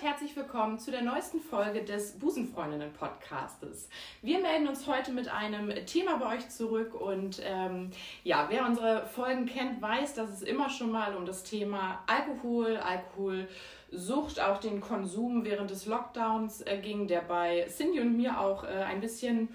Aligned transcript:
damit 0.00 0.12
herzlich 0.12 0.36
willkommen 0.36 0.78
zu 0.78 0.90
der 0.90 1.02
neuesten 1.02 1.40
Folge 1.40 1.82
des 1.82 2.18
Busenfreundinnen 2.18 2.92
Podcastes. 2.92 3.88
Wir 4.22 4.38
melden 4.40 4.68
uns 4.68 4.86
heute 4.86 5.12
mit 5.12 5.28
einem 5.28 5.74
Thema 5.86 6.16
bei 6.16 6.36
euch 6.36 6.48
zurück 6.48 6.94
und 6.94 7.40
ähm, 7.44 7.90
ja, 8.24 8.46
wer 8.48 8.66
unsere 8.66 9.06
Folgen 9.06 9.46
kennt, 9.46 9.82
weiß, 9.82 10.14
dass 10.14 10.30
es 10.30 10.42
immer 10.42 10.70
schon 10.70 10.90
mal 10.90 11.16
um 11.16 11.26
das 11.26 11.42
Thema 11.42 12.02
Alkohol, 12.06 12.78
Alkoholsucht, 12.78 14.40
auch 14.40 14.58
den 14.58 14.80
Konsum 14.80 15.44
während 15.44 15.70
des 15.70 15.86
Lockdowns 15.86 16.62
äh, 16.62 16.78
ging, 16.78 17.06
der 17.06 17.22
bei 17.22 17.66
Cindy 17.68 18.00
und 18.00 18.16
mir 18.16 18.40
auch 18.40 18.64
äh, 18.64 18.68
ein 18.68 19.00
bisschen 19.00 19.48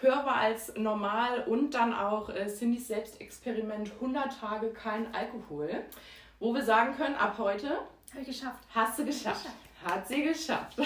höher 0.00 0.26
war 0.26 0.36
als 0.36 0.74
normal 0.76 1.44
und 1.44 1.74
dann 1.74 1.94
auch 1.94 2.28
äh, 2.28 2.48
Cindys 2.48 2.88
Selbstexperiment 2.88 3.92
100 3.94 4.40
Tage 4.40 4.70
kein 4.70 5.14
Alkohol, 5.14 5.84
wo 6.38 6.54
wir 6.54 6.64
sagen 6.64 6.96
können, 6.96 7.14
ab 7.14 7.36
heute 7.38 7.78
habe 8.12 8.20
ich 8.20 8.26
geschafft. 8.26 8.62
Hast 8.74 8.98
du 8.98 9.04
geschafft. 9.04 9.44
geschafft. 9.44 9.65
Hat 9.86 10.08
sie 10.08 10.24
geschafft. 10.24 10.78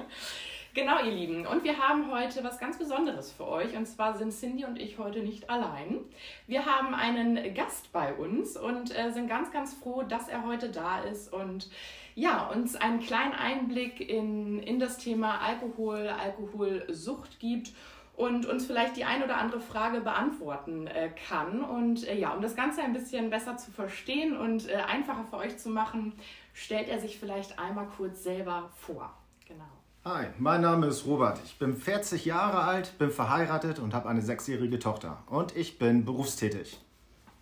genau, 0.74 1.02
ihr 1.02 1.12
Lieben. 1.12 1.46
Und 1.46 1.64
wir 1.64 1.78
haben 1.78 2.12
heute 2.12 2.44
was 2.44 2.58
ganz 2.58 2.78
Besonderes 2.78 3.32
für 3.32 3.48
euch. 3.48 3.74
Und 3.74 3.86
zwar 3.86 4.18
sind 4.18 4.32
Cindy 4.32 4.66
und 4.66 4.78
ich 4.78 4.98
heute 4.98 5.20
nicht 5.20 5.48
allein. 5.48 6.00
Wir 6.46 6.66
haben 6.66 6.94
einen 6.94 7.54
Gast 7.54 7.90
bei 7.90 8.12
uns 8.12 8.58
und 8.58 8.94
äh, 8.94 9.12
sind 9.12 9.28
ganz, 9.28 9.50
ganz 9.50 9.72
froh, 9.72 10.02
dass 10.02 10.28
er 10.28 10.44
heute 10.44 10.68
da 10.68 11.00
ist 11.00 11.32
und 11.32 11.70
ja, 12.14 12.48
uns 12.48 12.76
einen 12.76 13.00
kleinen 13.00 13.32
Einblick 13.32 13.98
in, 14.06 14.62
in 14.62 14.78
das 14.78 14.98
Thema 14.98 15.40
Alkohol, 15.40 16.08
Alkoholsucht 16.08 17.40
gibt 17.40 17.72
und 18.18 18.44
uns 18.44 18.66
vielleicht 18.66 18.96
die 18.96 19.04
ein 19.04 19.22
oder 19.22 19.38
andere 19.38 19.60
Frage 19.60 20.00
beantworten 20.00 20.86
äh, 20.88 21.08
kann. 21.28 21.62
Und 21.62 22.06
äh, 22.06 22.18
ja, 22.18 22.34
um 22.34 22.42
das 22.42 22.56
Ganze 22.56 22.82
ein 22.82 22.92
bisschen 22.92 23.30
besser 23.30 23.56
zu 23.56 23.70
verstehen 23.70 24.36
und 24.36 24.68
äh, 24.68 24.74
einfacher 24.74 25.24
für 25.30 25.36
euch 25.36 25.56
zu 25.56 25.70
machen, 25.70 26.12
stellt 26.58 26.88
er 26.88 26.98
sich 26.98 27.18
vielleicht 27.18 27.58
einmal 27.58 27.86
kurz 27.96 28.22
selber 28.24 28.70
vor. 28.76 29.12
Genau. 29.46 29.64
Hi, 30.04 30.26
mein 30.38 30.60
Name 30.60 30.86
ist 30.86 31.06
Robert. 31.06 31.40
Ich 31.44 31.58
bin 31.58 31.76
40 31.76 32.24
Jahre 32.24 32.58
alt, 32.58 32.98
bin 32.98 33.10
verheiratet 33.10 33.78
und 33.78 33.94
habe 33.94 34.08
eine 34.08 34.22
sechsjährige 34.22 34.78
Tochter. 34.78 35.22
Und 35.26 35.56
ich 35.56 35.78
bin 35.78 36.04
berufstätig. 36.04 36.78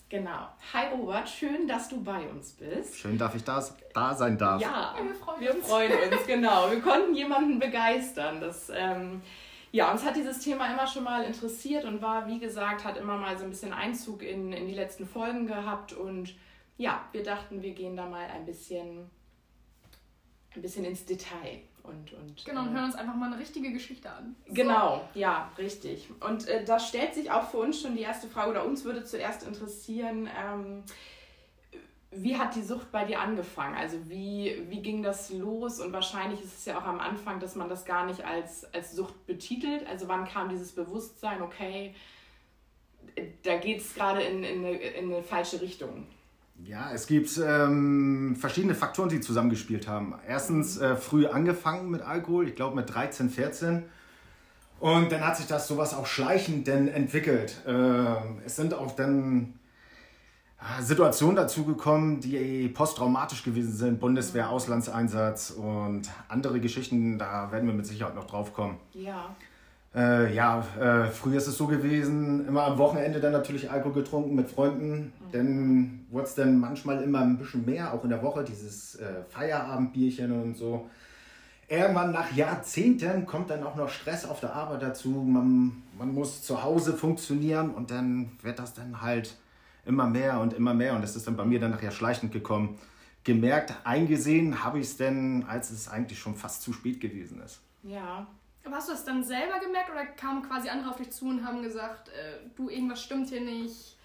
Genau. 0.09 0.49
Hi 0.73 0.89
Robert, 0.93 1.29
schön, 1.29 1.67
dass 1.67 1.89
du 1.89 2.03
bei 2.03 2.29
uns 2.29 2.53
bist. 2.53 2.97
Schön, 2.97 3.19
dass 3.19 3.35
ich 3.35 3.43
da, 3.43 3.65
da 3.93 4.15
sein 4.15 4.39
darf. 4.39 4.61
Ja, 4.61 4.95
wir 5.03 5.15
freuen 5.15 5.41
wir 5.41 5.55
uns. 5.55 5.67
Freuen 5.67 5.93
uns, 6.13 6.27
genau. 6.27 6.71
Wir 6.71 6.81
konnten 6.81 7.15
jemanden 7.15 7.59
begeistern. 7.59 8.41
Das, 8.41 8.71
ähm, 8.73 9.23
ja, 9.73 9.91
uns 9.91 10.05
hat 10.05 10.15
dieses 10.15 10.41
Thema 10.41 10.71
immer 10.71 10.87
schon 10.87 11.05
mal 11.05 11.25
interessiert 11.25 11.85
und 11.85 12.03
war, 12.03 12.29
wie 12.29 12.39
gesagt, 12.39 12.85
hat 12.85 12.97
immer 12.99 13.17
mal 13.17 13.37
so 13.37 13.45
ein 13.45 13.51
bisschen 13.51 13.73
Einzug 13.73 14.23
in, 14.23 14.53
in 14.53 14.69
die 14.69 14.75
letzten 14.75 15.07
Folgen 15.09 15.47
gehabt 15.47 15.93
und 15.93 16.35
ja, 16.77 17.09
wir 17.13 17.23
dachten, 17.23 17.63
wir 17.63 17.73
gehen 17.73 17.97
da 17.97 18.07
mal 18.07 18.27
ein 18.27 18.45
bisschen, 18.45 19.11
ein 20.55 20.63
bisschen 20.63 20.85
ins 20.85 21.05
Detail. 21.05 21.63
Und, 21.83 22.13
und, 22.15 22.45
genau, 22.45 22.63
und 22.63 22.69
äh, 22.69 22.73
hören 22.73 22.85
uns 22.85 22.95
einfach 22.97 23.15
mal 23.15 23.33
eine 23.33 23.39
richtige 23.41 23.73
Geschichte 23.73 24.11
an. 24.11 24.35
So. 24.49 24.55
Genau, 24.55 25.09
ja, 25.15 25.53
richtig. 25.57 26.09
Und 26.21 26.49
äh, 26.49 26.65
da 26.65 26.81
stellt 26.81 27.15
sich 27.15 27.31
auch 27.31 27.49
für 27.49 27.59
uns 27.59 27.81
schon 27.81 27.95
die 27.95 28.03
erste 28.03 28.27
Frage, 28.29 28.51
oder 28.51 28.65
uns 28.65 28.85
würde 28.85 29.05
zuerst 29.05 29.47
interessieren, 29.47 30.29
ähm, 30.37 30.83
wie 32.11 32.37
hat 32.37 32.55
die 32.55 32.63
Sucht 32.63 32.91
bei 32.91 33.05
dir 33.05 33.21
angefangen? 33.21 33.77
Also 33.77 34.09
wie, 34.09 34.65
wie 34.69 34.81
ging 34.81 35.03
das 35.03 35.31
los? 35.31 35.81
Und 35.81 35.93
wahrscheinlich 35.93 36.41
ist 36.41 36.59
es 36.59 36.65
ja 36.65 36.79
auch 36.79 36.85
am 36.85 36.99
Anfang, 36.99 37.41
dass 37.41 37.55
man 37.55 37.69
das 37.69 37.85
gar 37.85 38.07
nicht 38.07 38.25
als, 38.25 38.65
als 38.75 38.95
Sucht 38.95 39.27
betitelt. 39.27 39.87
Also 39.87 40.09
wann 40.09 40.27
kam 40.27 40.49
dieses 40.49 40.73
Bewusstsein, 40.73 41.43
okay, 41.43 41.95
da 43.45 43.59
geht 43.59 43.81
es 43.81 43.95
gerade 43.95 44.23
in, 44.23 44.43
in, 44.43 44.65
eine, 44.65 44.77
in 44.77 45.13
eine 45.13 45.23
falsche 45.23 45.61
Richtung? 45.61 46.07
Ja, 46.65 46.91
es 46.93 47.07
gibt 47.07 47.31
ähm, 47.39 48.37
verschiedene 48.39 48.75
Faktoren, 48.75 49.09
die 49.09 49.21
zusammengespielt 49.21 49.87
haben. 49.87 50.15
Erstens 50.27 50.79
äh, 50.79 50.97
früh 50.97 51.27
angefangen 51.27 51.91
mit 51.91 52.03
Alkohol, 52.03 52.49
ich 52.49 52.57
glaube 52.57 52.77
mit 52.77 52.93
13, 52.93 53.31
14. 53.31 53.85
Und 54.79 55.11
dann 55.11 55.27
hat 55.27 55.37
sich 55.37 55.47
das 55.47 55.69
sowas 55.69 55.95
auch 55.95 56.07
schleichend 56.07 56.67
denn 56.67 56.89
entwickelt. 56.89 57.63
Äh, 57.67 57.73
es 58.45 58.57
sind 58.57 58.75
auch 58.75 58.93
dann 58.97 59.55
äh, 60.61 60.83
Situationen 60.83 61.37
dazugekommen, 61.37 62.21
die 62.21 62.69
posttraumatisch 62.69 63.43
gewesen 63.43 63.73
sind. 63.73 64.01
Bundeswehr, 64.01 64.51
Auslandseinsatz 64.51 65.51
und 65.51 66.11
andere 66.29 66.61
Geschichten, 66.61 67.19
da 67.19 67.51
werden 67.53 67.67
wir 67.67 67.75
mit 67.75 67.87
Sicherheit 67.87 68.15
noch 68.15 68.27
drauf 68.27 68.53
kommen. 68.53 68.79
Ja. 68.93 69.35
Äh, 69.97 70.35
ja, 70.35 70.61
äh, 70.79 71.09
früher 71.09 71.39
ist 71.39 71.47
es 71.47 71.57
so 71.57 71.67
gewesen, 71.67 72.47
immer 72.47 72.65
am 72.65 72.77
Wochenende 72.77 73.19
dann 73.19 73.33
natürlich 73.33 73.71
Alkohol 73.71 73.95
getrunken 73.95 74.35
mit 74.35 74.51
Freunden. 74.51 74.99
Mhm. 74.99 75.33
Dann 75.33 76.07
wurde 76.11 76.27
es 76.27 76.35
dann 76.35 76.61
manchmal 76.61 77.03
immer 77.03 77.21
ein 77.21 77.39
bisschen 77.39 77.65
mehr, 77.65 77.95
auch 77.95 78.05
in 78.05 78.11
der 78.11 78.23
Woche, 78.23 78.45
dieses 78.45 78.97
äh, 78.97 79.23
Feierabendbierchen 79.31 80.31
und 80.33 80.57
so. 80.59 80.91
Irgendwann 81.69 82.13
nach 82.13 82.31
Jahrzehnten 82.37 83.25
kommt 83.25 83.49
dann 83.49 83.65
auch 83.65 83.75
noch 83.75 83.89
Stress 83.89 84.27
auf 84.27 84.39
der 84.39 84.55
Arbeit 84.55 84.83
dazu. 84.83 85.09
Man, 85.09 85.83
man 85.99 86.13
muss 86.13 86.43
zu 86.43 86.63
Hause 86.63 86.93
funktionieren 86.93 87.71
und 87.71 87.91
dann 87.91 88.33
wird 88.43 88.59
das 88.59 88.75
dann 88.75 89.01
halt 89.01 89.35
immer 89.87 90.07
mehr 90.07 90.41
und 90.41 90.53
immer 90.53 90.75
mehr. 90.75 90.95
Und 90.95 91.01
das 91.01 91.17
ist 91.17 91.27
dann 91.27 91.37
bei 91.37 91.45
mir 91.47 91.59
dann 91.59 91.71
nachher 91.71 91.91
schleichend 91.91 92.33
gekommen. 92.33 92.79
Gemerkt, 93.25 93.75
eingesehen 93.83 94.63
habe 94.63 94.79
ich 94.79 94.87
es 94.87 94.97
denn, 94.99 95.47
als 95.49 95.71
es 95.71 95.89
eigentlich 95.89 96.19
schon 96.19 96.37
fast 96.37 96.63
zu 96.63 96.73
spät 96.73 97.01
gewesen 97.01 97.41
ist. 97.41 97.61
Ja, 97.83 98.27
aber 98.67 98.77
hast 98.77 98.89
du 98.89 98.93
das 98.93 99.05
dann 99.05 99.23
selber 99.23 99.59
gemerkt 99.61 99.91
oder 99.91 100.05
kamen 100.05 100.43
quasi 100.43 100.69
andere 100.69 100.91
auf 100.91 100.97
dich 100.97 101.11
zu 101.11 101.27
und 101.27 101.45
haben 101.45 101.63
gesagt, 101.63 102.09
äh, 102.09 102.49
du, 102.57 102.69
irgendwas 102.69 103.03
stimmt 103.03 103.29
hier 103.29 103.41
nicht? 103.41 103.97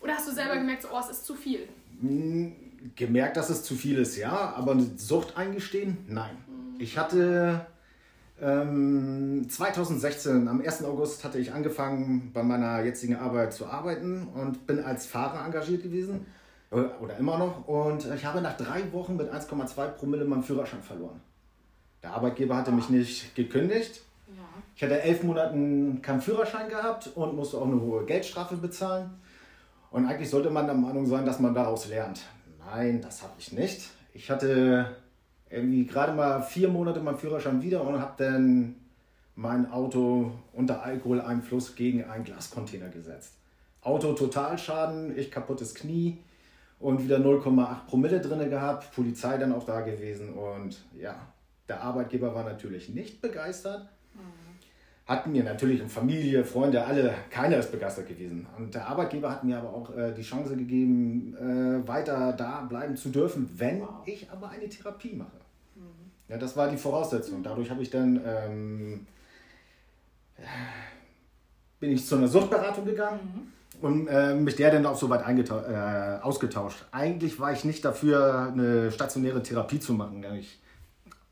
Oder 0.00 0.14
hast 0.14 0.28
du 0.28 0.32
selber 0.32 0.56
gemerkt, 0.56 0.82
so, 0.82 0.88
oh, 0.92 0.98
es 1.00 1.10
ist 1.10 1.24
zu 1.24 1.34
viel? 1.34 1.68
Hm, 2.00 2.54
gemerkt, 2.96 3.36
dass 3.36 3.50
es 3.50 3.62
zu 3.62 3.74
viel 3.74 3.98
ist, 3.98 4.16
ja. 4.16 4.54
Aber 4.56 4.72
eine 4.72 4.90
Sucht 4.96 5.36
eingestehen? 5.36 5.98
Nein. 6.08 6.36
Mhm. 6.48 6.80
Ich 6.80 6.98
hatte 6.98 7.66
ähm, 8.40 9.46
2016, 9.48 10.48
am 10.48 10.60
1. 10.60 10.84
August, 10.84 11.22
hatte 11.24 11.38
ich 11.38 11.52
angefangen, 11.52 12.30
bei 12.32 12.42
meiner 12.42 12.82
jetzigen 12.82 13.16
Arbeit 13.16 13.52
zu 13.52 13.66
arbeiten 13.66 14.28
und 14.28 14.66
bin 14.66 14.80
als 14.80 15.06
Fahrer 15.06 15.44
engagiert 15.44 15.82
gewesen. 15.82 16.26
Oder 16.70 17.16
immer 17.18 17.36
noch. 17.36 17.66
Und 17.66 18.06
ich 18.14 18.24
habe 18.24 18.40
nach 18.40 18.56
drei 18.56 18.92
Wochen 18.92 19.16
mit 19.16 19.32
1,2 19.32 19.88
Promille 19.88 20.24
meinen 20.24 20.44
Führerschein 20.44 20.82
verloren. 20.82 21.20
Der 22.02 22.12
Arbeitgeber 22.12 22.56
hatte 22.56 22.72
mich 22.72 22.88
nicht 22.88 23.34
gekündigt. 23.34 24.00
Ja. 24.28 24.42
Ich 24.74 24.82
hatte 24.82 25.02
elf 25.02 25.22
Monate 25.22 25.54
keinen 26.02 26.20
Führerschein 26.20 26.68
gehabt 26.68 27.10
und 27.14 27.36
musste 27.36 27.58
auch 27.58 27.66
eine 27.66 27.80
hohe 27.80 28.04
Geldstrafe 28.04 28.56
bezahlen. 28.56 29.10
Und 29.90 30.06
eigentlich 30.06 30.30
sollte 30.30 30.50
man 30.50 30.66
der 30.66 30.74
Meinung 30.74 31.06
sein, 31.06 31.26
dass 31.26 31.40
man 31.40 31.54
daraus 31.54 31.88
lernt. 31.88 32.22
Nein, 32.58 33.00
das 33.02 33.22
habe 33.22 33.32
ich 33.38 33.52
nicht. 33.52 33.90
Ich 34.14 34.30
hatte 34.30 34.96
irgendwie 35.50 35.84
gerade 35.84 36.12
mal 36.12 36.42
vier 36.42 36.68
Monate 36.68 37.00
meinen 37.00 37.18
Führerschein 37.18 37.60
wieder 37.60 37.82
und 37.82 38.00
habe 38.00 38.14
dann 38.16 38.76
mein 39.34 39.70
Auto 39.70 40.30
unter 40.52 40.82
Alkoholeinfluss 40.82 41.74
gegen 41.74 42.04
einen 42.04 42.24
Glascontainer 42.24 42.88
gesetzt. 42.88 43.34
Auto 43.82 44.12
Totalschaden, 44.12 45.16
ich 45.18 45.30
kaputtes 45.30 45.74
Knie 45.74 46.18
und 46.78 47.02
wieder 47.02 47.18
0,8 47.18 47.86
Promille 47.86 48.20
drinne 48.20 48.48
gehabt, 48.48 48.94
Polizei 48.94 49.38
dann 49.38 49.52
auch 49.52 49.64
da 49.64 49.80
gewesen 49.80 50.34
und 50.34 50.84
ja, 50.98 51.16
der 51.70 51.82
Arbeitgeber 51.82 52.34
war 52.34 52.42
natürlich 52.42 52.88
nicht 52.88 53.22
begeistert. 53.22 53.88
Hatten 55.06 55.32
mir 55.32 55.44
natürlich 55.44 55.82
Familie, 55.88 56.44
Freunde, 56.44 56.84
alle, 56.84 57.14
keiner 57.30 57.56
ist 57.58 57.70
begeistert 57.72 58.08
gewesen. 58.08 58.46
Und 58.56 58.74
der 58.74 58.86
Arbeitgeber 58.88 59.30
hat 59.30 59.44
mir 59.44 59.58
aber 59.58 59.72
auch 59.72 59.96
äh, 59.96 60.12
die 60.12 60.22
Chance 60.22 60.56
gegeben, 60.56 61.36
äh, 61.36 61.86
weiter 61.86 62.32
da 62.32 62.60
bleiben 62.62 62.96
zu 62.96 63.08
dürfen, 63.08 63.48
wenn 63.56 63.80
wow. 63.80 63.88
ich 64.04 64.30
aber 64.30 64.50
eine 64.50 64.68
Therapie 64.68 65.14
mache. 65.14 65.38
Mhm. 65.74 66.10
Ja, 66.28 66.38
das 66.38 66.56
war 66.56 66.68
die 66.68 66.76
Voraussetzung. 66.76 67.42
Dadurch 67.42 67.70
habe 67.70 67.82
ich 67.82 67.90
dann 67.90 68.20
ähm, 68.24 69.06
bin 71.80 71.92
ich 71.92 72.06
zu 72.06 72.16
einer 72.16 72.28
Suchtberatung 72.28 72.84
gegangen 72.84 73.52
mhm. 73.80 73.84
und 73.84 74.06
äh, 74.08 74.34
mich 74.34 74.56
der 74.56 74.70
dann 74.70 74.86
auch 74.86 74.96
so 74.96 75.08
weit 75.08 75.22
äh, 75.26 76.20
ausgetauscht. 76.22 76.84
Eigentlich 76.92 77.38
war 77.40 77.52
ich 77.52 77.64
nicht 77.64 77.84
dafür, 77.84 78.52
eine 78.52 78.92
stationäre 78.92 79.42
Therapie 79.42 79.80
zu 79.80 79.92
machen. 79.92 80.24
Ich 80.38 80.60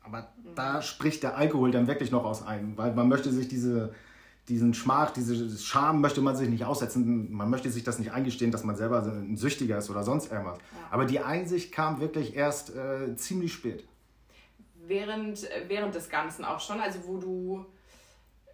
aber 0.09 0.27
da 0.59 0.81
spricht 0.81 1.23
der 1.23 1.37
Alkohol 1.37 1.71
dann 1.71 1.87
wirklich 1.87 2.11
noch 2.11 2.25
aus 2.25 2.45
einem, 2.45 2.77
weil 2.77 2.93
man 2.93 3.07
möchte 3.07 3.31
sich 3.31 3.47
diese, 3.47 3.93
diesen 4.49 4.73
Schmach, 4.73 5.11
diese 5.11 5.57
Scham 5.57 6.01
möchte 6.01 6.19
man 6.19 6.35
sich 6.35 6.49
nicht 6.49 6.65
aussetzen, 6.65 7.31
man 7.31 7.49
möchte 7.49 7.69
sich 7.69 7.85
das 7.85 7.97
nicht 7.97 8.11
eingestehen, 8.11 8.51
dass 8.51 8.65
man 8.65 8.75
selber 8.75 9.01
ein 9.03 9.37
Süchtiger 9.37 9.77
ist 9.77 9.89
oder 9.89 10.03
sonst 10.03 10.31
irgendwas. 10.31 10.57
Ja. 10.57 10.63
Aber 10.91 11.05
die 11.05 11.21
Einsicht 11.21 11.71
kam 11.71 12.01
wirklich 12.01 12.35
erst 12.35 12.75
äh, 12.75 13.15
ziemlich 13.15 13.53
spät. 13.53 13.85
Während, 14.85 15.47
während 15.67 15.95
des 15.95 16.09
Ganzen 16.09 16.43
auch 16.43 16.59
schon, 16.59 16.81
also 16.81 16.99
wo 17.05 17.17
du 17.17 17.65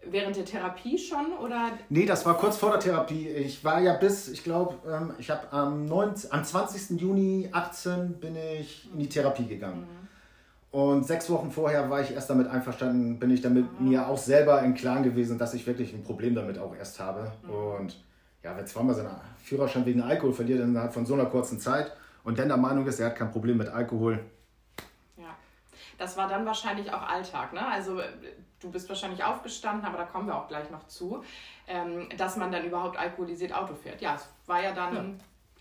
während 0.08 0.36
der 0.36 0.46
Therapie 0.46 1.00
schon 1.00 1.34
oder? 1.44 1.72
Nee, 1.90 2.06
das 2.06 2.24
war 2.24 2.38
kurz 2.38 2.58
vor 2.58 2.70
der 2.72 2.82
Therapie. 2.82 3.28
Ich 3.30 3.64
war 3.64 3.82
ja 3.82 3.94
bis, 3.94 4.28
ich 4.28 4.44
glaube, 4.44 4.76
ähm, 4.88 5.14
ich 5.18 5.32
habe 5.32 5.52
am, 5.52 5.92
am 5.92 6.44
20. 6.44 7.02
Juni 7.02 7.50
18 7.52 8.20
bin 8.20 8.36
ich 8.36 8.88
in 8.94 9.00
die 9.00 9.10
Therapie 9.10 9.48
gegangen. 9.48 9.82
Mhm. 9.82 10.05
Und 10.76 11.06
sechs 11.06 11.30
Wochen 11.30 11.52
vorher 11.52 11.90
war 11.90 12.02
ich 12.02 12.12
erst 12.12 12.30
damit 12.30 12.50
einverstanden, 12.50 13.18
bin 13.18 13.32
ich 13.32 13.40
damit 13.40 13.80
mir 13.80 14.10
auch 14.10 14.18
selber 14.18 14.62
im 14.62 14.74
Klaren 14.74 15.04
gewesen, 15.04 15.38
dass 15.38 15.54
ich 15.54 15.66
wirklich 15.66 15.94
ein 15.94 16.04
Problem 16.04 16.36
damit 16.36 16.60
auch 16.60 16.76
erst 16.76 17.00
habe. 17.00 17.32
Mhm. 17.44 17.50
Und 17.50 18.04
ja, 18.44 18.52
wer 18.58 18.66
zweimal 18.66 18.94
seinen 18.94 19.16
Führerschein 19.42 19.86
wegen 19.86 20.02
Alkohol 20.02 20.34
verliert 20.34 20.60
innerhalb 20.60 20.94
von 20.94 21.06
so 21.06 21.14
einer 21.14 21.28
kurzen 21.28 21.62
Zeit 21.62 21.94
und 22.26 22.38
dann 22.38 22.50
der 22.50 22.58
Meinung 22.58 22.86
ist, 22.88 23.00
er 23.00 23.06
hat 23.06 23.16
kein 23.16 23.32
Problem 23.32 23.56
mit 23.56 23.70
Alkohol. 23.70 24.20
Ja. 25.16 25.34
das 25.98 26.18
war 26.18 26.28
dann 26.28 26.46
wahrscheinlich 26.46 26.92
auch 26.92 27.04
Alltag, 27.04 27.54
ne? 27.54 27.66
Also 27.66 28.02
äh, 28.02 28.10
du 28.60 28.70
bist 28.70 28.90
wahrscheinlich 28.90 29.24
aufgestanden, 29.24 29.86
aber 29.86 30.00
da 30.00 30.04
kommen 30.04 30.28
wir 30.28 30.36
auch 30.36 30.50
gleich 30.50 30.70
noch 30.72 30.86
zu, 30.88 31.24
ähm, 31.70 32.10
dass 32.18 32.36
man 32.36 32.52
dann 32.52 32.66
überhaupt 32.66 33.00
alkoholisiert 33.00 33.54
Auto 33.54 33.76
fährt. 33.76 34.02
Ja, 34.02 34.16
es 34.16 34.28
war 34.46 34.62
ja 34.62 34.74
dann 34.74 34.94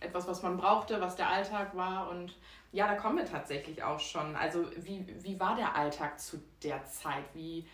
ja. 0.01 0.09
etwas, 0.09 0.27
was 0.27 0.43
man 0.43 0.57
brauchte, 0.57 1.01
was 1.01 1.15
der 1.15 1.29
Alltag 1.29 1.77
war 1.77 2.11
und 2.11 2.35
ja, 2.75 2.89
da 2.89 2.97
kommen 2.97 3.19
wir 3.19 3.25
tatsächlich 3.25 3.85
auch 3.85 4.01
schon. 4.01 4.35
Also 4.35 4.67
wie, 4.83 5.07
wie 5.23 5.39
war 5.39 5.55
der 5.55 5.77
Alltag 5.77 6.19
zu 6.19 6.43
der 6.63 6.85
Zeit? 6.87 7.25
Wie, 7.33 7.65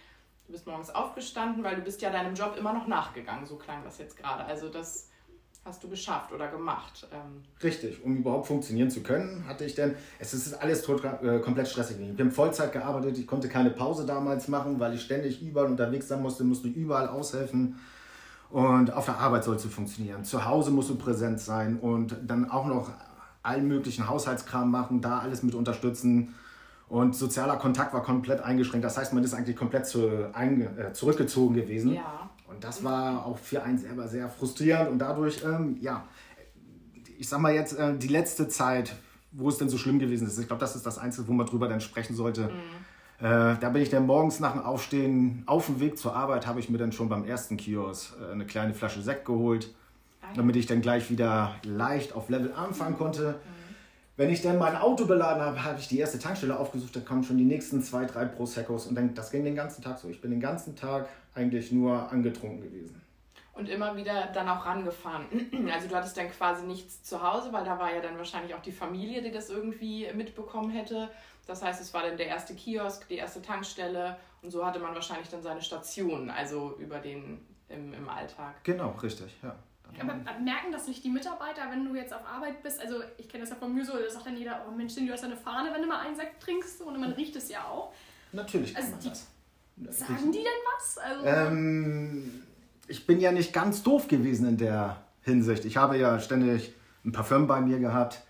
du 0.46 0.52
bist 0.52 0.66
morgens 0.66 0.90
aufgestanden, 0.90 1.64
weil 1.64 1.76
du 1.76 1.80
bist 1.80 2.02
ja 2.02 2.10
deinem 2.10 2.34
Job 2.34 2.54
immer 2.58 2.74
noch 2.74 2.86
nachgegangen, 2.86 3.46
so 3.46 3.56
klang 3.56 3.82
das 3.82 3.96
jetzt 3.96 4.18
gerade. 4.18 4.44
Also 4.44 4.68
das 4.68 5.08
hast 5.64 5.82
du 5.82 5.88
geschafft 5.88 6.32
oder 6.32 6.48
gemacht. 6.48 7.08
Ähm. 7.12 7.42
Richtig, 7.62 8.04
um 8.04 8.18
überhaupt 8.18 8.46
funktionieren 8.46 8.90
zu 8.90 9.02
können, 9.02 9.46
hatte 9.48 9.64
ich 9.64 9.74
denn, 9.74 9.94
es 10.18 10.34
ist 10.34 10.52
alles 10.52 10.82
tot, 10.82 11.02
äh, 11.02 11.38
komplett 11.38 11.68
stressig. 11.68 11.96
Ich 11.98 12.20
habe 12.20 12.30
Vollzeit 12.30 12.72
gearbeitet, 12.72 13.16
ich 13.16 13.26
konnte 13.26 13.48
keine 13.48 13.70
Pause 13.70 14.04
damals 14.04 14.48
machen, 14.48 14.78
weil 14.80 14.94
ich 14.94 15.00
ständig 15.00 15.40
überall 15.40 15.66
unterwegs 15.66 16.08
sein 16.08 16.20
musste, 16.20 16.44
musste 16.44 16.68
überall 16.68 17.08
aushelfen. 17.08 17.80
Und 18.50 18.92
auf 18.92 19.06
der 19.06 19.16
Arbeit 19.16 19.44
soll 19.44 19.56
es 19.56 19.64
funktionieren. 19.64 20.24
Zu 20.24 20.44
Hause 20.44 20.72
musst 20.72 20.90
du 20.90 20.96
präsent 20.96 21.40
sein 21.40 21.78
und 21.78 22.16
dann 22.26 22.50
auch 22.50 22.66
noch 22.66 22.90
allen 23.42 23.66
möglichen 23.68 24.08
Haushaltskram 24.08 24.70
machen, 24.70 25.00
da 25.00 25.18
alles 25.18 25.42
mit 25.42 25.54
unterstützen. 25.54 26.34
Und 26.88 27.14
sozialer 27.14 27.56
Kontakt 27.56 27.94
war 27.94 28.02
komplett 28.02 28.40
eingeschränkt. 28.40 28.84
Das 28.84 28.98
heißt, 28.98 29.12
man 29.12 29.22
ist 29.22 29.32
eigentlich 29.32 29.56
komplett 29.56 29.86
zu, 29.86 30.34
ein, 30.34 30.76
äh, 30.76 30.92
zurückgezogen 30.92 31.54
gewesen. 31.54 31.94
Ja. 31.94 32.30
Und 32.48 32.64
das 32.64 32.82
war 32.82 33.24
auch 33.24 33.38
für 33.38 33.62
einen 33.62 33.78
selber 33.78 34.08
sehr 34.08 34.28
frustrierend 34.28 34.90
und 34.90 34.98
dadurch, 34.98 35.44
ähm, 35.44 35.76
ja, 35.80 36.04
ich 37.16 37.28
sag 37.28 37.38
mal 37.38 37.54
jetzt, 37.54 37.78
äh, 37.78 37.96
die 37.96 38.08
letzte 38.08 38.48
Zeit, 38.48 38.96
wo 39.30 39.48
es 39.48 39.58
denn 39.58 39.68
so 39.68 39.78
schlimm 39.78 40.00
gewesen 40.00 40.26
ist, 40.26 40.36
ich 40.38 40.48
glaube, 40.48 40.60
das 40.60 40.74
ist 40.74 40.84
das 40.84 40.98
Einzige, 40.98 41.28
wo 41.28 41.32
man 41.32 41.46
drüber 41.46 41.68
dann 41.68 41.80
sprechen 41.80 42.16
sollte. 42.16 42.48
Mhm. 42.48 43.24
Äh, 43.24 43.56
da 43.60 43.68
bin 43.68 43.82
ich 43.82 43.90
dann 43.90 44.06
morgens 44.06 44.40
nach 44.40 44.52
dem 44.52 44.62
Aufstehen 44.62 45.44
auf 45.46 45.66
dem 45.66 45.78
Weg 45.78 45.96
zur 45.96 46.16
Arbeit, 46.16 46.46
habe 46.46 46.58
ich 46.58 46.70
mir 46.70 46.78
dann 46.78 46.90
schon 46.90 47.08
beim 47.08 47.24
ersten 47.24 47.56
Kiosk 47.56 48.14
äh, 48.20 48.32
eine 48.32 48.46
kleine 48.46 48.74
Flasche 48.74 49.00
Sekt 49.02 49.26
geholt, 49.26 49.72
damit 50.34 50.56
ich 50.56 50.66
dann 50.66 50.80
gleich 50.80 51.10
wieder 51.10 51.54
leicht 51.64 52.14
auf 52.14 52.28
Level 52.28 52.52
anfangen 52.52 52.96
konnte. 52.96 53.40
Wenn 54.16 54.30
ich 54.30 54.42
dann 54.42 54.58
mein 54.58 54.76
Auto 54.76 55.06
beladen 55.06 55.42
habe, 55.42 55.64
habe 55.64 55.78
ich 55.80 55.88
die 55.88 55.98
erste 55.98 56.18
Tankstelle 56.18 56.58
aufgesucht, 56.58 56.94
da 56.94 57.00
kamen 57.00 57.24
schon 57.24 57.38
die 57.38 57.44
nächsten 57.44 57.82
zwei, 57.82 58.04
drei 58.04 58.26
Proseccos 58.26 58.86
und 58.86 58.94
dann, 58.94 59.14
das 59.14 59.30
ging 59.30 59.44
den 59.44 59.54
ganzen 59.54 59.82
Tag 59.82 59.98
so. 59.98 60.08
Ich 60.08 60.20
bin 60.20 60.30
den 60.30 60.40
ganzen 60.40 60.76
Tag 60.76 61.08
eigentlich 61.34 61.72
nur 61.72 62.10
angetrunken 62.12 62.60
gewesen. 62.60 63.00
Und 63.54 63.68
immer 63.68 63.96
wieder 63.96 64.28
dann 64.32 64.48
auch 64.48 64.64
rangefahren. 64.64 65.26
Also 65.72 65.88
du 65.88 65.94
hattest 65.94 66.16
dann 66.16 66.30
quasi 66.30 66.66
nichts 66.66 67.02
zu 67.02 67.22
Hause, 67.22 67.52
weil 67.52 67.64
da 67.64 67.78
war 67.78 67.94
ja 67.94 68.00
dann 68.00 68.18
wahrscheinlich 68.18 68.54
auch 68.54 68.62
die 68.62 68.72
Familie, 68.72 69.22
die 69.22 69.30
das 69.30 69.48
irgendwie 69.48 70.06
mitbekommen 70.14 70.70
hätte. 70.70 71.08
Das 71.46 71.62
heißt, 71.62 71.80
es 71.80 71.92
war 71.94 72.02
dann 72.02 72.16
der 72.16 72.26
erste 72.26 72.54
Kiosk, 72.54 73.08
die 73.08 73.16
erste 73.16 73.40
Tankstelle 73.40 74.16
und 74.42 74.50
so 74.50 74.64
hatte 74.64 74.78
man 74.78 74.94
wahrscheinlich 74.94 75.28
dann 75.28 75.42
seine 75.42 75.62
Station, 75.62 76.30
also 76.30 76.76
über 76.78 76.98
den 76.98 77.40
im, 77.70 77.94
im 77.94 78.08
Alltag. 78.08 78.62
Genau, 78.64 78.90
richtig, 79.02 79.34
ja. 79.42 79.56
Aber 79.98 80.14
merken 80.40 80.72
das 80.72 80.86
nicht 80.86 81.02
die 81.04 81.10
Mitarbeiter, 81.10 81.62
wenn 81.70 81.84
du 81.84 81.94
jetzt 81.94 82.12
auf 82.12 82.24
Arbeit 82.26 82.62
bist? 82.62 82.80
Also 82.80 82.96
ich 83.18 83.28
kenne 83.28 83.42
das 83.42 83.50
ja 83.50 83.56
von 83.56 83.74
mir 83.74 83.84
so, 83.84 83.92
da 83.92 84.08
sagt 84.08 84.26
dann 84.26 84.36
jeder, 84.36 84.64
oh 84.68 84.70
Mensch, 84.70 84.94
du 84.94 85.10
hast 85.10 85.24
eine 85.24 85.36
Fahne, 85.36 85.72
wenn 85.72 85.82
du 85.82 85.88
mal 85.88 86.00
einen 86.00 86.16
Sekt 86.16 86.42
trinkst 86.42 86.82
und 86.82 87.00
man 87.00 87.12
riecht 87.12 87.36
es 87.36 87.48
ja 87.48 87.64
auch. 87.64 87.92
Natürlich 88.32 88.76
also 88.76 88.92
die, 89.02 89.08
das. 89.08 89.26
Sagen 89.98 90.30
die 90.30 90.38
denn 90.38 90.46
was? 90.76 90.98
Also 90.98 91.24
ähm, 91.24 92.42
ich 92.86 93.06
bin 93.06 93.20
ja 93.20 93.32
nicht 93.32 93.52
ganz 93.52 93.82
doof 93.82 94.08
gewesen 94.08 94.46
in 94.48 94.56
der 94.58 95.02
Hinsicht. 95.22 95.64
Ich 95.64 95.76
habe 95.76 95.96
ja 95.96 96.18
ständig 96.20 96.74
ein 97.04 97.12
Parfüm 97.12 97.46
bei 97.46 97.60
mir 97.60 97.78
gehabt. 97.78 98.22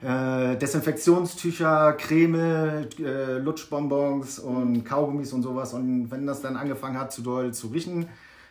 Äh, 0.00 0.56
Desinfektionstücher, 0.56 1.94
Creme, 1.94 2.86
äh, 2.98 3.38
Lutschbonbons 3.38 4.38
und 4.38 4.84
Kaugummis 4.84 5.32
und 5.32 5.42
sowas. 5.42 5.74
Und 5.74 6.10
wenn 6.10 6.26
das 6.26 6.40
dann 6.40 6.56
angefangen 6.56 6.98
hat 6.98 7.12
zu 7.12 7.22
doll 7.22 7.52
zu 7.52 7.68
riechen, 7.68 8.08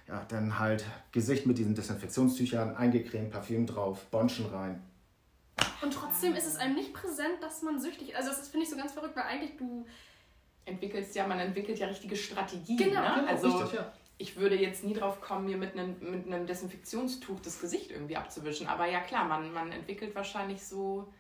ja, 0.07 0.25
dann 0.29 0.57
halt 0.57 0.85
Gesicht 1.11 1.45
mit 1.45 1.57
diesen 1.57 1.75
Desinfektionstüchern, 1.75 2.75
eingecremt, 2.75 3.31
Parfüm 3.31 3.65
drauf, 3.65 4.05
Bonschen 4.05 4.45
rein. 4.47 4.81
Und 5.81 5.93
trotzdem 5.93 6.35
ist 6.35 6.47
es 6.47 6.55
einem 6.57 6.75
nicht 6.75 6.93
präsent, 6.93 7.41
dass 7.41 7.61
man 7.61 7.79
süchtig 7.79 8.09
ist. 8.09 8.15
Also 8.15 8.29
das 8.29 8.47
finde 8.47 8.65
ich 8.65 8.69
so 8.69 8.77
ganz 8.77 8.93
verrückt, 8.93 9.15
weil 9.15 9.23
eigentlich 9.23 9.57
du 9.57 9.85
entwickelst 10.65 11.15
ja, 11.15 11.25
man 11.27 11.39
entwickelt 11.39 11.79
ja 11.79 11.87
richtige 11.87 12.15
Strategien. 12.15 12.77
Genau, 12.77 13.01
ne? 13.01 13.15
genau 13.15 13.27
also 13.27 13.57
richtig, 13.57 13.79
ja. 13.79 13.93
ich 14.17 14.35
würde 14.35 14.55
jetzt 14.55 14.83
nie 14.83 14.93
drauf 14.93 15.21
kommen, 15.21 15.45
mir 15.45 15.57
mit 15.57 15.73
einem, 15.73 15.95
mit 15.99 16.27
einem 16.27 16.45
Desinfektionstuch 16.45 17.39
das 17.41 17.59
Gesicht 17.59 17.91
irgendwie 17.91 18.17
abzuwischen. 18.17 18.67
Aber 18.67 18.85
ja 18.87 18.99
klar, 18.99 19.25
man, 19.25 19.51
man 19.53 19.71
entwickelt 19.71 20.15
wahrscheinlich 20.15 20.63
so 20.63 21.11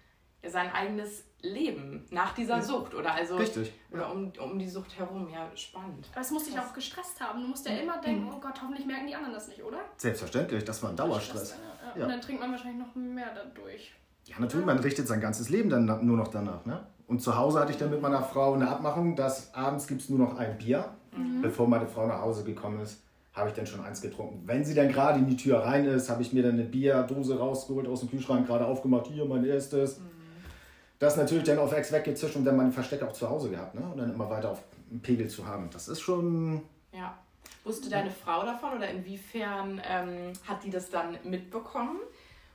sein 0.49 0.71
eigenes 0.71 1.23
Leben 1.41 2.05
nach 2.09 2.33
dieser 2.33 2.61
Sucht 2.61 2.95
oder 2.95 3.13
also 3.13 3.35
Richtig. 3.35 3.71
oder 3.91 4.11
um, 4.11 4.31
um 4.43 4.57
die 4.57 4.67
Sucht 4.67 4.97
herum. 4.97 5.27
Ja, 5.31 5.49
spannend. 5.55 6.07
Aber 6.11 6.21
es 6.21 6.31
muss 6.31 6.45
dich 6.45 6.59
auch 6.59 6.73
gestresst 6.73 7.21
haben. 7.21 7.41
Du 7.41 7.47
musst 7.47 7.67
ja 7.67 7.75
immer 7.75 7.99
denken, 8.01 8.23
mhm. 8.23 8.33
oh 8.35 8.39
Gott, 8.39 8.59
hoffentlich 8.61 8.85
merken 8.85 9.07
die 9.07 9.15
anderen 9.15 9.33
das 9.33 9.47
nicht, 9.47 9.63
oder? 9.63 9.77
Selbstverständlich, 9.97 10.63
das 10.63 10.81
war 10.81 10.89
ein 10.89 10.95
Dauerstress. 10.95 11.55
Ja. 11.95 12.03
Und 12.03 12.09
dann 12.09 12.21
trinkt 12.21 12.41
man 12.41 12.51
wahrscheinlich 12.51 12.79
noch 12.79 12.95
mehr 12.95 13.33
dadurch. 13.33 13.93
Ja, 14.25 14.35
natürlich, 14.39 14.65
man 14.65 14.79
richtet 14.79 15.07
sein 15.07 15.21
ganzes 15.21 15.49
Leben 15.49 15.69
dann 15.69 15.85
nur 16.05 16.17
noch 16.17 16.27
danach. 16.27 16.65
Ne? 16.65 16.85
Und 17.07 17.21
zu 17.21 17.37
Hause 17.37 17.59
hatte 17.59 17.71
ich 17.71 17.77
dann 17.77 17.91
mit 17.91 18.01
meiner 18.01 18.21
Frau 18.21 18.53
eine 18.53 18.67
Abmachung, 18.67 19.15
dass 19.15 19.53
abends 19.53 19.87
gibt 19.87 20.01
es 20.01 20.09
nur 20.09 20.19
noch 20.19 20.37
ein 20.37 20.57
Bier. 20.57 20.95
Mhm. 21.15 21.41
Bevor 21.41 21.67
meine 21.67 21.87
Frau 21.87 22.07
nach 22.07 22.21
Hause 22.21 22.43
gekommen 22.43 22.81
ist, 22.81 23.03
habe 23.31 23.49
ich 23.49 23.55
dann 23.55 23.67
schon 23.67 23.81
eins 23.81 24.01
getrunken. 24.01 24.41
Wenn 24.45 24.65
sie 24.65 24.73
dann 24.73 24.89
gerade 24.89 25.19
in 25.19 25.27
die 25.27 25.37
Tür 25.37 25.59
rein 25.59 25.85
ist, 25.85 26.09
habe 26.09 26.23
ich 26.23 26.33
mir 26.33 26.43
dann 26.43 26.53
eine 26.53 26.63
Bierdose 26.63 27.37
rausgeholt 27.37 27.87
aus 27.87 28.01
dem 28.01 28.09
Kühlschrank, 28.09 28.47
gerade 28.47 28.65
aufgemacht, 28.65 29.07
hier 29.07 29.23
mein 29.25 29.45
erstes. 29.45 29.99
Mhm 29.99 30.16
das 30.99 31.17
natürlich 31.17 31.43
dann 31.43 31.59
auf 31.59 31.73
Ex 31.73 31.91
weggezischt 31.91 32.35
und 32.35 32.45
dann 32.45 32.57
mein 32.57 32.71
Versteck 32.71 33.03
auch 33.03 33.13
zu 33.13 33.29
Hause 33.29 33.49
gehabt. 33.49 33.75
Ne? 33.75 33.81
Und 33.81 33.97
dann 33.97 34.13
immer 34.13 34.29
weiter 34.29 34.51
auf 34.51 34.63
Pegel 35.03 35.27
zu 35.27 35.45
haben. 35.45 35.69
Das 35.71 35.87
ist 35.87 36.01
schon. 36.01 36.61
Ja. 36.91 37.17
Wusste 37.63 37.89
deine 37.89 38.09
Frau 38.11 38.45
davon 38.45 38.77
oder 38.77 38.89
inwiefern 38.89 39.81
ähm, 39.85 40.33
hat 40.47 40.63
die 40.63 40.69
das 40.69 40.89
dann 40.89 41.17
mitbekommen? 41.23 41.97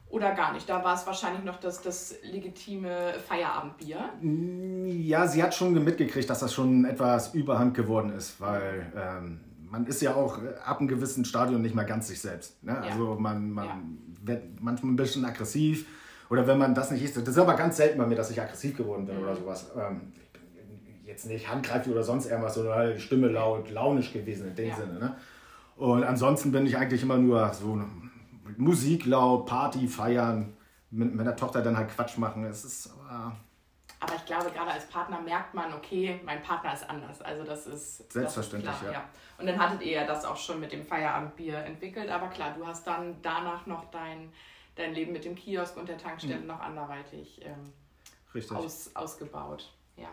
Oder 0.09 0.35
gar 0.35 0.53
nicht? 0.53 0.69
Da 0.69 0.85
war 0.85 0.95
es 0.95 1.07
wahrscheinlich 1.07 1.45
noch 1.45 1.59
das, 1.59 1.81
das 1.81 2.15
legitime 2.23 3.15
Feierabendbier. 3.27 4.11
Mm, 4.21 4.87
ja, 4.87 5.27
sie 5.27 5.43
hat 5.43 5.55
schon 5.55 5.73
mitgekriegt, 5.85 6.29
dass 6.29 6.41
das 6.41 6.53
schon 6.53 6.85
etwas 6.85 7.35
überhand 7.35 7.75
geworden 7.75 8.11
ist, 8.11 8.41
weil 8.41 8.93
ähm, 8.97 9.41
man 9.71 9.87
ist 9.87 10.03
ja 10.03 10.15
auch 10.15 10.39
ab 10.67 10.81
einem 10.81 10.89
gewissen 10.89 11.25
Stadion 11.25 11.63
nicht 11.63 11.75
mehr 11.75 11.87
ganz 11.87 12.09
sich 12.09 12.21
selbst. 12.21 12.63
Ne? 12.63 12.73
Ja. 12.73 12.81
Also 12.81 13.17
man, 13.19 13.51
man 13.51 13.67
ja. 13.67 13.79
wird 14.23 14.61
manchmal 14.61 14.93
ein 14.93 14.97
bisschen 14.97 15.25
aggressiv 15.25 15.87
oder 16.33 16.47
wenn 16.47 16.57
man 16.57 16.75
das 16.75 16.91
nicht 16.91 17.03
ist, 17.03 17.15
das 17.15 17.29
ist 17.29 17.37
aber 17.37 17.55
ganz 17.57 17.77
selten 17.77 17.99
bei 17.99 18.07
mir, 18.07 18.15
dass 18.15 18.31
ich 18.31 18.41
aggressiv 18.41 18.75
geworden 18.75 19.05
bin 19.05 19.19
mhm. 19.19 19.25
oder 19.25 19.37
sowas. 19.37 19.71
Ähm, 19.77 20.15
ich 20.17 20.33
bin 20.33 21.05
jetzt 21.05 21.27
nicht 21.27 21.47
handgreiflich 21.47 21.93
oder 21.93 22.03
sonst 22.03 22.25
irgendwas, 22.25 22.55
sondern 22.55 22.75
halt 22.75 23.03
Stimme 23.03 23.29
laut, 23.29 23.71
launisch 23.71 24.15
gewesen 24.15 24.49
in 24.49 24.57
dem 24.57 24.69
ja. 24.71 24.77
Sinne. 24.77 24.99
Ne? 24.99 25.17
Und 25.77 26.05
ansonsten 26.05 26.51
bin 26.51 26.65
ich 26.65 26.79
eigentlich 26.79 27.03
immer 27.03 27.19
nur 27.19 27.53
so 27.53 27.83
Musik 28.57 29.05
laut, 29.05 29.45
Party 29.45 29.87
feiern, 29.87 30.57
mit 30.91 31.15
meiner 31.15 31.37
Tochter 31.37 31.61
dann 31.61 31.77
halt 31.77 31.91
Quatsch 31.91 32.17
machen. 32.17 32.45
Es 32.45 32.65
ist 32.65 32.91
aber. 32.95 33.37
Aber 34.01 34.15
ich 34.17 34.25
glaube, 34.25 34.51
gerade 34.53 34.71
als 34.71 34.87
Partner 34.87 35.21
merkt 35.21 35.53
man, 35.53 35.75
okay, 35.75 36.19
mein 36.25 36.43
Partner 36.43 36.73
ist 36.73 36.89
anders. 36.89 37.21
Also 37.21 37.45
das 37.45 37.67
ist 37.67 38.11
selbstverständlich, 38.11 38.71
das 38.71 38.77
ist 38.77 38.89
klar, 38.89 38.93
ja. 38.95 39.01
ja. 39.01 39.05
Und 39.39 39.47
dann 39.47 39.59
hattet 39.59 39.83
ihr 39.83 39.93
ja 39.93 40.07
das 40.07 40.25
auch 40.25 40.37
schon 40.37 40.61
mit 40.61 40.73
dem 40.73 40.83
Feierabendbier 40.83 41.59
entwickelt. 41.59 42.09
Aber 42.11 42.29
klar, 42.29 42.55
du 42.59 42.67
hast 42.67 42.87
dann 42.87 43.17
danach 43.21 43.67
noch 43.67 43.91
dein 43.91 44.33
dein 44.75 44.95
Leben 44.95 45.13
mit 45.13 45.25
dem 45.25 45.35
Kiosk 45.35 45.77
und 45.77 45.89
der 45.89 45.99
Tankstelle 45.99 46.41
mhm. 46.41 46.47
noch 46.47 46.61
anderweitig 46.61 47.41
ähm, 47.45 47.73
Aus, 48.57 48.91
ausgebaut. 48.95 49.73
Ja. 49.97 50.09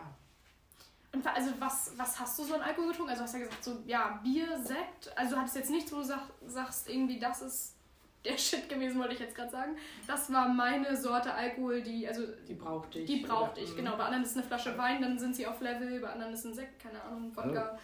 Und 1.12 1.26
also 1.26 1.50
was, 1.58 1.92
was 1.96 2.20
hast 2.20 2.38
du 2.38 2.44
so 2.44 2.54
an 2.54 2.60
Alkohol 2.60 2.88
getrunken? 2.88 3.10
Also 3.10 3.24
hast 3.24 3.34
du 3.34 3.38
ja 3.38 3.44
gesagt, 3.44 3.64
so 3.64 3.78
ja, 3.86 4.20
Bier, 4.22 4.46
Sekt. 4.62 5.16
Also 5.16 5.34
du 5.34 5.40
hattest 5.40 5.56
jetzt 5.56 5.70
nichts, 5.70 5.92
wo 5.92 5.96
du 5.96 6.04
sag, 6.04 6.20
sagst, 6.46 6.88
irgendwie 6.88 7.18
das 7.18 7.42
ist 7.42 7.74
der 8.24 8.36
Shit 8.38 8.68
gewesen, 8.68 8.98
wollte 8.98 9.14
ich 9.14 9.20
jetzt 9.20 9.34
gerade 9.34 9.50
sagen. 9.50 9.76
Das 10.06 10.32
war 10.32 10.48
meine 10.48 10.96
Sorte 10.96 11.32
Alkohol, 11.32 11.82
die, 11.82 12.06
also. 12.06 12.22
Die 12.46 12.54
brauchte 12.54 13.00
ich. 13.00 13.06
Die 13.06 13.20
brauchte 13.20 13.60
ich, 13.60 13.74
genau. 13.74 13.96
Bei 13.96 14.04
anderen 14.04 14.22
ist 14.22 14.30
es 14.30 14.36
eine 14.36 14.46
Flasche 14.46 14.76
Wein, 14.78 15.02
dann 15.02 15.18
sind 15.18 15.34
sie 15.34 15.46
auf 15.46 15.60
Level, 15.60 16.00
bei 16.00 16.10
anderen 16.10 16.34
ist 16.34 16.44
ein 16.44 16.54
Sekt, 16.54 16.80
keine 16.80 17.02
Ahnung, 17.02 17.34
Wodka. 17.34 17.78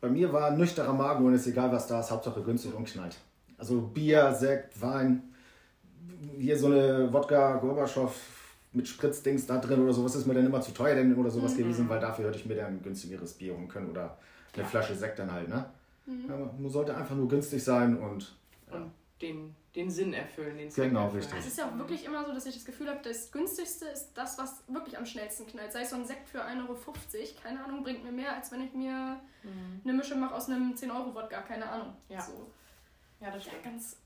Bei 0.00 0.08
mir 0.08 0.32
war 0.32 0.50
nüchterer 0.52 0.94
Magen 0.94 1.26
und 1.26 1.34
ist 1.34 1.46
egal, 1.46 1.70
was 1.70 1.86
da 1.86 2.00
ist, 2.00 2.10
Hauptsache 2.10 2.42
günstig 2.42 2.74
und 2.74 2.86
knallt. 2.86 3.16
Also 3.60 3.80
Bier, 3.82 4.32
Sekt, 4.32 4.80
Wein. 4.80 5.22
Hier 6.38 6.58
so 6.58 6.66
eine 6.66 7.12
Wodka 7.12 7.56
Gorbatschow 7.56 8.12
mit 8.72 8.88
Spritzdings 8.88 9.46
da 9.46 9.58
drin 9.58 9.82
oder 9.82 9.92
sowas 9.92 10.14
ist 10.14 10.26
mir 10.26 10.34
dann 10.34 10.46
immer 10.46 10.60
zu 10.60 10.72
teuer 10.72 10.94
denn 10.94 11.14
oder 11.14 11.30
sowas 11.30 11.54
mhm. 11.54 11.58
gewesen, 11.58 11.88
weil 11.88 12.00
dafür 12.00 12.28
hätte 12.28 12.38
ich 12.38 12.46
mir 12.46 12.54
dann 12.54 12.66
ein 12.78 12.82
günstigeres 12.82 13.34
Bier 13.34 13.54
holen 13.54 13.68
können 13.68 13.90
oder 13.90 14.16
eine 14.54 14.62
ja. 14.62 14.68
Flasche 14.68 14.94
Sekt 14.94 15.18
dann 15.18 15.30
halt. 15.30 15.48
Ne? 15.48 15.66
Mhm. 16.06 16.24
Ja, 16.28 16.36
man 16.36 16.70
sollte 16.70 16.96
einfach 16.96 17.14
nur 17.14 17.28
günstig 17.28 17.62
sein 17.62 17.98
und, 17.98 18.34
ja. 18.70 18.76
und 18.76 18.92
den, 19.20 19.54
den 19.74 19.90
Sinn 19.90 20.14
erfüllen, 20.14 20.56
den 20.56 20.70
Zweck 20.70 20.88
Genau, 20.88 21.04
erfüllen. 21.04 21.22
richtig. 21.22 21.38
Es 21.40 21.46
ist 21.48 21.58
ja 21.58 21.68
auch 21.68 21.76
wirklich 21.76 22.04
immer 22.06 22.24
so, 22.24 22.32
dass 22.32 22.46
ich 22.46 22.54
das 22.54 22.64
Gefühl 22.64 22.88
habe, 22.88 23.00
das 23.02 23.30
günstigste 23.30 23.86
ist 23.86 24.12
das, 24.14 24.38
was 24.38 24.62
wirklich 24.68 24.96
am 24.96 25.04
schnellsten 25.04 25.46
knallt. 25.46 25.72
Sei 25.72 25.82
es 25.82 25.90
so 25.90 25.96
ein 25.96 26.06
Sekt 26.06 26.28
für 26.28 26.42
1,50 26.42 26.68
Euro, 26.68 26.78
keine 27.42 27.62
Ahnung, 27.62 27.82
bringt 27.82 28.02
mir 28.02 28.12
mehr, 28.12 28.34
als 28.34 28.50
wenn 28.52 28.62
ich 28.62 28.72
mir 28.72 29.20
mhm. 29.42 29.80
eine 29.84 29.92
Mische 29.92 30.16
mache 30.16 30.34
aus 30.34 30.48
einem 30.48 30.72
10-Euro-Wodka, 30.72 31.42
keine 31.42 31.68
Ahnung. 31.68 31.92
Ja. 32.08 32.22
So. 32.22 32.50
Ja, 33.20 33.30
das 33.30 33.42
stimmt. 33.42 33.64
Ja, 33.64 33.70
ganz, 33.70 33.96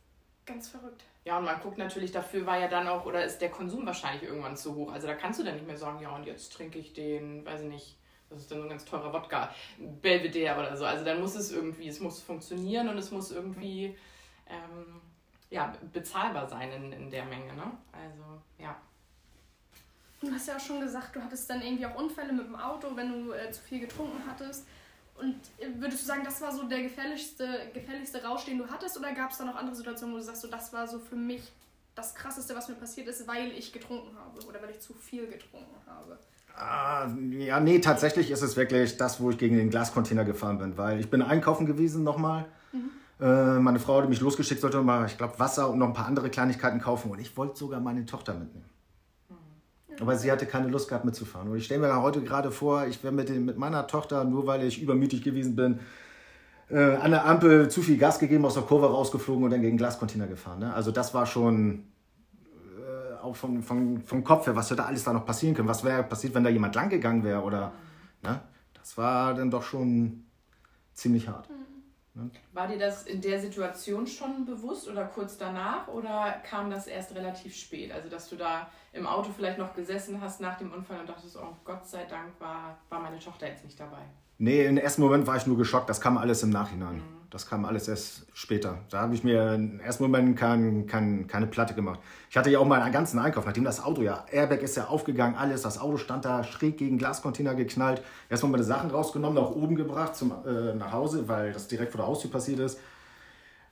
ganz 0.45 0.69
verrückt. 0.69 1.05
Ja, 1.25 1.39
und 1.39 1.45
man 1.45 1.61
guckt 1.61 1.79
natürlich, 1.79 2.13
dafür 2.13 2.45
war 2.47 2.59
ja 2.59 2.69
dann 2.69 2.87
auch, 2.87 3.07
oder 3.07 3.25
ist 3.25 3.39
der 3.39 3.51
Konsum 3.51 3.87
wahrscheinlich 3.87 4.25
irgendwann 4.25 4.57
zu 4.57 4.75
hoch. 4.75 4.93
Also 4.93 5.07
da 5.07 5.15
kannst 5.15 5.41
du 5.41 5.45
dann 5.45 5.55
nicht 5.55 5.67
mehr 5.67 5.79
sagen, 5.79 6.01
ja, 6.01 6.15
und 6.15 6.27
jetzt 6.27 6.53
trinke 6.53 6.79
ich 6.79 6.93
den, 6.93 7.45
weiß 7.47 7.63
ich 7.63 7.69
nicht, 7.69 7.97
das 8.29 8.41
ist 8.41 8.51
dann 8.51 8.59
so 8.59 8.65
ein 8.65 8.71
ganz 8.71 8.85
teurer 8.85 9.13
Wodka, 9.13 9.55
Belvedere 10.03 10.59
oder 10.59 10.77
so. 10.77 10.85
Also 10.85 11.05
dann 11.05 11.21
muss 11.21 11.35
es 11.35 11.53
irgendwie, 11.53 11.89
es 11.89 12.01
muss 12.01 12.21
funktionieren 12.21 12.89
und 12.89 12.99
es 12.99 13.11
muss 13.11 13.31
irgendwie 13.31 13.97
ähm, 14.49 15.01
ja, 15.51 15.73
bezahlbar 15.93 16.49
sein 16.49 16.73
in, 16.73 16.93
in 16.93 17.11
der 17.11 17.25
Menge. 17.25 17.55
Ne? 17.55 17.71
Also 17.93 18.43
ja. 18.59 18.77
Du 20.21 20.33
hast 20.33 20.49
ja 20.49 20.57
auch 20.57 20.61
schon 20.61 20.81
gesagt, 20.81 21.15
du 21.15 21.23
hattest 21.23 21.49
dann 21.49 21.63
irgendwie 21.63 21.87
auch 21.87 21.95
Unfälle 21.97 22.33
mit 22.33 22.47
dem 22.47 22.57
Auto, 22.57 22.89
wenn 22.97 23.13
du 23.13 23.33
äh, 23.33 23.51
zu 23.51 23.63
viel 23.63 23.81
getrunken 23.81 24.23
hattest. 24.27 24.67
Und 25.15 25.37
äh, 25.59 25.69
würdest 25.79 26.03
du 26.03 26.07
sagen, 26.07 26.23
das 26.25 26.41
war 26.41 26.53
so 26.53 26.65
der 26.65 26.83
gefährlichste, 26.83 27.47
gefährlichste 27.73 28.23
Rausch, 28.23 28.45
den 28.45 28.59
du 28.59 28.69
hattest? 28.69 28.99
Oder 28.99 29.13
gab 29.13 29.31
es 29.31 29.39
da 29.39 29.45
noch 29.45 29.57
andere 29.57 29.77
Situationen, 29.77 30.15
wo 30.15 30.19
du 30.19 30.25
sagst, 30.25 30.43
so, 30.43 30.49
das 30.49 30.73
war 30.73 30.87
so 30.89 30.99
für 30.99 31.17
mich 31.17 31.53
das 31.95 32.15
Krasseste, 32.15 32.55
was 32.57 32.69
mir 32.69 32.75
passiert 32.75 33.07
ist, 33.09 33.27
weil 33.29 33.53
ich 33.53 33.73
getrunken 33.73 34.17
habe 34.17 34.45
oder 34.47 34.61
weil 34.61 34.71
ich 34.71 34.81
zu 34.81 34.95
viel 34.95 35.27
getrunken 35.27 35.77
habe? 35.87 36.19
Ah, 36.57 37.09
ja, 37.31 37.61
nee, 37.61 37.81
tatsächlich 37.81 38.31
ist 38.31 38.43
es 38.43 38.57
wirklich 38.57 38.97
das, 38.97 39.21
wo 39.21 39.31
ich 39.31 39.39
gegen 39.39 39.57
den 39.57 39.71
Glascontainer 39.71 40.25
gefahren 40.25 40.59
bin, 40.59 40.77
weil 40.77 41.01
ich 41.01 41.11
bin 41.11 41.23
einkaufen 41.23 41.67
gewesen 41.67 42.05
nochmal. 42.05 42.47
Mhm. 42.73 42.91
Äh, 43.21 43.59
meine 43.61 43.81
Frau 43.81 44.01
hat 44.01 44.09
mich 44.09 44.21
losgeschickt, 44.21 44.61
sollte 44.61 44.83
mal, 44.83 45.07
ich 45.07 45.17
glaube, 45.17 45.39
Wasser 45.39 45.71
und 45.71 45.79
noch 45.79 45.89
ein 45.89 45.93
paar 45.93 46.07
andere 46.07 46.31
Kleinigkeiten 46.31 46.81
kaufen 46.81 47.11
und 47.11 47.21
ich 47.21 47.37
wollte 47.37 47.57
sogar 47.57 47.81
meine 47.81 48.07
Tochter 48.07 48.35
mitnehmen. 48.35 48.69
Aber 50.01 50.17
sie 50.17 50.31
hatte 50.31 50.47
keine 50.47 50.69
Lust 50.69 50.89
gehabt 50.89 51.05
mitzufahren. 51.05 51.49
Und 51.49 51.57
ich 51.57 51.67
stelle 51.67 51.81
mir 51.81 52.03
heute 52.03 52.23
gerade 52.23 52.51
vor, 52.51 52.87
ich 52.87 53.03
wäre 53.03 53.13
mit, 53.13 53.31
mit 53.31 53.59
meiner 53.59 53.87
Tochter, 53.87 54.25
nur 54.25 54.47
weil 54.47 54.65
ich 54.65 54.83
übermütig 54.83 55.23
gewesen 55.23 55.55
bin, 55.57 55.81
äh, 56.71 56.97
an 56.97 57.11
der 57.11 57.27
Ampel 57.27 57.69
zu 57.69 57.83
viel 57.83 57.99
Gas 57.99 58.19
gegeben, 58.19 58.45
aus 58.45 58.55
der 58.55 58.63
Kurve 58.63 58.87
rausgeflogen 58.87 59.45
und 59.45 59.51
dann 59.51 59.61
gegen 59.61 59.77
Glascontainer 59.77 60.27
gefahren. 60.27 60.61
Ne? 60.61 60.75
Also 60.75 60.91
das 60.91 61.15
war 61.15 61.27
schon 61.27 61.85
äh, 62.45 63.23
auch 63.23 63.37
vom, 63.37 63.63
vom, 63.63 64.01
vom 64.01 64.25
Kopf 64.25 64.47
her, 64.47 64.57
was 64.57 64.71
hätte 64.71 64.85
alles 64.85 65.05
da 65.05 65.13
noch 65.13 65.27
passieren 65.27 65.55
können. 65.55 65.69
Was 65.69 65.85
wäre 65.85 66.03
passiert, 66.03 66.35
wenn 66.35 66.45
da 66.45 66.51
jemand 66.51 66.75
langgegangen 66.75 67.23
wäre? 67.23 67.43
Oder, 67.43 67.73
ne? 68.23 68.41
Das 68.75 68.97
war 68.99 69.35
dann 69.35 69.51
doch 69.51 69.63
schon 69.63 70.25
ziemlich 70.93 71.29
hart. 71.29 71.49
Mhm. 71.51 71.74
Ne? 72.15 72.31
War 72.53 72.69
dir 72.69 72.79
das 72.79 73.05
in 73.05 73.21
der 73.21 73.41
Situation 73.41 74.07
schon 74.07 74.45
bewusst 74.45 74.89
oder 74.89 75.05
kurz 75.05 75.37
danach 75.37 75.89
oder 75.89 76.41
kam 76.49 76.71
das 76.71 76.87
erst 76.87 77.15
relativ 77.15 77.55
spät? 77.57 77.91
Also, 77.93 78.09
dass 78.09 78.29
du 78.29 78.37
da 78.37 78.69
im 78.93 79.07
Auto 79.07 79.31
vielleicht 79.37 79.59
noch 79.59 79.75
gesessen 79.75 80.21
hast 80.21 80.41
nach 80.41 80.57
dem 80.57 80.73
Unfall 80.73 81.01
und 81.01 81.09
dachtest, 81.09 81.37
oh 81.37 81.57
Gott 81.65 81.87
sei 81.87 82.05
Dank 82.05 82.33
war, 82.39 82.79
war 82.89 83.01
meine 83.01 83.19
Tochter 83.19 83.49
jetzt 83.49 83.65
nicht 83.65 83.79
dabei? 83.79 84.03
Nee, 84.39 84.65
im 84.67 84.77
ersten 84.77 85.03
Moment 85.03 85.27
war 85.27 85.37
ich 85.37 85.47
nur 85.47 85.57
geschockt. 85.57 85.89
Das 85.89 86.01
kam 86.01 86.17
alles 86.17 86.43
im 86.43 86.51
Nachhinein. 86.51 86.97
Mhm. 86.97 87.24
Das 87.35 87.49
kam 87.49 87.65
alles 87.65 87.89
erst 87.89 88.27
später. 88.33 88.79
Da 88.91 89.01
habe 89.01 89.17
ich 89.17 89.25
mir 89.25 89.55
im 89.55 89.81
ersten 89.81 90.05
Moment 90.05 90.39
kein, 90.39 90.87
kein, 90.87 91.27
keine 91.27 91.49
Platte 91.49 91.75
gemacht. 91.75 91.99
Ich 92.31 92.37
hatte 92.37 92.49
ja 92.49 92.61
auch 92.61 92.65
meinen 92.65 92.93
ganzen 92.93 93.19
Einkauf, 93.19 93.45
nachdem 93.45 93.65
das 93.65 93.83
Auto 93.83 94.03
ja, 94.03 94.25
Airbag 94.31 94.63
ist 94.63 94.77
ja 94.77 94.87
aufgegangen, 94.87 95.35
alles, 95.35 95.63
das 95.63 95.81
Auto 95.81 95.97
stand 95.97 96.25
da 96.25 96.45
schräg 96.45 96.79
gegen 96.79 96.97
Glascontainer 96.97 97.57
geknallt. 97.57 98.03
Erstmal 98.31 98.53
meine 98.53 98.63
Sachen 98.63 98.89
rausgenommen, 98.89 99.43
nach 99.43 99.51
oben 99.51 99.75
gebracht 99.75 100.15
zum, 100.15 100.33
äh, 100.47 100.75
nach 100.77 100.93
Hause, 100.93 101.27
weil 101.27 101.53
das 101.53 101.67
direkt 101.67 101.91
vor 101.91 102.03
der 102.03 102.07
Haustür 102.07 102.31
passiert 102.31 102.61
ist. 102.61 102.79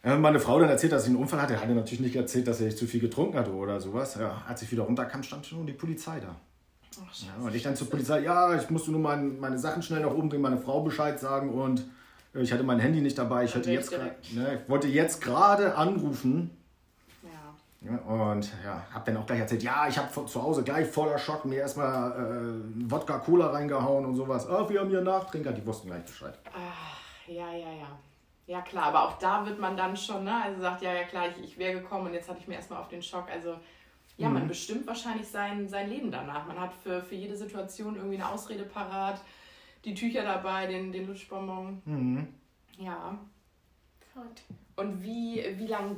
Äh, 0.03 0.17
meine 0.17 0.41
Frau 0.41 0.59
dann 0.59 0.69
erzählt, 0.69 0.91
dass 0.91 1.05
sie 1.05 1.11
einen 1.11 1.21
Unfall 1.21 1.41
hatte. 1.41 1.61
Hatte 1.61 1.73
natürlich 1.73 2.01
nicht 2.01 2.17
erzählt, 2.17 2.49
dass 2.49 2.61
er 2.61 2.75
zu 2.75 2.89
viel 2.89 2.99
getrunken 2.99 3.39
hatte 3.39 3.53
oder 3.53 3.81
sowas. 3.81 4.17
Ja, 4.19 4.43
als 4.49 4.63
ich 4.63 4.73
wieder 4.73 4.83
runterkam, 4.83 5.23
stand 5.23 5.47
schon 5.47 5.65
die 5.69 5.73
Polizei 5.73 6.19
da. 6.19 6.35
Ach, 7.01 7.15
ja, 7.15 7.47
und 7.47 7.55
ich 7.55 7.63
dann 7.63 7.77
zur 7.77 7.89
Polizei, 7.89 8.23
ja, 8.23 8.57
ich 8.57 8.69
musste 8.71 8.91
nur 8.91 9.01
mein, 9.01 9.39
meine 9.39 9.57
Sachen 9.57 9.85
schnell 9.85 10.01
nach 10.01 10.11
oben 10.11 10.29
bringen, 10.29 10.43
meine 10.43 10.59
Frau 10.59 10.83
Bescheid 10.83 11.21
sagen 11.21 11.51
und 11.51 11.85
ich 12.35 12.53
hatte 12.53 12.63
mein 12.63 12.79
Handy 12.79 13.01
nicht 13.01 13.19
dabei. 13.19 13.45
Ich, 13.45 13.55
jetzt 13.55 13.93
ne, 13.93 14.61
ich 14.63 14.69
wollte 14.69 14.89
jetzt 14.89 15.21
gerade 15.21 15.77
anrufen. 15.77 16.57
Ja. 17.23 17.91
ja. 17.91 17.99
Und 17.99 18.51
ja, 18.65 18.87
habe 18.93 19.05
dann 19.07 19.23
auch 19.23 19.27
gleich 19.27 19.41
erzählt, 19.41 19.63
ja, 19.63 19.87
ich 19.89 19.99
habe 19.99 20.27
zu 20.27 20.43
Hause 20.43 20.63
gleich 20.63 20.89
voller 20.89 21.19
Schock 21.19 21.45
mir 21.45 21.59
erstmal 21.59 22.13
äh, 22.13 22.91
Wodka 22.91 23.19
Cola 23.19 23.49
reingehauen 23.49 24.07
und 24.07 24.17
sowas. 24.17 24.49
Ah, 24.49 24.69
wir 24.69 24.81
haben 24.81 24.89
hier 24.89 25.03
Nachtrinker, 25.03 25.53
die 25.53 25.67
wussten 25.67 25.89
gleich 25.89 26.05
Bescheid. 26.05 26.39
Ach, 26.53 26.99
ja, 27.29 27.53
ja, 27.53 27.73
ja. 27.73 27.99
Ja 28.47 28.61
klar, 28.61 28.87
aber 28.87 29.09
auch 29.09 29.19
da 29.19 29.47
wird 29.47 29.61
man 29.61 29.77
dann 29.77 29.97
schon, 29.97 30.25
ne? 30.25 30.43
Also 30.43 30.61
sagt, 30.61 30.83
ja, 30.83 30.93
ja 30.93 31.05
klar, 31.05 31.29
ich, 31.29 31.45
ich 31.45 31.59
wäre 31.59 31.81
gekommen 31.81 32.09
und 32.09 32.15
jetzt 32.15 32.29
hatte 32.29 32.41
ich 32.41 32.49
mir 32.49 32.57
erstmal 32.57 32.81
auf 32.81 32.89
den 32.89 33.03
Schock. 33.03 33.31
Also 33.31 33.57
ja, 34.17 34.29
mhm. 34.29 34.35
man 34.35 34.49
bestimmt 34.49 34.87
wahrscheinlich 34.87 35.29
sein, 35.29 35.69
sein 35.69 35.89
Leben 35.89 36.11
danach. 36.11 36.47
Man 36.47 36.59
hat 36.59 36.73
für, 36.83 37.03
für 37.03 37.15
jede 37.15 37.37
Situation 37.37 37.97
irgendwie 37.97 38.17
eine 38.17 38.29
Ausrede 38.29 38.65
parat 38.65 39.21
die 39.85 39.95
Tücher 39.95 40.23
dabei, 40.23 40.67
den, 40.67 40.93
den 40.93 41.07
Lutschbonbon. 41.07 41.83
Mhm. 41.85 42.29
Ja. 42.79 43.19
Verrückt. 44.13 44.43
Und 44.77 45.03
wie, 45.03 45.45
wie 45.59 45.67
lang 45.67 45.97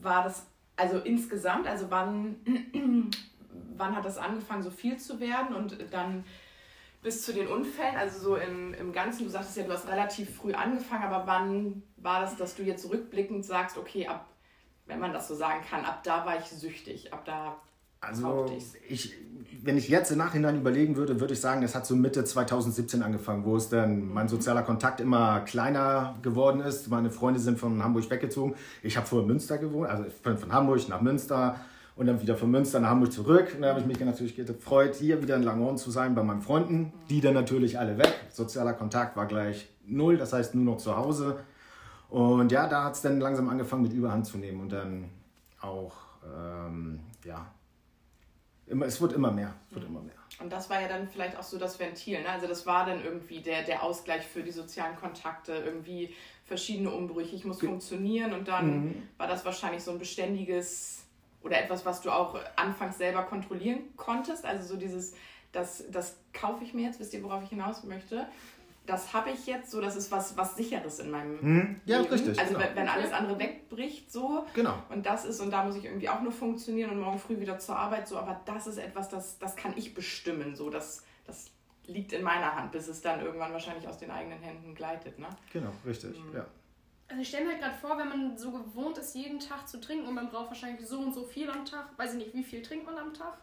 war 0.00 0.24
das, 0.24 0.46
also 0.76 0.98
insgesamt, 0.98 1.66
also 1.66 1.90
wann, 1.90 2.36
wann 3.76 3.96
hat 3.96 4.04
das 4.04 4.18
angefangen, 4.18 4.62
so 4.62 4.70
viel 4.70 4.98
zu 4.98 5.20
werden 5.20 5.54
und 5.54 5.76
dann 5.90 6.24
bis 7.02 7.24
zu 7.24 7.32
den 7.32 7.46
Unfällen, 7.46 7.96
also 7.96 8.18
so 8.18 8.36
im, 8.36 8.74
im 8.74 8.92
Ganzen, 8.92 9.24
du 9.24 9.30
sagtest 9.30 9.56
ja, 9.56 9.64
du 9.64 9.72
hast 9.72 9.88
relativ 9.88 10.36
früh 10.36 10.52
angefangen, 10.52 11.04
aber 11.04 11.26
wann 11.26 11.82
war 11.96 12.20
das, 12.20 12.36
dass 12.36 12.56
du 12.56 12.62
jetzt 12.62 12.90
rückblickend 12.90 13.44
sagst, 13.44 13.78
okay, 13.78 14.08
ab, 14.08 14.28
wenn 14.86 14.98
man 14.98 15.12
das 15.12 15.28
so 15.28 15.34
sagen 15.34 15.64
kann, 15.68 15.84
ab 15.84 16.02
da 16.02 16.26
war 16.26 16.38
ich 16.38 16.46
süchtig, 16.46 17.12
ab 17.12 17.24
da 17.24 17.60
also 18.00 18.46
ich, 18.88 19.14
wenn 19.62 19.76
ich 19.76 19.88
jetzt 19.88 20.10
im 20.10 20.18
Nachhinein 20.18 20.56
überlegen 20.56 20.96
würde, 20.96 21.20
würde 21.20 21.34
ich 21.34 21.40
sagen, 21.40 21.62
es 21.62 21.74
hat 21.74 21.86
so 21.86 21.96
Mitte 21.96 22.24
2017 22.24 23.02
angefangen, 23.02 23.44
wo 23.44 23.56
es 23.56 23.68
dann 23.68 24.08
mein 24.08 24.28
sozialer 24.28 24.62
Kontakt 24.62 25.00
immer 25.00 25.40
kleiner 25.40 26.16
geworden 26.22 26.60
ist. 26.60 26.88
Meine 26.88 27.10
Freunde 27.10 27.40
sind 27.40 27.58
von 27.58 27.82
Hamburg 27.82 28.08
weggezogen. 28.10 28.54
Ich 28.82 28.96
habe 28.96 29.06
vorher 29.06 29.22
in 29.24 29.28
Münster 29.28 29.58
gewohnt, 29.58 29.88
also 29.88 30.04
von, 30.22 30.38
von 30.38 30.52
Hamburg 30.52 30.88
nach 30.88 31.00
Münster 31.00 31.56
und 31.96 32.06
dann 32.06 32.22
wieder 32.22 32.36
von 32.36 32.50
Münster 32.50 32.78
nach 32.78 32.90
Hamburg 32.90 33.12
zurück. 33.12 33.52
Und 33.56 33.62
da 33.62 33.70
habe 33.70 33.80
ich 33.80 33.86
mich 33.86 33.98
natürlich 33.98 34.36
gefreut, 34.36 34.94
hier 34.94 35.20
wieder 35.20 35.34
in 35.34 35.42
Langhorn 35.42 35.76
zu 35.76 35.90
sein 35.90 36.14
bei 36.14 36.22
meinen 36.22 36.42
Freunden. 36.42 36.92
Die 37.10 37.20
dann 37.20 37.34
natürlich 37.34 37.78
alle 37.78 37.98
weg. 37.98 38.14
Sozialer 38.30 38.74
Kontakt 38.74 39.16
war 39.16 39.26
gleich 39.26 39.68
null, 39.84 40.16
das 40.16 40.32
heißt 40.32 40.54
nur 40.54 40.64
noch 40.64 40.78
zu 40.78 40.96
Hause. 40.96 41.40
Und 42.08 42.52
ja, 42.52 42.68
da 42.68 42.84
hat 42.84 42.94
es 42.94 43.02
dann 43.02 43.18
langsam 43.20 43.48
angefangen 43.48 43.82
mit 43.82 43.92
Überhand 43.92 44.26
zu 44.26 44.38
nehmen 44.38 44.60
und 44.60 44.72
dann 44.72 45.10
auch, 45.60 45.96
ähm, 46.24 47.00
ja, 47.24 47.46
Immer, 48.68 48.86
es 48.86 49.00
wird 49.00 49.12
immer 49.12 49.30
mehr. 49.30 49.54
Wird 49.70 49.86
immer 49.86 50.00
mehr. 50.00 50.14
Und 50.40 50.52
das 50.52 50.70
war 50.70 50.80
ja 50.80 50.88
dann 50.88 51.08
vielleicht 51.08 51.36
auch 51.36 51.42
so 51.42 51.58
das 51.58 51.78
Ventil. 51.78 52.20
Ne? 52.20 52.28
Also 52.28 52.46
das 52.46 52.66
war 52.66 52.86
dann 52.86 53.02
irgendwie 53.02 53.40
der, 53.40 53.62
der 53.62 53.82
Ausgleich 53.82 54.26
für 54.26 54.42
die 54.42 54.52
sozialen 54.52 54.96
Kontakte, 54.96 55.52
irgendwie 55.52 56.14
verschiedene 56.44 56.90
Umbrüche. 56.90 57.34
Ich 57.34 57.44
muss 57.44 57.58
Ge 57.58 57.68
funktionieren 57.68 58.32
und 58.32 58.46
dann 58.46 58.84
mhm. 58.84 59.08
war 59.16 59.26
das 59.26 59.44
wahrscheinlich 59.44 59.82
so 59.82 59.90
ein 59.90 59.98
beständiges 59.98 61.04
oder 61.42 61.62
etwas, 61.62 61.84
was 61.86 62.02
du 62.02 62.10
auch 62.10 62.38
anfangs 62.56 62.98
selber 62.98 63.22
kontrollieren 63.22 63.80
konntest. 63.96 64.44
Also 64.44 64.74
so 64.74 64.76
dieses, 64.76 65.14
das, 65.52 65.84
das 65.90 66.16
kaufe 66.32 66.64
ich 66.64 66.74
mir 66.74 66.86
jetzt, 66.86 67.00
wisst 67.00 67.14
ihr, 67.14 67.22
worauf 67.22 67.42
ich 67.42 67.50
hinaus 67.50 67.84
möchte? 67.84 68.26
Das 68.88 69.12
habe 69.12 69.30
ich 69.30 69.46
jetzt 69.46 69.70
so, 69.70 69.80
das 69.82 69.96
ist 69.96 70.10
was, 70.10 70.36
was 70.36 70.56
Sicheres 70.56 70.98
in 70.98 71.10
meinem 71.10 71.40
hm? 71.40 71.80
Ja, 71.84 71.98
Leben. 71.98 72.10
richtig. 72.10 72.40
Also 72.40 72.54
genau. 72.54 72.66
wenn 72.74 72.88
alles 72.88 73.12
andere 73.12 73.38
wegbricht 73.38 74.10
so 74.10 74.46
genau. 74.54 74.82
und 74.88 75.04
das 75.04 75.26
ist 75.26 75.40
und 75.40 75.50
da 75.50 75.62
muss 75.64 75.76
ich 75.76 75.84
irgendwie 75.84 76.08
auch 76.08 76.22
nur 76.22 76.32
funktionieren 76.32 76.90
und 76.90 77.00
morgen 77.00 77.18
früh 77.18 77.38
wieder 77.38 77.58
zur 77.58 77.76
Arbeit 77.76 78.08
so, 78.08 78.18
aber 78.18 78.40
das 78.46 78.66
ist 78.66 78.78
etwas, 78.78 79.10
das, 79.10 79.38
das 79.38 79.56
kann 79.56 79.74
ich 79.76 79.92
bestimmen 79.92 80.56
so, 80.56 80.70
das, 80.70 81.04
das 81.26 81.50
liegt 81.86 82.14
in 82.14 82.22
meiner 82.22 82.56
Hand, 82.56 82.72
bis 82.72 82.88
es 82.88 83.02
dann 83.02 83.20
irgendwann 83.20 83.52
wahrscheinlich 83.52 83.86
aus 83.86 83.98
den 83.98 84.10
eigenen 84.10 84.40
Händen 84.40 84.74
gleitet. 84.74 85.18
Ne? 85.18 85.28
Genau, 85.52 85.72
richtig, 85.86 86.18
mhm. 86.18 86.36
ja. 86.36 86.46
Also 87.08 87.22
ich 87.22 87.28
stelle 87.28 87.44
mir 87.44 87.52
halt 87.52 87.62
gerade 87.62 87.76
vor, 87.76 87.98
wenn 87.98 88.08
man 88.08 88.38
so 88.38 88.52
gewohnt 88.52 88.98
ist, 88.98 89.14
jeden 89.14 89.40
Tag 89.40 89.68
zu 89.68 89.80
trinken 89.80 90.06
und 90.08 90.14
man 90.14 90.30
braucht 90.30 90.48
wahrscheinlich 90.48 90.86
so 90.86 90.98
und 90.98 91.14
so 91.14 91.24
viel 91.24 91.50
am 91.50 91.64
Tag, 91.64 91.86
weiß 91.98 92.12
ich 92.12 92.18
nicht, 92.18 92.34
wie 92.34 92.44
viel 92.44 92.62
trinkt 92.62 92.86
man 92.86 92.98
am 92.98 93.12
Tag? 93.12 93.38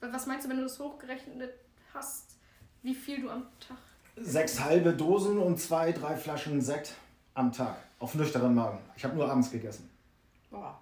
Was 0.00 0.26
meinst 0.26 0.46
du, 0.46 0.50
wenn 0.50 0.56
du 0.56 0.64
das 0.64 0.78
hochgerechnet 0.78 1.52
hast, 1.92 2.38
wie 2.82 2.94
viel 2.94 3.20
du 3.20 3.30
am 3.30 3.46
Tag 3.60 3.78
sechs 4.16 4.60
halbe 4.60 4.92
Dosen 4.92 5.38
und 5.38 5.58
zwei, 5.58 5.92
drei 5.92 6.16
Flaschen 6.16 6.60
Sekt 6.60 6.94
am 7.34 7.52
Tag. 7.52 7.76
Auf 7.98 8.14
nüchternen 8.14 8.54
Magen. 8.54 8.78
Ich 8.96 9.04
habe 9.04 9.14
nur 9.14 9.30
abends 9.30 9.50
gegessen. 9.50 9.90
Boah. 10.50 10.80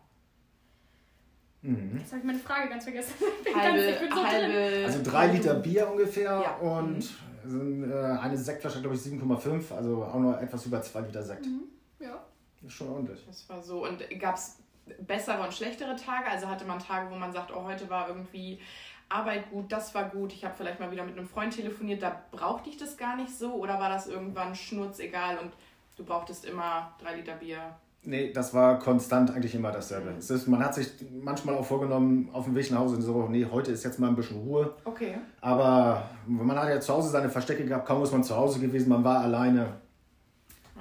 Mhm. 1.62 1.98
Jetzt 1.98 2.12
habe 2.12 2.20
ich 2.20 2.24
meine 2.24 2.38
Frage 2.38 2.68
ganz 2.68 2.84
vergessen. 2.84 3.14
Halbe, 3.54 3.78
ganz, 3.78 4.14
so 4.14 4.26
halbe, 4.26 4.86
also 4.86 5.02
drei 5.02 5.26
Liter 5.26 5.54
Bier 5.54 5.90
ungefähr 5.90 6.30
ja. 6.30 6.56
und 6.56 7.04
mhm. 7.44 7.90
äh, 7.90 7.94
eine 7.94 8.36
Sektflasche, 8.36 8.80
glaube 8.80 8.94
ich, 8.94 9.02
7,5. 9.02 9.74
Also 9.74 10.04
auch 10.04 10.20
noch 10.20 10.40
etwas 10.40 10.64
über 10.66 10.80
zwei 10.82 11.00
Liter 11.00 11.22
Sekt. 11.22 11.46
Mhm. 11.46 11.64
Ja. 11.98 12.24
Das 12.60 12.70
ist 12.70 12.74
schon 12.74 12.88
ordentlich. 12.88 13.24
Das 13.26 13.48
war 13.48 13.62
so. 13.62 13.84
Und 13.84 14.02
gab 14.20 14.36
es 14.36 14.58
bessere 15.00 15.42
und 15.42 15.52
schlechtere 15.52 15.96
Tage? 15.96 16.30
Also 16.30 16.48
hatte 16.48 16.64
man 16.64 16.78
Tage, 16.78 17.10
wo 17.10 17.16
man 17.16 17.32
sagt, 17.32 17.52
oh, 17.54 17.64
heute 17.64 17.88
war 17.90 18.08
irgendwie 18.08 18.60
Arbeit 19.08 19.50
gut, 19.50 19.72
das 19.72 19.94
war 19.94 20.04
gut, 20.10 20.32
ich 20.32 20.44
habe 20.44 20.54
vielleicht 20.56 20.80
mal 20.80 20.90
wieder 20.90 21.04
mit 21.04 21.16
einem 21.16 21.26
Freund 21.26 21.54
telefoniert, 21.54 22.02
da 22.02 22.22
brauchte 22.30 22.68
ich 22.68 22.76
das 22.76 22.96
gar 22.96 23.16
nicht 23.16 23.36
so 23.36 23.54
oder 23.54 23.80
war 23.80 23.88
das 23.88 24.06
irgendwann 24.06 24.54
schnurzegal 24.54 25.38
und 25.38 25.52
du 25.96 26.04
brauchtest 26.04 26.44
immer 26.44 26.92
drei 27.02 27.16
Liter 27.16 27.34
Bier? 27.34 27.76
Nee, 28.04 28.32
das 28.32 28.54
war 28.54 28.78
konstant 28.78 29.30
eigentlich 29.30 29.54
immer 29.54 29.72
dasselbe. 29.72 30.10
Mhm. 30.10 30.18
Es 30.18 30.30
ist, 30.30 30.46
man 30.46 30.64
hat 30.64 30.74
sich 30.74 30.88
manchmal 31.22 31.56
auch 31.56 31.64
vorgenommen, 31.64 32.30
auf 32.32 32.44
dem 32.44 32.54
Weg 32.54 32.70
nach 32.70 32.78
Hause, 32.78 33.00
so, 33.02 33.26
nee, 33.28 33.46
heute 33.50 33.72
ist 33.72 33.84
jetzt 33.84 33.98
mal 33.98 34.08
ein 34.08 34.16
bisschen 34.16 34.40
Ruhe. 34.40 34.74
Okay. 34.84 35.18
Aber 35.40 36.08
man 36.26 36.58
hat 36.58 36.68
ja 36.68 36.80
zu 36.80 36.94
Hause 36.94 37.08
seine 37.08 37.28
Verstecke 37.28 37.64
gehabt, 37.64 37.86
kaum 37.86 38.02
ist 38.02 38.12
man 38.12 38.22
zu 38.22 38.36
Hause 38.36 38.60
gewesen, 38.60 38.88
man 38.88 39.04
war 39.04 39.20
alleine. 39.20 39.80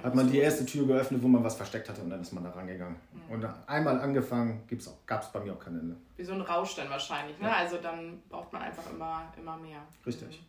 Hat 0.04 0.16
man 0.16 0.30
die 0.32 0.38
erste 0.38 0.66
Tür 0.66 0.86
geöffnet, 0.86 1.22
wo 1.22 1.27
man 1.27 1.44
was 1.44 1.56
versteckt 1.56 1.89
hatte 1.89 2.01
und 2.01 2.10
dann 2.10 2.22
ist 2.22 2.32
man 2.32 2.44
da 2.44 2.51
rangegangen. 2.51 2.98
Und 3.30 3.46
einmal 3.68 4.00
angefangen, 4.00 4.63
gab 5.06 5.22
es 5.22 5.32
bei 5.32 5.39
mir 5.39 5.54
auch 5.54 5.60
kein 5.60 5.80
Ende. 5.80 5.96
Wie 6.16 6.24
so 6.24 6.34
ein 6.34 6.42
Rausch 6.42 6.75
dann 6.75 6.89
wahrscheinlich, 6.89 7.38
ne? 7.39 7.54
Also 7.54 7.77
dann 7.77 8.22
braucht 8.30 8.54
man 8.54 8.62
einfach 8.62 8.89
immer, 8.89 9.32
immer 9.38 9.58
mehr. 9.58 9.80
Richtig. 10.06 10.44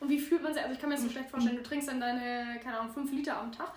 Und 0.00 0.08
wie 0.08 0.18
fühlt 0.18 0.42
man 0.42 0.52
sich? 0.52 0.62
Also 0.62 0.74
ich 0.74 0.80
kann 0.80 0.88
mir 0.88 0.96
das 0.96 1.04
so 1.04 1.10
schlecht 1.10 1.30
vorstellen, 1.30 1.56
du 1.56 1.62
trinkst 1.62 1.88
dann 1.88 2.00
deine, 2.00 2.58
keine 2.62 2.78
Ahnung, 2.78 2.92
5 2.92 3.12
Liter 3.12 3.38
am 3.38 3.52
Tag, 3.52 3.72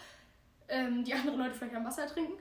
ähm, 0.70 1.04
die 1.04 1.14
anderen 1.14 1.38
Leute 1.38 1.54
vielleicht 1.54 1.76
am 1.76 1.86
Wasser 1.86 2.08
trinken. 2.08 2.34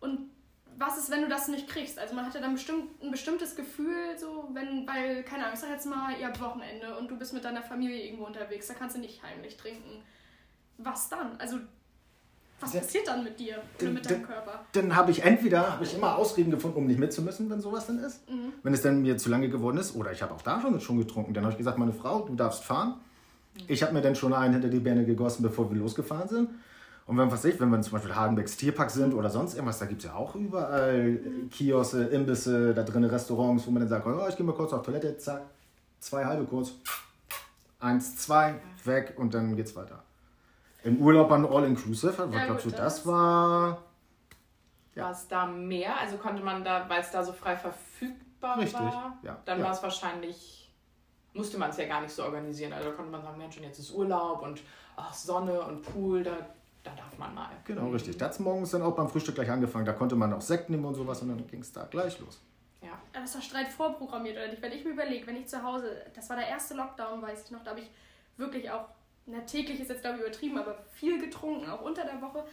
Und 0.00 0.30
was 0.76 0.98
ist, 0.98 1.10
wenn 1.10 1.22
du 1.22 1.28
das 1.28 1.48
nicht 1.48 1.68
kriegst? 1.68 1.98
Also 1.98 2.14
man 2.14 2.26
hat 2.26 2.34
ja 2.34 2.40
dann 2.40 2.54
bestimmt 2.54 3.02
ein 3.02 3.10
bestimmtes 3.10 3.56
Gefühl, 3.56 4.16
so 4.16 4.48
wenn, 4.52 4.86
weil, 4.86 5.24
keine 5.24 5.44
Ahnung, 5.44 5.54
ich 5.54 5.60
sag 5.60 5.70
jetzt 5.70 5.86
mal, 5.86 6.18
ihr 6.18 6.26
habt 6.26 6.40
Wochenende 6.40 6.96
und 6.96 7.10
du 7.10 7.16
bist 7.16 7.32
mit 7.32 7.44
deiner 7.44 7.62
Familie 7.62 8.04
irgendwo 8.04 8.26
unterwegs, 8.26 8.68
da 8.68 8.74
kannst 8.74 8.96
du 8.96 9.00
nicht 9.00 9.22
heimlich 9.22 9.56
trinken. 9.56 10.02
Was 10.76 11.08
dann? 11.08 11.36
Also 11.40 11.58
was 12.60 12.72
passiert 12.72 13.06
dann 13.06 13.22
mit 13.22 13.38
dir 13.38 13.58
oder 13.80 13.90
mit 13.90 14.10
deinem 14.10 14.22
Körper? 14.24 14.64
Dann 14.72 14.96
habe 14.96 15.12
ich 15.12 15.22
entweder 15.22 15.74
habe 15.74 15.84
ich 15.84 15.94
immer 15.94 16.16
Ausreden 16.16 16.50
gefunden, 16.50 16.78
um 16.78 16.86
nicht 16.86 16.98
mitzumüssen, 16.98 17.48
wenn 17.50 17.60
sowas 17.60 17.86
dann 17.86 17.98
ist. 18.00 18.28
Mhm. 18.28 18.52
Wenn 18.62 18.74
es 18.74 18.82
dann 18.82 19.00
mir 19.02 19.16
zu 19.16 19.30
lange 19.30 19.48
geworden 19.48 19.78
ist, 19.78 19.94
oder 19.94 20.10
ich 20.10 20.22
habe 20.22 20.34
auch 20.34 20.42
da 20.42 20.60
schon, 20.60 20.80
schon 20.80 20.98
getrunken, 20.98 21.34
dann 21.34 21.44
habe 21.44 21.52
ich 21.52 21.58
gesagt, 21.58 21.78
meine 21.78 21.92
Frau, 21.92 22.20
du 22.22 22.34
darfst 22.34 22.64
fahren. 22.64 22.94
Mhm. 23.54 23.60
Ich 23.68 23.82
habe 23.82 23.92
mir 23.92 24.02
dann 24.02 24.16
schon 24.16 24.34
einen 24.34 24.54
hinter 24.54 24.68
die 24.68 24.80
Birne 24.80 25.04
gegossen, 25.04 25.42
bevor 25.42 25.70
wir 25.70 25.78
losgefahren 25.78 26.28
sind. 26.28 26.50
Und 27.06 27.16
wenn, 27.16 27.30
was 27.30 27.44
ich, 27.44 27.58
wenn 27.60 27.70
wir 27.70 27.80
zum 27.80 27.92
Beispiel 27.92 28.14
Hagenbecks 28.14 28.56
Tierpark 28.56 28.90
sind 28.90 29.14
oder 29.14 29.30
sonst 29.30 29.54
irgendwas, 29.54 29.78
da 29.78 29.86
gibt 29.86 30.02
es 30.02 30.10
ja 30.10 30.14
auch 30.14 30.34
überall 30.34 31.12
mhm. 31.12 31.48
Kiosse, 31.50 32.06
Imbisse, 32.06 32.74
da 32.74 32.82
drin 32.82 33.04
Restaurants, 33.04 33.66
wo 33.66 33.70
man 33.70 33.80
dann 33.80 33.88
sagt, 33.88 34.06
oh, 34.06 34.26
ich 34.28 34.36
gehe 34.36 34.44
mal 34.44 34.54
kurz 34.54 34.72
auf 34.72 34.82
Toilette, 34.82 35.16
zack, 35.16 35.42
zwei 36.00 36.24
halbe 36.24 36.44
kurz, 36.44 36.72
eins, 37.78 38.16
zwei, 38.16 38.56
weg 38.84 39.14
und 39.16 39.32
dann 39.32 39.54
geht's 39.54 39.76
weiter. 39.76 40.02
Im 40.88 41.02
Urlaub 41.02 41.30
an 41.30 41.44
All-Inclusive, 41.44 42.16
was 42.16 42.34
ja, 42.34 42.46
glaubst 42.46 42.64
du, 42.64 42.70
das 42.70 43.06
war. 43.06 43.82
Ja. 44.94 45.04
War 45.04 45.10
es 45.10 45.28
da 45.28 45.46
mehr? 45.46 46.00
Also 46.00 46.16
konnte 46.16 46.42
man 46.42 46.64
da, 46.64 46.88
weil 46.88 47.02
es 47.02 47.10
da 47.10 47.22
so 47.22 47.32
frei 47.32 47.56
verfügbar 47.56 48.58
Richtig, 48.58 48.80
war, 48.80 49.18
ja. 49.22 49.36
dann 49.44 49.58
ja. 49.58 49.66
war 49.66 49.72
es 49.72 49.82
wahrscheinlich, 49.82 50.72
musste 51.34 51.58
man 51.58 51.70
es 51.70 51.76
ja 51.76 51.86
gar 51.86 52.00
nicht 52.00 52.12
so 52.12 52.24
organisieren. 52.24 52.72
Also 52.72 52.88
da 52.88 52.96
konnte 52.96 53.12
man 53.12 53.22
sagen, 53.22 53.36
Mensch, 53.36 53.56
und 53.58 53.64
jetzt 53.64 53.78
ist 53.78 53.92
Urlaub 53.92 54.42
und 54.42 54.62
ach, 54.96 55.12
Sonne 55.12 55.60
und 55.60 55.82
Pool, 55.82 56.22
da, 56.22 56.32
da 56.82 56.90
darf 56.96 57.18
man 57.18 57.34
mal. 57.34 57.50
Genau, 57.64 57.90
richtig. 57.90 58.16
Das 58.16 58.40
morgens 58.40 58.70
dann 58.70 58.82
auch 58.82 58.96
beim 58.96 59.10
Frühstück 59.10 59.34
gleich 59.34 59.50
angefangen. 59.50 59.84
Da 59.84 59.92
konnte 59.92 60.16
man 60.16 60.32
auch 60.32 60.40
Sekt 60.40 60.70
nehmen 60.70 60.86
und 60.86 60.94
sowas 60.94 61.20
und 61.20 61.28
dann 61.28 61.46
ging 61.46 61.60
es 61.60 61.70
da 61.70 61.84
gleich 61.84 62.18
los. 62.18 62.40
Ja. 62.80 62.92
Aber 63.12 63.20
das 63.20 63.34
war 63.34 63.42
Streit 63.42 63.68
vorprogrammiert, 63.68 64.36
oder 64.36 64.48
nicht? 64.48 64.62
Wenn 64.62 64.72
ich 64.72 64.84
mir 64.84 64.92
überlege, 64.92 65.26
wenn 65.26 65.36
ich 65.36 65.48
zu 65.48 65.62
Hause, 65.62 66.06
das 66.14 66.30
war 66.30 66.36
der 66.36 66.48
erste 66.48 66.74
Lockdown, 66.74 67.20
weiß 67.20 67.44
ich 67.44 67.50
noch, 67.50 67.62
da 67.62 67.72
habe 67.72 67.80
ich 67.80 67.90
wirklich 68.38 68.70
auch 68.70 68.86
na, 69.28 69.40
täglich 69.40 69.80
ist 69.80 69.90
jetzt 69.90 70.02
glaube 70.02 70.18
ich 70.18 70.24
übertrieben, 70.24 70.58
aber 70.58 70.78
viel 70.92 71.20
getrunken, 71.20 71.68
auch 71.68 71.82
unter 71.82 72.04
der 72.04 72.20
Woche. 72.20 72.44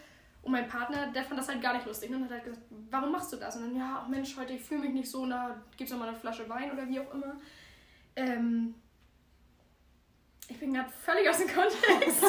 Und 0.41 0.51
mein 0.51 0.67
Partner, 0.67 1.07
der 1.07 1.23
fand 1.23 1.39
das 1.39 1.47
halt 1.47 1.61
gar 1.61 1.73
nicht 1.73 1.87
lustig 1.87 2.11
und 2.11 2.23
hat 2.23 2.29
halt 2.29 2.43
gesagt, 2.43 2.61
warum 2.91 3.11
machst 3.11 3.33
du 3.33 3.37
das? 3.37 3.55
Und 3.55 3.63
dann, 3.63 3.75
ja, 3.75 4.01
ach 4.03 4.07
Mensch, 4.07 4.37
heute, 4.37 4.53
ich 4.53 4.61
fühle 4.61 4.81
mich 4.81 4.93
nicht 4.93 5.09
so, 5.09 5.25
na, 5.25 5.59
gib's 5.75 5.89
noch 5.89 5.97
mal 5.97 6.09
eine 6.09 6.17
Flasche 6.17 6.47
Wein 6.47 6.71
oder 6.71 6.87
wie 6.87 6.99
auch 6.99 7.11
immer. 7.13 7.35
Ähm, 8.15 8.75
ich 10.47 10.59
bin 10.59 10.73
gerade 10.73 10.89
völlig 10.89 11.27
aus 11.27 11.39
dem 11.39 11.47
Kontext. 11.47 12.23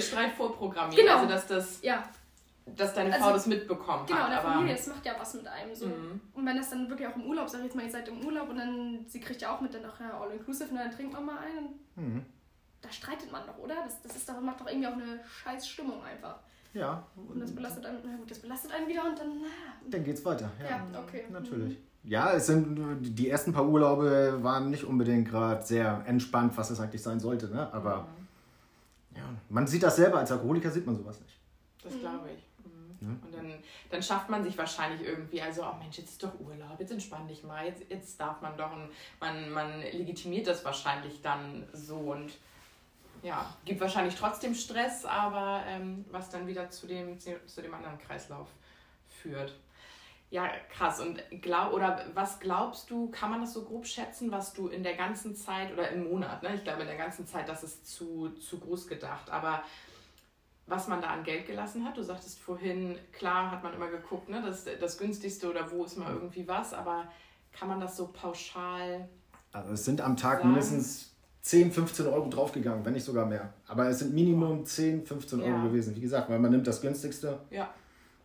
Streit 0.08 0.32
vorprogrammiert. 0.32 1.00
Genau. 1.00 1.18
Also, 1.18 1.28
dass 1.28 1.46
das. 1.46 1.82
Ja. 1.82 2.02
Dass 2.64 2.94
deine 2.94 3.12
Frau 3.12 3.26
also, 3.26 3.34
das 3.34 3.46
mitbekommt. 3.46 4.08
Genau, 4.08 4.20
hat, 4.20 4.32
der 4.32 4.40
Familie, 4.40 4.74
das 4.74 4.86
macht 4.86 5.04
ja 5.04 5.14
was 5.18 5.34
mit 5.34 5.46
einem 5.46 5.74
so. 5.74 5.86
Mhm. 5.86 6.20
Und 6.32 6.46
wenn 6.46 6.56
das 6.56 6.70
dann 6.70 6.88
wirklich 6.88 7.08
auch 7.08 7.16
im 7.16 7.26
Urlaub, 7.26 7.48
sag 7.48 7.58
ich 7.58 7.66
jetzt 7.66 7.74
mal, 7.74 7.84
ihr 7.84 7.90
seid 7.90 8.08
im 8.08 8.24
Urlaub 8.24 8.48
und 8.48 8.56
dann, 8.56 9.04
sie 9.06 9.20
kriegt 9.20 9.42
ja 9.42 9.54
auch 9.54 9.60
mit, 9.60 9.74
dann 9.74 9.84
ach 9.84 10.00
ja, 10.00 10.18
all-inclusive 10.20 10.70
und 10.70 10.76
dann 10.76 10.90
trinkt 10.90 11.12
man 11.12 11.24
mal 11.24 11.38
einen. 11.38 11.78
Mhm 11.96 12.26
da 12.82 12.90
streitet 12.90 13.30
man 13.32 13.46
doch, 13.46 13.58
oder? 13.58 13.76
Das, 13.84 14.02
das 14.02 14.16
ist 14.16 14.28
doch, 14.28 14.40
macht 14.40 14.60
doch 14.60 14.66
irgendwie 14.66 14.88
auch 14.88 14.92
eine 14.92 15.20
scheiß 15.24 15.66
Stimmung 15.66 16.02
einfach. 16.02 16.36
Ja. 16.74 17.06
Und 17.16 17.40
das 17.40 17.54
belastet 17.54 17.86
einen, 17.86 17.98
na 18.04 18.16
gut, 18.16 18.30
das 18.30 18.38
belastet 18.40 18.72
einen 18.72 18.88
wieder 18.88 19.04
und 19.04 19.18
dann. 19.18 19.28
Na. 19.40 19.88
Dann 19.90 20.04
geht's 20.04 20.24
weiter. 20.24 20.50
Ja, 20.60 20.68
ja 20.68 21.00
okay. 21.00 21.24
Natürlich. 21.30 21.78
Mhm. 21.78 22.10
Ja, 22.10 22.32
es 22.32 22.46
sind 22.46 22.98
die 23.00 23.28
ersten 23.28 23.52
paar 23.52 23.66
Urlaube 23.66 24.38
waren 24.42 24.70
nicht 24.70 24.84
unbedingt 24.84 25.28
gerade 25.28 25.64
sehr 25.64 26.02
entspannt, 26.06 26.56
was 26.56 26.70
es 26.70 26.80
eigentlich 26.80 27.02
sein 27.02 27.20
sollte, 27.20 27.48
ne? 27.48 27.72
Aber 27.72 28.08
mhm. 29.10 29.16
ja, 29.16 29.22
man 29.48 29.66
sieht 29.68 29.84
das 29.84 29.96
selber 29.96 30.18
als 30.18 30.32
Alkoholiker 30.32 30.70
sieht 30.70 30.84
man 30.84 30.96
sowas 30.96 31.20
nicht. 31.20 31.38
Das 31.84 31.96
glaube 31.98 32.30
ich. 32.34 32.42
Mhm. 33.02 33.20
Und 33.24 33.34
dann, 33.34 33.52
dann 33.90 34.02
schafft 34.02 34.30
man 34.30 34.42
sich 34.42 34.56
wahrscheinlich 34.56 35.06
irgendwie, 35.06 35.42
also, 35.42 35.62
oh 35.62 35.76
Mensch, 35.78 35.98
jetzt 35.98 36.10
ist 36.10 36.22
doch 36.22 36.32
Urlaub, 36.40 36.78
jetzt 36.78 36.92
entspann 36.92 37.28
dich 37.28 37.42
mal, 37.44 37.66
jetzt, 37.66 37.82
jetzt 37.88 38.18
darf 38.20 38.40
man 38.40 38.56
doch. 38.56 38.72
Und 38.72 38.88
man, 39.20 39.50
man 39.50 39.80
legitimiert 39.80 40.46
das 40.46 40.64
wahrscheinlich 40.64 41.20
dann 41.20 41.64
so 41.72 41.96
und 41.96 42.32
ja, 43.22 43.56
gibt 43.64 43.80
wahrscheinlich 43.80 44.16
trotzdem 44.16 44.54
Stress, 44.54 45.04
aber 45.04 45.62
ähm, 45.66 46.04
was 46.10 46.28
dann 46.30 46.46
wieder 46.46 46.68
zu 46.70 46.86
dem, 46.86 47.18
zu 47.18 47.62
dem 47.62 47.72
anderen 47.74 47.98
Kreislauf 47.98 48.48
führt. 49.06 49.54
Ja, 50.30 50.48
krass. 50.70 50.98
Und 50.98 51.22
glaub, 51.42 51.72
oder 51.74 52.06
was 52.14 52.40
glaubst 52.40 52.90
du, 52.90 53.10
kann 53.10 53.30
man 53.30 53.42
das 53.42 53.52
so 53.52 53.64
grob 53.64 53.86
schätzen, 53.86 54.32
was 54.32 54.54
du 54.54 54.68
in 54.68 54.82
der 54.82 54.96
ganzen 54.96 55.36
Zeit 55.36 55.72
oder 55.72 55.90
im 55.90 56.04
Monat, 56.04 56.42
ne? 56.42 56.54
Ich 56.54 56.64
glaube 56.64 56.80
in 56.80 56.86
der 56.88 56.96
ganzen 56.96 57.26
Zeit, 57.26 57.48
das 57.48 57.62
ist 57.62 57.86
zu, 57.86 58.30
zu 58.30 58.58
groß 58.58 58.88
gedacht, 58.88 59.28
aber 59.28 59.62
was 60.66 60.88
man 60.88 61.02
da 61.02 61.08
an 61.08 61.22
Geld 61.22 61.46
gelassen 61.46 61.84
hat. 61.84 61.96
Du 61.98 62.02
sagtest 62.02 62.40
vorhin, 62.40 62.98
klar 63.12 63.50
hat 63.50 63.62
man 63.62 63.74
immer 63.74 63.88
geguckt, 63.88 64.28
ne, 64.30 64.42
das, 64.42 64.64
das 64.80 64.96
günstigste 64.96 65.50
oder 65.50 65.70
wo 65.70 65.84
ist 65.84 65.98
mal 65.98 66.12
irgendwie 66.12 66.48
was, 66.48 66.72
aber 66.72 67.12
kann 67.52 67.68
man 67.68 67.78
das 67.78 67.96
so 67.96 68.08
pauschal. 68.08 69.08
Also 69.52 69.74
es 69.74 69.84
sind 69.84 70.00
am 70.00 70.16
Tag 70.16 70.38
sagen? 70.38 70.48
mindestens 70.48 71.11
10, 71.42 71.72
15 71.72 72.06
Euro 72.06 72.28
draufgegangen, 72.28 72.84
wenn 72.84 72.92
nicht 72.92 73.04
sogar 73.04 73.26
mehr. 73.26 73.52
Aber 73.66 73.88
es 73.88 73.98
sind 73.98 74.14
Minimum 74.14 74.64
10, 74.64 75.04
15 75.04 75.40
Euro 75.40 75.50
ja. 75.50 75.62
gewesen. 75.64 75.94
Wie 75.96 76.00
gesagt, 76.00 76.30
weil 76.30 76.38
man 76.38 76.52
nimmt 76.52 76.66
das 76.66 76.80
günstigste. 76.80 77.40
Ja. 77.50 77.68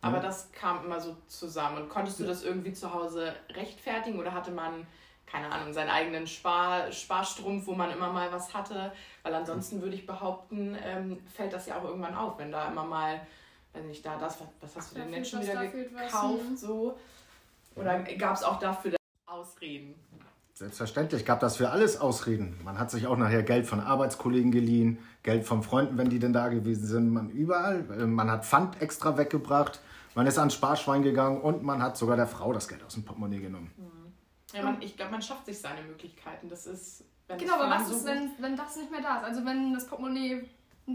Aber 0.00 0.18
ja. 0.18 0.22
das 0.22 0.52
kam 0.52 0.84
immer 0.84 1.00
so 1.00 1.16
zusammen. 1.26 1.82
Und 1.82 1.88
konntest 1.88 2.20
du 2.20 2.24
das 2.24 2.44
irgendwie 2.44 2.72
zu 2.72 2.94
Hause 2.94 3.34
rechtfertigen 3.50 4.20
oder 4.20 4.32
hatte 4.32 4.52
man, 4.52 4.86
keine 5.26 5.50
Ahnung, 5.50 5.72
seinen 5.72 5.90
eigenen 5.90 6.28
Spar, 6.28 6.92
Sparstrumpf, 6.92 7.66
wo 7.66 7.74
man 7.74 7.90
immer 7.90 8.12
mal 8.12 8.30
was 8.30 8.54
hatte? 8.54 8.92
Weil 9.24 9.34
ansonsten 9.34 9.82
würde 9.82 9.96
ich 9.96 10.06
behaupten, 10.06 10.76
ähm, 10.80 11.18
fällt 11.34 11.52
das 11.52 11.66
ja 11.66 11.76
auch 11.80 11.84
irgendwann 11.84 12.14
auf, 12.14 12.38
wenn 12.38 12.52
da 12.52 12.68
immer 12.68 12.84
mal, 12.84 13.20
weiß 13.72 13.84
nicht, 13.84 14.06
da 14.06 14.16
das, 14.16 14.38
was 14.60 14.76
hast 14.76 14.92
du 14.92 15.00
denn 15.00 15.12
jetzt 15.12 15.30
schon 15.30 15.42
wieder 15.42 15.66
gekauft? 15.66 16.44
Was, 16.52 16.60
so. 16.60 16.96
Oder 17.74 17.98
gab 17.98 18.36
es 18.36 18.44
auch 18.44 18.60
dafür 18.60 18.96
Ausreden? 19.26 19.96
Selbstverständlich 20.58 21.24
gab 21.24 21.38
das 21.38 21.56
für 21.56 21.70
alles 21.70 22.00
Ausreden. 22.00 22.58
Man 22.64 22.80
hat 22.80 22.90
sich 22.90 23.06
auch 23.06 23.16
nachher 23.16 23.44
Geld 23.44 23.64
von 23.64 23.78
Arbeitskollegen 23.78 24.50
geliehen, 24.50 24.98
Geld 25.22 25.44
von 25.44 25.62
Freunden, 25.62 25.96
wenn 25.98 26.10
die 26.10 26.18
denn 26.18 26.32
da 26.32 26.48
gewesen 26.48 26.84
sind. 26.84 27.10
Man 27.10 27.30
überall. 27.30 27.84
Äh, 27.96 28.06
man 28.06 28.28
hat 28.28 28.44
Pfand 28.44 28.82
extra 28.82 29.16
weggebracht. 29.16 29.80
Man 30.16 30.26
ist 30.26 30.36
ans 30.36 30.54
Sparschwein 30.54 31.04
gegangen 31.04 31.40
und 31.42 31.62
man 31.62 31.80
hat 31.80 31.96
sogar 31.96 32.16
der 32.16 32.26
Frau 32.26 32.52
das 32.52 32.66
Geld 32.66 32.82
aus 32.82 32.94
dem 32.94 33.04
Portemonnaie 33.04 33.38
genommen. 33.38 33.70
Mhm. 33.76 34.12
Ja, 34.52 34.64
man, 34.64 34.82
ich 34.82 34.96
glaube, 34.96 35.12
man 35.12 35.22
schafft 35.22 35.46
sich 35.46 35.60
seine 35.60 35.80
Möglichkeiten. 35.82 36.48
Das 36.48 36.66
ist. 36.66 37.04
genau, 37.28 37.54
aber 37.54 37.70
was 37.70 37.88
so 37.88 37.94
ist, 37.94 38.04
wenn, 38.06 38.32
wenn 38.40 38.56
das 38.56 38.74
nicht 38.74 38.90
mehr 38.90 39.00
da 39.00 39.18
ist? 39.18 39.24
Also 39.26 39.44
wenn 39.44 39.72
das 39.74 39.86
Portemonnaie 39.86 40.42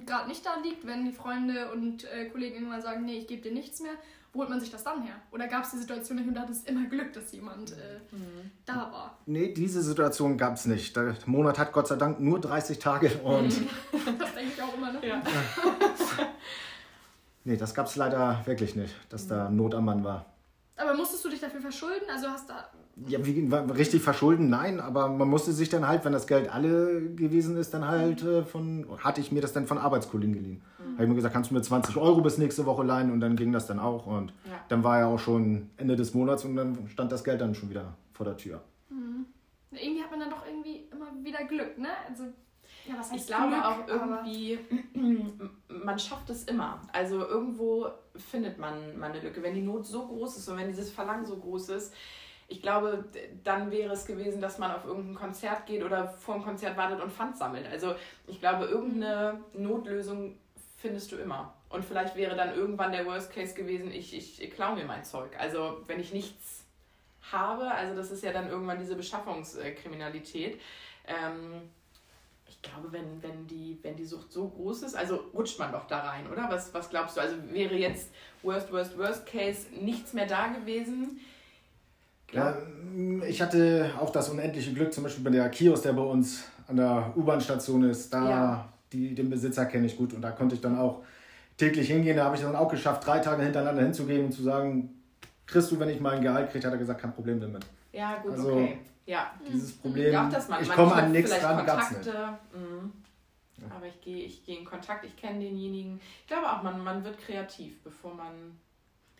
gerade 0.01 0.27
nicht 0.27 0.45
da 0.45 0.56
liegt, 0.63 0.86
wenn 0.86 1.06
die 1.06 1.12
Freunde 1.12 1.71
und 1.71 2.06
äh, 2.06 2.25
Kollegen 2.29 2.56
irgendwann 2.56 2.82
sagen, 2.82 3.06
nee, 3.06 3.17
ich 3.17 3.27
gebe 3.27 3.41
dir 3.41 3.53
nichts 3.53 3.79
mehr, 3.79 3.93
wo 4.34 4.39
holt 4.39 4.49
man 4.49 4.60
sich 4.60 4.71
das 4.71 4.84
dann 4.84 5.03
her? 5.03 5.13
Oder 5.32 5.47
gab 5.47 5.63
es 5.63 5.71
die 5.71 5.77
Situation 5.77 6.17
nicht 6.17 6.27
und 6.27 6.34
da 6.34 6.41
hat 6.41 6.49
es 6.49 6.63
immer 6.63 6.86
Glück, 6.89 7.13
dass 7.13 7.32
jemand 7.32 7.71
äh, 7.71 7.99
mhm. 8.12 8.51
da 8.65 8.75
war? 8.91 9.17
Nee, 9.27 9.53
diese 9.53 9.82
Situation 9.84 10.38
gab 10.38 10.56
es 10.56 10.65
nicht. 10.65 10.95
Der 10.95 11.15
Monat 11.27 11.60
hat 11.60 11.71
Gott 11.71 11.88
sei 11.88 11.95
Dank 11.95 12.19
nur 12.19 12.41
30 12.41 12.79
Tage 12.79 13.12
und. 13.19 13.49
das 14.19 14.34
denke 14.34 14.53
ich 14.56 14.62
auch 14.62 14.75
immer 14.75 14.91
noch. 14.91 15.03
Ja. 15.03 15.21
nee, 17.43 17.58
das 17.58 17.75
gab 17.75 17.86
es 17.86 17.95
leider 17.95 18.41
wirklich 18.45 18.75
nicht, 18.75 18.95
dass 19.10 19.27
da 19.27 19.51
Not 19.51 19.75
am 19.75 19.86
Mann 19.86 20.03
war. 20.03 20.33
Aber 20.84 20.98
musstest 20.98 21.24
du 21.24 21.30
dich 21.30 21.39
dafür 21.39 21.62
verschulden? 21.62 22.06
Also 22.12 22.28
hast 22.28 22.50
da. 22.50 22.69
Ja, 23.08 23.26
wie, 23.26 23.50
richtig 23.76 24.04
verschulden, 24.04 24.50
nein, 24.50 24.80
aber 24.80 25.10
man 25.10 25.28
musste 25.28 25.52
sich 25.52 25.67
dann 25.67 25.88
halt, 25.88 26.06
wenn 26.06 26.13
das 26.13 26.28
Geld 26.28 26.54
alle 26.54 27.02
gewesen 27.02 27.58
ist, 27.58 27.74
dann 27.74 27.88
halt 27.88 28.22
äh, 28.22 28.43
von, 28.43 28.86
hatte 29.00 29.19
ich 29.19 29.32
mir 29.32 29.41
das 29.41 29.52
dann 29.52 29.65
von 29.65 29.80
Arbeitskollegen 29.80 30.36
geliehen. 30.36 30.62
Mhm. 30.78 30.93
Habe 30.93 31.04
ich 31.04 31.10
mir 31.10 31.15
gesagt, 31.15 31.34
kannst 31.34 31.50
du 31.50 31.56
mir 31.56 31.63
20 31.63 31.98
Euro 31.98 32.22
bis 32.22 32.38
nächste 32.38 32.67
Woche 32.67 32.84
leihen 32.84 33.12
und 33.12 33.19
dann 33.19 33.36
ging 33.36 33.52
das 33.52 33.65
dann 33.65 33.80
auch 33.80 34.06
und 34.06 34.32
ja. 34.46 34.60
dann 34.69 34.84
war 34.84 35.00
ja 35.00 35.08
auch 35.08 35.17
schon 35.17 35.72
Ende 35.78 35.96
des 35.96 36.13
Monats 36.13 36.46
und 36.46 36.56
dann 36.56 36.88
stand 36.88 37.12
das 37.12 37.24
Geld 37.24 37.41
dann 37.41 37.56
schon 37.56 37.72
wieder 37.72 37.96
vor 38.12 38.28
der 38.28 38.38
Tür. 38.38 38.62
Mhm. 38.89 39.26
Irgendwie 39.72 40.04
hat 40.04 40.12
man 40.12 40.19
dann 40.19 40.30
doch 40.30 40.46
irgendwie 40.46 40.84
immer 40.91 41.08
wieder 41.24 41.43
Glück, 41.46 41.80
ne? 41.80 41.89
Also 42.08 42.26
ja, 42.86 42.96
was 42.98 43.12
heißt 43.12 43.22
ich 43.22 43.28
glaube 43.28 43.54
Glück, 43.54 43.65
auch 43.65 43.88
irgendwie, 43.88 44.60
man 45.67 46.00
schafft 46.00 46.30
es 46.30 46.43
immer. 46.46 46.82
Also 46.91 47.26
irgendwo 47.26 47.88
findet 48.15 48.58
man, 48.58 48.98
man 48.98 49.12
eine 49.12 49.22
Lücke. 49.22 49.41
Wenn 49.41 49.56
die 49.56 49.62
Not 49.62 49.86
so 49.86 50.08
groß 50.08 50.38
ist 50.38 50.48
und 50.50 50.58
wenn 50.58 50.67
dieses 50.67 50.91
Verlangen 50.91 51.26
so 51.26 51.38
groß 51.38 51.69
ist, 51.69 51.93
ich 52.48 52.62
glaube, 52.62 53.06
dann 53.43 53.72
wäre 53.72 53.93
es 53.93 54.06
gewesen, 54.06 54.41
dass 54.41 54.60
man 54.60 54.72
auf 54.72 54.86
irgendein 54.86 55.15
Konzert 55.15 55.65
geht 55.65 55.84
oder 55.84 56.08
vor 56.08 56.36
dem 56.36 56.43
Konzert 56.43 56.78
wartet 56.78 57.02
und 57.02 57.12
Pfand 57.12 57.38
sammelt. 57.38 57.65
Also 57.67 57.96
ich 58.28 58.39
glaube, 58.39 58.65
irgendeine 58.65 59.41
Notlösung 59.54 60.38
findest 60.78 61.12
du 61.12 61.15
immer. 61.15 61.54
Und 61.69 61.84
vielleicht 61.84 62.15
wäre 62.15 62.36
dann 62.36 62.54
irgendwann 62.54 62.91
der 62.91 63.06
Worst 63.06 63.32
Case 63.32 63.56
gewesen, 63.56 63.91
ich, 63.91 64.15
ich, 64.15 64.41
ich 64.41 64.52
klaue 64.52 64.76
mir 64.76 64.86
mein 64.86 65.04
Zeug. 65.04 65.32
Also 65.39 65.82
wenn 65.88 66.00
ich 66.00 66.13
nichts 66.13 66.65
habe, 67.32 67.72
also 67.72 67.96
das 67.96 68.12
ist 68.12 68.24
ja 68.24 68.32
dann 68.34 68.50
irgendwann 68.50 68.78
diese 68.78 68.96
Beschaffungskriminalität. 68.96 70.60
Ähm, 71.08 71.69
glaube, 72.63 72.91
wenn, 72.91 73.21
wenn, 73.21 73.45
die, 73.47 73.78
wenn 73.84 73.95
die 73.95 74.06
Sucht 74.06 74.32
so 74.32 74.47
groß 74.47 74.84
ist, 74.84 74.95
also 74.95 75.19
rutscht 75.34 75.60
man 75.60 75.71
doch 75.71 75.86
da 75.86 75.99
rein, 75.99 76.26
oder? 76.32 76.47
Was, 76.49 76.73
was 76.73 76.89
glaubst 76.89 77.17
du? 77.17 77.21
Also 77.21 77.36
wäre 77.52 77.76
jetzt 77.76 78.10
Worst, 78.41 78.71
Worst, 78.71 78.97
Worst 78.97 79.26
Case 79.26 79.67
nichts 79.80 80.13
mehr 80.13 80.26
da 80.26 80.47
gewesen? 80.47 81.19
Ja, 82.32 82.58
ich 83.28 83.41
hatte 83.41 83.91
auch 83.99 84.10
das 84.10 84.30
unendliche 84.30 84.73
Glück, 84.73 84.91
zum 84.91 85.04
Beispiel 85.04 85.23
bei 85.23 85.30
der 85.30 85.49
Kiosk, 85.49 85.84
der 85.84 85.93
bei 85.93 86.02
uns 86.02 86.45
an 86.67 86.78
der 86.78 87.13
U-Bahn-Station 87.15 87.84
ist, 87.84 88.12
da 88.12 88.30
Ja. 88.30 88.69
die, 88.91 89.13
den 89.13 89.30
Besitzer 89.30 89.65
kenne 89.65 89.86
ich 89.86 89.95
gut 89.95 90.13
und 90.13 90.21
da 90.21 90.32
konnte 90.32 90.56
ich 90.56 90.62
dann 90.62 90.80
auch 90.80 91.04
täglich 91.58 91.88
hingehen. 91.88 92.17
Da 92.17 92.26
habe 92.26 92.36
ich 92.36 92.41
dann 92.41 92.56
auch 92.56 92.69
geschafft, 92.69 93.06
drei 93.06 93.19
Tage 93.19 93.43
hintereinander 93.43 93.84
hinzugehen 93.84 94.26
und 94.26 94.32
zu 94.32 94.41
sagen, 94.41 94.89
kriegst 95.45 95.71
du, 95.71 95.80
wenn 95.80 95.89
ich 95.89 95.99
mal 95.99 96.15
ein 96.15 96.23
Gehalt 96.23 96.49
kriege, 96.52 96.65
hat 96.65 96.73
er 96.73 96.80
gesagt, 96.80 97.02
kein 97.02 97.13
Problem 97.13 97.39
damit. 97.39 97.65
Ja, 97.93 98.17
gut, 98.17 98.34
Also, 98.34 98.51
okay. 98.51 98.79
Ja, 99.06 99.34
Dieses 99.47 99.77
Problem, 99.77 100.13
ja 100.13 100.23
man 100.23 100.62
ich 100.62 100.69
komme 100.69 100.93
an 100.93 101.12
nichts 101.12 101.29
vielleicht 101.29 101.45
ran, 101.45 101.65
gab's 101.65 101.91
nicht. 101.91 102.03
Kontakte. 102.03 102.39
Mhm. 102.53 102.93
Aber 103.69 103.86
ich 103.86 104.01
gehe 104.01 104.25
ich 104.25 104.45
gehe 104.45 104.60
in 104.60 104.65
Kontakt, 104.65 105.06
ich 105.06 105.15
kenne 105.15 105.39
denjenigen. 105.39 105.99
Ich 106.21 106.27
glaube 106.27 106.51
auch, 106.51 106.63
man, 106.63 106.84
man 106.84 107.03
wird 107.03 107.17
kreativ, 107.17 107.82
bevor 107.82 108.13
man. 108.13 108.58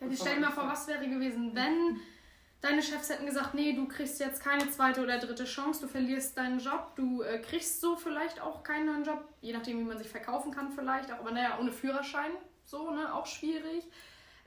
Ja, 0.00 0.06
stell 0.12 0.36
dir 0.36 0.40
mal 0.40 0.50
vor, 0.50 0.66
was 0.68 0.86
wäre 0.86 1.08
gewesen, 1.08 1.54
wenn 1.54 2.00
deine 2.60 2.82
Chefs 2.82 3.10
hätten 3.10 3.26
gesagt, 3.26 3.54
nee, 3.54 3.74
du 3.74 3.86
kriegst 3.86 4.18
jetzt 4.20 4.42
keine 4.42 4.68
zweite 4.70 5.02
oder 5.02 5.18
dritte 5.18 5.44
Chance, 5.44 5.82
du 5.82 5.88
verlierst 5.88 6.36
deinen 6.36 6.58
Job, 6.58 6.92
du 6.96 7.22
äh, 7.22 7.38
kriegst 7.38 7.80
so 7.80 7.96
vielleicht 7.96 8.40
auch 8.40 8.62
keinen 8.62 8.86
neuen 8.86 9.04
Job, 9.04 9.22
je 9.40 9.52
nachdem, 9.52 9.80
wie 9.80 9.84
man 9.84 9.98
sich 9.98 10.08
verkaufen 10.08 10.50
kann 10.50 10.72
vielleicht, 10.72 11.12
auch, 11.12 11.20
aber 11.20 11.30
naja, 11.30 11.58
ohne 11.60 11.72
Führerschein, 11.72 12.32
so, 12.64 12.90
ne, 12.90 13.14
auch 13.14 13.26
schwierig. 13.26 13.84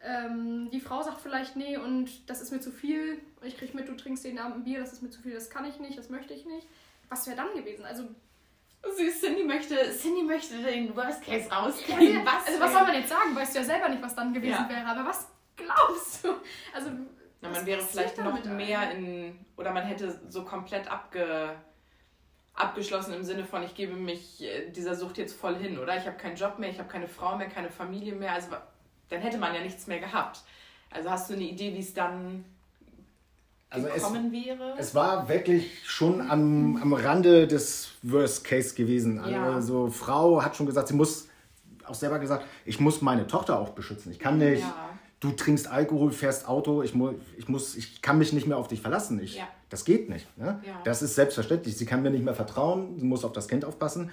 Ähm, 0.03 0.69
die 0.71 0.79
Frau 0.79 1.01
sagt 1.01 1.21
vielleicht, 1.21 1.55
nee, 1.55 1.75
und 1.77 2.29
das 2.29 2.41
ist 2.41 2.51
mir 2.51 2.59
zu 2.59 2.71
viel, 2.71 3.19
ich 3.41 3.57
krieg 3.57 3.73
mit, 3.73 3.87
du 3.87 3.95
trinkst 3.95 4.23
jeden 4.25 4.37
Abend 4.39 4.57
ein 4.57 4.63
Bier, 4.63 4.79
das 4.79 4.93
ist 4.93 5.01
mir 5.01 5.09
zu 5.09 5.21
viel, 5.21 5.33
das 5.33 5.49
kann 5.49 5.65
ich 5.65 5.79
nicht, 5.79 5.97
das 5.97 6.09
möchte 6.09 6.33
ich 6.33 6.45
nicht. 6.45 6.67
Was 7.09 7.25
wäre 7.25 7.37
dann 7.37 7.53
gewesen? 7.55 7.83
Also, 7.85 8.03
Süß, 8.95 9.19
Cindy 9.21 9.43
möchte, 9.43 9.75
Cindy 9.91 10.21
möchte 10.23 10.57
den 10.61 10.95
Worst 10.95 11.23
Case 11.23 11.47
ja, 11.49 11.59
rauskriegen. 11.59 12.27
also 12.27 12.59
was 12.59 12.71
soll 12.73 12.83
man 12.83 12.93
jetzt 12.95 13.09
sagen? 13.09 13.35
Weißt 13.35 13.55
du 13.55 13.59
ja 13.59 13.65
selber 13.65 13.89
nicht, 13.89 14.01
was 14.03 14.15
dann 14.15 14.33
gewesen 14.33 14.51
Ja. 14.51 14.69
wäre, 14.69 14.85
aber 14.85 15.09
was 15.09 15.27
glaubst 15.55 16.23
du? 16.23 16.29
Also, 16.73 16.91
Na, 17.41 17.49
was 17.49 17.57
man 17.57 17.65
wäre 17.65 17.81
vielleicht 17.81 18.17
noch 18.19 18.45
mehr 18.45 18.79
eigentlich? 18.79 19.29
in. 19.29 19.45
Oder 19.57 19.71
man 19.73 19.83
hätte 19.83 20.21
so 20.29 20.45
komplett 20.45 20.89
abge, 20.89 21.55
abgeschlossen 22.53 23.13
im 23.13 23.23
Sinne 23.23 23.45
von, 23.45 23.63
ich 23.63 23.73
gebe 23.75 23.93
mich 23.95 24.41
äh, 24.43 24.69
dieser 24.69 24.95
Sucht 24.95 25.17
jetzt 25.17 25.33
voll 25.37 25.55
hin, 25.55 25.77
oder? 25.79 25.97
Ich 25.97 26.05
habe 26.05 26.17
keinen 26.17 26.35
Job 26.35 26.59
mehr, 26.59 26.69
ich 26.69 26.79
habe 26.79 26.87
keine 26.89 27.07
Frau 27.07 27.35
mehr, 27.35 27.49
keine 27.49 27.69
Familie 27.71 28.13
mehr. 28.13 28.33
Also 28.33 28.49
dann 29.09 29.21
hätte 29.21 29.37
man 29.37 29.53
ja 29.53 29.61
nichts 29.61 29.87
mehr 29.87 29.99
gehabt. 29.99 30.41
Also 30.91 31.09
hast 31.09 31.29
du 31.29 31.33
eine 31.33 31.43
Idee, 31.43 31.73
wie 31.73 31.79
es 31.79 31.93
dann 31.93 32.45
Also 33.69 33.87
es, 33.87 33.95
gekommen 33.95 34.31
wäre? 34.31 34.75
es 34.77 34.95
war 34.95 35.27
wirklich 35.29 35.71
schon 35.85 36.21
am, 36.21 36.77
am 36.81 36.93
Rande 36.93 37.47
des 37.47 37.89
Worst 38.03 38.43
Case 38.43 38.73
gewesen. 38.75 39.21
Ja. 39.29 39.53
Also 39.53 39.89
Frau 39.89 40.41
hat 40.43 40.55
schon 40.55 40.65
gesagt, 40.65 40.87
sie 40.87 40.93
muss 40.93 41.27
auch 41.85 41.95
selber 41.95 42.19
gesagt, 42.19 42.45
ich 42.65 42.79
muss 42.79 43.01
meine 43.01 43.27
Tochter 43.27 43.59
auch 43.59 43.69
beschützen. 43.69 44.11
Ich 44.11 44.19
kann 44.19 44.37
nicht, 44.37 44.61
Ja. 44.61 44.89
du 45.19 45.31
trinkst 45.31 45.67
Alkohol, 45.67 46.11
fährst 46.11 46.47
Auto, 46.47 46.81
ich, 46.83 46.93
mu 46.95 47.13
ich, 47.37 47.47
muss, 47.47 47.75
ich 47.75 48.01
kann 48.01 48.17
mich 48.17 48.33
nicht 48.33 48.47
mehr 48.47 48.57
auf 48.57 48.67
dich 48.67 48.81
verlassen. 48.81 49.21
Ich, 49.21 49.35
Ja. 49.37 49.47
Das 49.69 49.83
geht 49.83 50.07
nicht. 50.07 50.25
Ne? 50.37 50.61
Ja. 50.65 50.79
Das 50.85 51.01
ist 51.01 51.15
selbstverständlich. 51.15 51.75
Sie 51.77 51.85
kann 51.85 52.01
mir 52.01 52.09
nicht 52.09 52.23
mehr 52.23 52.33
vertrauen, 52.33 52.97
sie 52.97 53.05
muss 53.05 53.25
auf 53.25 53.33
das 53.33 53.49
Kind 53.49 53.65
aufpassen. 53.65 54.11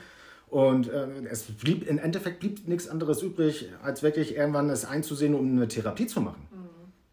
Und 0.54 0.88
äh, 0.88 1.08
es 1.28 1.42
blieb, 1.42 1.84
im 1.88 1.98
Endeffekt 1.98 2.38
blieb 2.38 2.68
nichts 2.68 2.88
anderes 2.88 3.20
übrig, 3.22 3.70
als 3.82 4.04
wirklich 4.04 4.36
irgendwann 4.36 4.70
es 4.70 4.84
einzusehen, 4.84 5.34
um 5.34 5.50
eine 5.50 5.66
Therapie 5.66 6.06
zu 6.06 6.20
machen. 6.20 6.46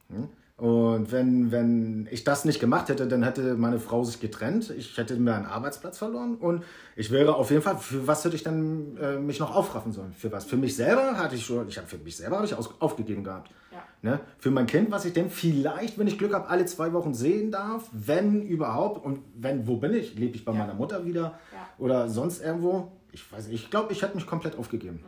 Hm? 0.10 0.28
Und 0.58 1.12
wenn, 1.12 1.52
wenn 1.52 2.08
ich 2.12 2.24
das 2.24 2.46
nicht 2.46 2.60
gemacht 2.60 2.90
hätte, 2.90 3.08
dann 3.08 3.24
hätte 3.24 3.56
meine 3.56 3.80
Frau 3.80 4.04
sich 4.04 4.20
getrennt. 4.20 4.70
Ich 4.78 4.96
hätte 4.96 5.16
mir 5.16 5.34
einen 5.34 5.48
Arbeitsplatz 5.48 5.98
verloren 5.98 6.36
und 6.36 6.64
ich 6.96 7.10
wäre 7.10 7.34
auf 7.34 7.50
jeden 7.50 7.64
Fall, 7.64 7.78
für 7.78 8.06
was 8.06 8.24
hätte 8.24 8.36
ich 8.36 8.44
dann 8.44 8.96
äh, 9.02 9.18
mich 9.18 9.40
noch 9.40 9.56
aufraffen 9.56 9.92
sollen? 9.92 10.14
Für 10.14 10.32
was? 10.32 10.46
Für 10.46 10.58
mich 10.58 10.76
selber 10.76 11.18
hatte 11.18 11.34
ich 11.34 11.44
schon, 11.44 11.68
ich 11.68 11.80
habe 11.80 11.88
für 11.88 11.98
mich 11.98 12.18
selber 12.18 12.36
habe 12.36 12.46
ich 12.46 12.54
aus, 12.54 12.70
aufgegeben 12.80 13.24
gehabt. 13.24 13.50
Ja. 13.72 14.12
Ne? 14.12 14.20
Für 14.38 14.52
mein 14.52 14.68
Kind, 14.68 14.92
was 14.92 15.04
ich 15.06 15.14
denn 15.14 15.32
vielleicht, 15.32 15.98
wenn 15.98 16.06
ich 16.06 16.20
Glück 16.20 16.34
habe, 16.36 16.48
alle 16.48 16.68
zwei 16.68 16.94
Wochen 16.94 17.16
sehen 17.16 17.50
darf, 17.50 17.90
wenn 17.92 18.44
überhaupt. 18.44 19.04
Und 19.04 19.22
wenn, 19.36 19.66
wo 19.66 19.78
bin 19.78 19.96
ich? 19.96 20.14
Lebe 20.14 20.36
ich 20.36 20.46
bei 20.46 20.52
Ja. 20.52 20.60
meiner 20.60 20.76
Mutter 20.76 21.06
wieder 21.06 21.40
Ja. 21.52 21.68
oder 21.80 22.08
sonst 22.08 22.40
irgendwo? 22.40 22.92
Ich 23.12 23.32
weiß 23.32 23.48
nicht. 23.48 23.64
Ich 23.66 23.70
glaube, 23.70 23.92
ich 23.94 24.02
hätte 24.02 24.16
mich 24.16 24.26
komplett 24.26 24.58
aufgegeben. 24.58 25.04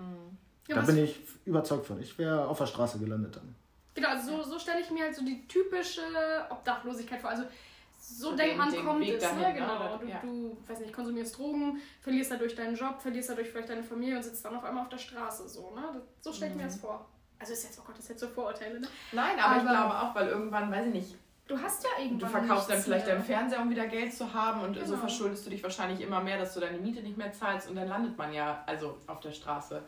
Ja, 0.68 0.76
da 0.78 0.82
bin 0.82 0.98
ich 0.98 1.20
überzeugt 1.46 1.86
von. 1.86 2.02
Ich 2.02 2.18
wäre 2.18 2.48
auf 2.48 2.58
der 2.58 2.68
Straße 2.68 3.00
gelandet 3.00 3.36
dann. 3.36 3.56
Genau, 3.96 4.10
also 4.10 4.38
so, 4.38 4.52
so 4.52 4.60
stelle 4.60 4.82
ich 4.82 4.89
mir 4.92 5.04
halt 5.04 5.16
so 5.16 5.24
die 5.24 5.48
typische 5.48 6.02
Obdachlosigkeit 6.50 7.22
vor. 7.22 7.30
Also 7.30 7.44
so, 8.00 8.32
So 8.32 8.36
denkt 8.36 8.54
den- 8.54 8.58
man, 8.58 8.72
den 8.72 8.86
kommt 8.86 9.00
Weg 9.02 9.16
es. 9.16 9.22
dahin, 9.24 9.39
ne? 9.39 9.48
ne? 9.50 9.54
Genau. 9.54 9.98
Du, 9.98 10.06
Ja. 10.08 10.20
du 10.22 10.58
weiß 10.68 10.80
nicht, 10.80 10.94
konsumierst 10.94 11.38
Drogen, 11.38 11.80
verlierst 12.02 12.32
dadurch 12.32 12.56
deinen 12.56 12.76
Job, 12.76 13.02
verlierst 13.02 13.30
dadurch 13.30 13.50
vielleicht 13.50 13.70
deine 13.70 13.84
Familie 13.84 14.18
und 14.18 14.24
sitzt 14.24 14.44
dann 14.44 14.56
auf 14.56 14.63
einmal 14.63 14.84
auf 14.84 14.89
der 14.89 14.98
Straße. 14.98 15.48
So, 15.48 15.74
ne? 15.76 15.84
das, 15.94 16.02
so 16.22 16.34
stelle 16.34 16.52
ich 16.52 16.58
mir 16.58 16.63
das 16.66 16.78
vor. 16.78 17.06
Also 17.39 17.54
ist 17.54 17.63
jetzt, 17.66 17.80
oh 17.80 17.84
Gott, 17.86 17.96
das 17.96 18.04
ist 18.06 18.10
jetzt 18.10 18.20
so 18.22 18.28
Vorurteile, 18.28 18.80
ne? 18.80 18.88
Nein, 19.12 19.38
aber, 19.39 19.56
ich 19.58 19.62
Aber- 19.62 19.70
glaube 19.70 20.00
auch, 20.00 20.16
weil 20.16 20.28
irgendwann, 20.30 20.72
weiß 20.72 20.88
ich 20.88 20.94
nicht, 20.94 21.16
Du 21.47 21.60
hast 21.62 21.84
ja 21.84 21.89
du 21.97 22.03
irgendwann. 22.03 22.29
verkaufst 22.29 22.69
dann 22.69 22.82
vielleicht 22.82 23.06
mehr. 23.06 23.15
deinen 23.15 23.25
Fernseher, 23.25 23.62
um 23.62 23.69
wieder 23.69 23.86
Geld 23.88 24.13
zu 24.13 24.34
haben 24.34 24.62
und 24.62 24.75
so 24.75 24.82
Genau. 24.86 24.97
verschuldest 24.97 25.45
du 25.45 25.49
dich 25.49 25.62
wahrscheinlich 25.62 25.99
immer 26.01 26.21
mehr, 26.21 26.38
dass 26.38 26.53
du 26.53 26.60
deine 26.62 26.77
Miete 26.77 27.01
nicht 27.01 27.17
mehr 27.17 27.32
zahlst 27.34 27.69
und 27.69 27.75
dann 27.75 27.88
landet 27.88 28.17
man 28.17 28.32
ja 28.34 28.63
also 28.65 28.97
auf 29.08 29.19
der 29.19 29.32
Straße. 29.34 29.84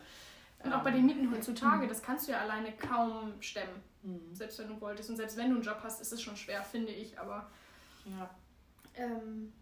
Und 0.64 0.72
auch 0.72 0.82
bei 0.82 0.90
den 0.90 1.06
Mieten 1.06 1.30
heutzutage, 1.32 1.86
das 1.86 2.02
kannst 2.02 2.28
du 2.28 2.32
ja 2.32 2.40
alleine 2.40 2.72
kaum 2.72 3.32
stemmen. 3.40 3.82
Mhm. 4.02 4.34
Selbst 4.34 4.58
wenn 4.58 4.68
du 4.68 4.80
wolltest. 4.80 5.08
Und 5.10 5.16
selbst 5.16 5.36
wenn 5.36 5.48
du 5.50 5.56
einen 5.56 5.64
Job 5.64 5.78
hast, 5.82 6.00
ist 6.00 6.12
es 6.12 6.20
schon 6.20 6.36
schwer, 6.36 6.62
finde 6.62 6.92
ich. 6.92 7.18
Aber 7.18 7.46
Ja. 8.04 8.28
ähm, 8.96 9.52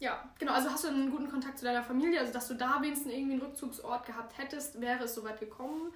ja, 0.00 0.24
genau. 0.38 0.52
Also 0.52 0.70
hast 0.70 0.84
du 0.84 0.88
einen 0.88 1.10
guten 1.10 1.30
Kontakt 1.30 1.58
zu 1.58 1.64
deiner 1.64 1.82
Familie? 1.82 2.18
Also, 2.20 2.32
dass 2.32 2.48
du 2.48 2.54
da 2.54 2.80
wenigstens 2.82 3.12
irgendwie 3.12 3.32
einen 3.34 3.42
Rückzugsort 3.42 4.06
gehabt 4.06 4.36
hättest, 4.38 4.80
wäre 4.80 5.04
es 5.04 5.14
soweit 5.14 5.38
gekommen? 5.38 5.92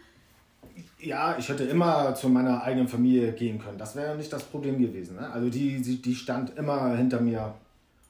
Ja, 1.00 1.36
ich 1.38 1.48
hätte 1.48 1.64
immer 1.64 2.14
zu 2.14 2.28
meiner 2.28 2.62
eigenen 2.62 2.88
Familie 2.88 3.32
gehen 3.32 3.58
können. 3.58 3.78
Das 3.78 3.94
wäre 3.94 4.16
nicht 4.16 4.32
das 4.32 4.44
Problem 4.44 4.78
gewesen. 4.78 5.16
Ne? 5.16 5.30
Also 5.30 5.48
die, 5.48 5.80
die, 5.80 6.02
die 6.02 6.14
stand 6.14 6.56
immer 6.56 6.96
hinter 6.96 7.20
mir. 7.20 7.54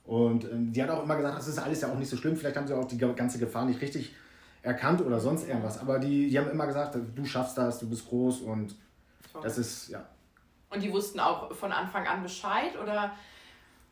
Und 0.04 0.44
ähm, 0.44 0.72
die 0.72 0.82
hat 0.82 0.88
auch 0.88 1.04
immer 1.04 1.16
gesagt, 1.16 1.38
das 1.38 1.48
ist 1.48 1.58
alles 1.58 1.82
ja 1.82 1.92
auch 1.92 1.98
nicht 1.98 2.08
so 2.08 2.16
schlimm. 2.16 2.37
Vielleicht 2.37 2.56
haben 2.56 2.66
sie 2.66 2.74
auch 2.74 2.87
die 2.87 2.96
ganze 2.96 3.38
Gefahr 3.38 3.66
nicht 3.66 3.80
richtig 3.80 4.14
erkannt 4.62 5.02
oder 5.02 5.20
sonst 5.20 5.46
irgendwas. 5.46 5.78
Aber 5.78 5.98
die, 5.98 6.30
die 6.30 6.38
haben 6.38 6.50
immer 6.50 6.66
gesagt, 6.66 6.96
du 7.14 7.24
schaffst 7.24 7.58
das, 7.58 7.78
du 7.78 7.88
bist 7.88 8.08
groß 8.08 8.40
und 8.40 8.74
Toll. 9.32 9.42
das 9.42 9.58
ist, 9.58 9.88
ja. 9.88 10.04
Und 10.70 10.82
die 10.82 10.92
wussten 10.92 11.20
auch 11.20 11.52
von 11.54 11.72
Anfang 11.72 12.06
an 12.06 12.22
Bescheid 12.22 12.72
oder 12.82 13.12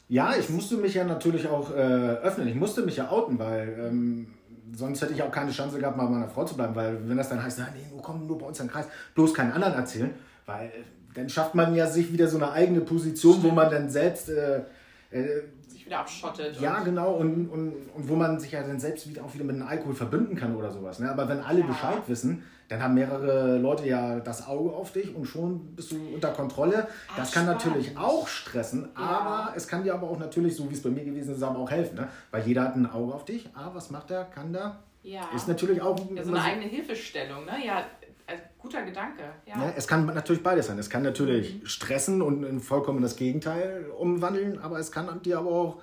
Ja, 0.09 0.35
ich 0.37 0.49
musste 0.51 0.77
mich 0.77 0.95
ja 0.95 1.05
natürlich 1.05 1.49
auch 1.49 1.71
äh, 1.71 1.75
öffnen. 1.75 2.49
Ich 2.49 2.55
musste 2.55 2.83
mich 2.83 2.97
ja 2.97 3.11
outen, 3.11 3.39
weil 3.39 3.77
ähm, 3.79 4.35
sonst 4.75 5.03
hätte 5.03 5.13
ich 5.13 5.23
auch 5.23 5.31
keine 5.31 5.51
Chance 5.51 5.79
gehabt, 5.79 5.97
mal 5.97 6.07
bei 6.07 6.13
meiner 6.13 6.29
Frau 6.29 6.45
zu 6.45 6.57
bleiben. 6.57 6.75
Weil 6.75 6.99
wenn 7.09 7.17
das 7.17 7.29
dann 7.29 7.43
heißt, 7.43 7.59
na, 7.59 7.69
nee, 7.75 7.87
nur 7.91 8.03
komm 8.03 8.27
nur 8.27 8.39
bei 8.39 8.47
uns 8.47 8.59
in 8.61 8.67
den 8.67 8.73
Kreis, 8.73 8.87
bloß 9.15 9.35
keinen 9.35 9.53
anderen 9.53 9.75
erzählen, 9.75 10.11
weil 10.47 10.67
äh, 10.67 10.71
dann 11.15 11.29
schafft 11.29 11.55
man 11.55 11.75
ja 11.75 11.87
sich 11.87 12.13
wieder 12.13 12.29
so 12.29 12.37
eine 12.37 12.53
eigene 12.53 12.81
Position, 12.81 13.43
wo 13.43 13.51
man 13.51 13.71
dann 13.71 13.89
selbst, 13.89 14.29
äh, 14.29 14.63
äh, 15.11 15.43
sich 15.69 15.87
wieder 15.87 16.01
abschottet. 16.01 16.61
ja 16.61 16.79
und, 16.79 16.85
genau, 16.85 17.13
und, 17.15 17.49
und, 17.49 17.73
und 17.95 18.09
wo 18.09 18.17
man 18.17 18.39
sich 18.41 18.53
ja 18.53 18.63
dann 18.63 18.79
selbst 18.81 19.09
wieder 19.09 19.25
auch 19.25 19.33
wieder 19.35 19.45
mit 19.45 19.57
dem 19.57 19.67
Alkohol 19.67 19.95
verbünden 19.95 20.37
kann 20.37 20.55
oder 20.57 20.71
sowas. 20.71 20.99
Ne? 20.99 21.11
Aber 21.11 21.29
wenn 21.29 21.41
alle 21.41 21.61
Ja. 21.61 21.67
Bescheid 21.67 22.03
wissen, 22.07 22.43
dann 22.69 22.83
haben 22.83 22.95
mehrere 22.95 23.59
Leute 23.59 23.87
ja 23.87 24.19
das 24.21 24.47
Auge 24.47 24.71
auf 24.71 24.93
dich 24.93 25.15
und 25.15 25.25
schon 25.27 25.75
bist 25.77 25.93
du 25.93 25.97
unter 26.15 26.31
Kontrolle. 26.33 26.89
Ah, 27.09 27.13
Das 27.17 27.33
kann 27.33 27.45
spannend. 27.45 27.65
natürlich 27.65 27.97
auch 27.97 28.27
stressen, 28.27 28.89
Ja. 28.97 29.03
aber 29.05 29.57
es 29.57 29.69
kann 29.69 29.85
dir 29.85 29.95
aber 29.95 30.09
auch 30.11 30.19
natürlich, 30.19 30.57
so 30.57 30.69
wie 30.71 30.75
es 30.75 30.83
bei 30.83 30.91
mir 30.91 31.05
gewesen 31.05 31.35
ist, 31.35 31.43
aber 31.43 31.59
auch 31.59 31.71
helfen. 31.71 31.97
Ne? 31.97 32.09
Weil 32.31 32.43
jeder 32.47 32.63
hat 32.65 32.75
ein 32.77 32.91
Auge 32.91 33.15
auf 33.15 33.25
dich. 33.25 33.49
Ah, 33.55 33.71
was 33.73 33.91
macht 33.91 34.11
er? 34.11 34.25
Kann 34.25 34.53
der? 34.53 34.77
Ja. 35.03 35.23
Ist 35.35 35.47
natürlich 35.47 35.81
auch. 35.81 35.97
ja, 36.15 36.25
so 36.25 36.31
eine 36.31 36.43
eigene 36.43 36.67
Hilfestellung, 36.67 37.45
ne? 37.45 37.53
Ja, 37.65 37.85
also, 38.27 38.43
guter 38.59 38.83
Gedanke. 38.83 39.23
Ja. 39.47 39.57
Ne? 39.57 39.73
Es 39.77 39.87
kann 39.87 40.05
natürlich 40.07 40.43
beides 40.43 40.67
sein. 40.67 40.77
Es 40.81 40.91
kann 40.91 41.05
natürlich 41.05 41.61
Mhm. 41.63 41.67
stressen 41.67 42.23
und 42.23 42.43
in 42.43 42.59
vollkommen 42.59 43.01
das 43.03 43.15
Gegenteil 43.15 43.87
umwandeln, 43.97 44.59
aber 44.59 44.81
es 44.81 44.91
kann 44.91 45.23
dir 45.23 45.39
aber 45.39 45.51
auch 45.51 45.77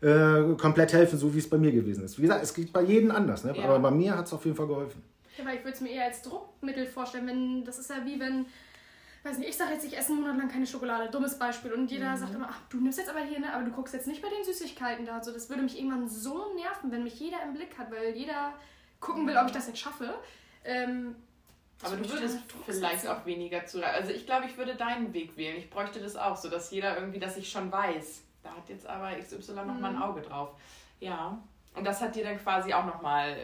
äh, 0.00 0.54
komplett 0.58 0.92
helfen, 0.92 1.18
so 1.18 1.32
wie 1.34 1.38
es 1.38 1.48
bei 1.48 1.56
mir 1.56 1.70
gewesen 1.72 2.04
ist. 2.04 2.18
Wie 2.18 2.22
gesagt, 2.22 2.42
es 2.42 2.52
geht 2.52 2.72
bei 2.72 2.82
jedem 2.82 3.10
anders, 3.12 3.44
ne? 3.44 3.56
Ja. 3.56 3.64
aber 3.64 3.78
bei 3.78 3.90
mir 3.92 4.18
hat 4.18 4.26
es 4.26 4.32
auf 4.34 4.44
jeden 4.44 4.56
Fall 4.56 4.66
geholfen. 4.66 5.00
Ja, 5.36 5.44
weil 5.44 5.56
ich 5.56 5.64
würde 5.64 5.74
es 5.74 5.80
mir 5.80 5.90
eher 5.90 6.04
als 6.04 6.22
Druckmittel 6.22 6.86
vorstellen, 6.86 7.26
wenn 7.26 7.64
das 7.64 7.78
ist 7.78 7.90
ja 7.90 8.04
wie 8.04 8.20
wenn, 8.20 8.46
weiß 9.24 9.38
nicht, 9.38 9.48
ich 9.48 9.56
sage 9.56 9.72
jetzt, 9.72 9.84
ich 9.84 9.96
esse 9.96 10.12
einen 10.12 10.20
Monat 10.20 10.36
lang 10.38 10.48
keine 10.48 10.66
Schokolade, 10.66 11.10
dummes 11.10 11.38
Beispiel, 11.38 11.72
und 11.72 11.90
jeder 11.90 12.12
Mhm. 12.12 12.16
sagt 12.18 12.34
immer, 12.34 12.48
ach, 12.50 12.60
du 12.68 12.78
nimmst 12.80 12.98
jetzt 12.98 13.10
aber 13.10 13.20
hier, 13.20 13.40
ne, 13.40 13.52
aber 13.52 13.64
du 13.64 13.70
guckst 13.72 13.94
jetzt 13.94 14.06
nicht 14.06 14.22
bei 14.22 14.28
den 14.28 14.44
Süßigkeiten 14.44 15.04
da, 15.06 15.16
und 15.16 15.24
so, 15.24 15.32
das 15.32 15.48
würde 15.48 15.62
mich 15.62 15.76
irgendwann 15.78 16.08
so 16.08 16.54
nerven, 16.54 16.92
wenn 16.92 17.02
mich 17.02 17.18
jeder 17.18 17.42
im 17.42 17.54
Blick 17.54 17.76
hat, 17.78 17.90
weil 17.90 18.10
jeder 18.16 18.52
gucken 19.00 19.26
will, 19.26 19.36
ob 19.36 19.46
ich 19.46 19.52
das 19.52 19.66
jetzt 19.66 19.78
schaffe. 19.80 20.14
Ähm, 20.64 21.16
das 21.80 21.92
Aber 21.92 22.00
du 22.02 22.08
würdest 22.10 22.38
vielleicht 22.64 23.00
setzen. 23.00 23.08
auch 23.08 23.26
weniger 23.26 23.66
zu. 23.66 23.84
Also 23.84 24.12
ich 24.12 24.24
glaube, 24.26 24.46
ich 24.46 24.56
würde 24.56 24.76
deinen 24.76 25.12
Weg 25.12 25.36
wählen. 25.36 25.56
Ich 25.58 25.68
bräuchte 25.68 26.00
das 26.00 26.16
auch, 26.16 26.36
so 26.36 26.48
dass 26.48 26.70
jeder 26.70 26.96
irgendwie, 26.96 27.18
dass 27.18 27.36
ich 27.36 27.50
schon 27.50 27.70
weiß. 27.72 28.22
Da 28.42 28.50
hat 28.50 28.68
jetzt 28.68 28.86
aber 28.86 29.10
XY 29.18 29.52
noch 29.54 29.64
mal 29.80 29.86
ein 29.90 29.96
Mhm. 29.96 30.02
Auge 30.02 30.22
drauf. 30.22 30.50
Ja. 31.00 31.36
Und 31.74 31.84
das 31.84 32.00
hat 32.00 32.14
dir 32.14 32.24
dann 32.24 32.38
quasi 32.38 32.72
auch 32.72 32.86
nochmal 32.86 33.30
äh, 33.30 33.34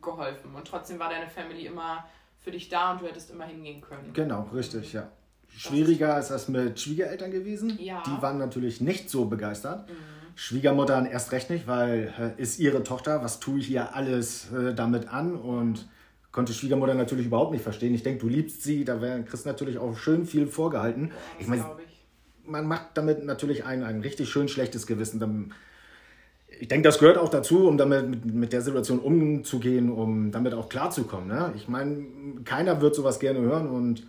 geholfen. 0.00 0.54
Und 0.54 0.66
trotzdem 0.66 0.98
war 0.98 1.10
deine 1.10 1.28
Family 1.28 1.66
immer 1.66 2.04
für 2.38 2.50
dich 2.50 2.68
da 2.68 2.92
und 2.92 3.02
du 3.02 3.06
hättest 3.06 3.30
immer 3.30 3.44
hingehen 3.44 3.80
können. 3.80 4.12
Genau, 4.12 4.48
richtig, 4.54 4.92
ja. 4.92 5.08
Schwieriger 5.48 6.18
ist 6.18 6.28
das 6.30 6.48
mit 6.48 6.80
Schwiegereltern 6.80 7.30
gewesen. 7.30 7.76
Ja. 7.80 8.02
Die 8.06 8.22
waren 8.22 8.38
natürlich 8.38 8.80
nicht 8.80 9.10
so 9.10 9.24
begeistert. 9.24 9.88
Mhm. 9.88 9.94
Schwiegermuttern 10.36 11.06
erst 11.06 11.32
recht 11.32 11.50
nicht, 11.50 11.66
weil 11.66 12.14
äh, 12.18 12.40
ist 12.40 12.60
ihre 12.60 12.82
Tochter, 12.82 13.22
was 13.22 13.40
tue 13.40 13.58
ich 13.58 13.70
ihr 13.70 13.94
alles 13.94 14.50
äh, 14.52 14.72
damit 14.74 15.08
an? 15.08 15.34
Und 15.34 15.88
konnte 16.32 16.54
Schwiegermutter 16.54 16.94
natürlich 16.94 17.26
überhaupt 17.26 17.52
nicht 17.52 17.62
verstehen. 17.62 17.92
Ich 17.94 18.04
denke, 18.04 18.20
du 18.20 18.28
liebst 18.28 18.62
sie, 18.62 18.84
da 18.84 19.02
wär, 19.02 19.22
kriegst 19.22 19.44
du 19.44 19.48
natürlich 19.48 19.78
auch 19.78 19.96
schön 19.96 20.24
viel 20.24 20.46
vorgehalten. 20.46 21.08
Ja, 21.08 21.14
das 21.14 21.40
ich 21.40 21.46
meine, 21.48 21.62
glaube 21.62 21.82
ich. 21.82 22.48
man 22.48 22.66
macht 22.66 22.86
damit 22.94 23.24
natürlich 23.24 23.64
ein, 23.64 23.82
ein 23.82 24.00
richtig 24.00 24.30
schön 24.30 24.48
schlechtes 24.48 24.86
Gewissen. 24.86 25.20
Dann- 25.20 25.52
Ich 26.58 26.68
denke, 26.68 26.88
das 26.88 26.98
gehört 26.98 27.16
auch 27.16 27.28
dazu, 27.28 27.68
um 27.68 27.78
damit 27.78 28.08
mit, 28.08 28.24
mit 28.26 28.52
der 28.52 28.60
Situation 28.60 28.98
umzugehen, 28.98 29.90
um 29.90 30.30
damit 30.30 30.52
auch 30.54 30.68
klarzukommen. 30.68 31.28
Ne? 31.28 31.52
Ich 31.56 31.68
meine, 31.68 32.06
keiner 32.44 32.80
wird 32.80 32.94
sowas 32.94 33.18
gerne 33.18 33.40
hören 33.40 33.68
und 33.68 34.00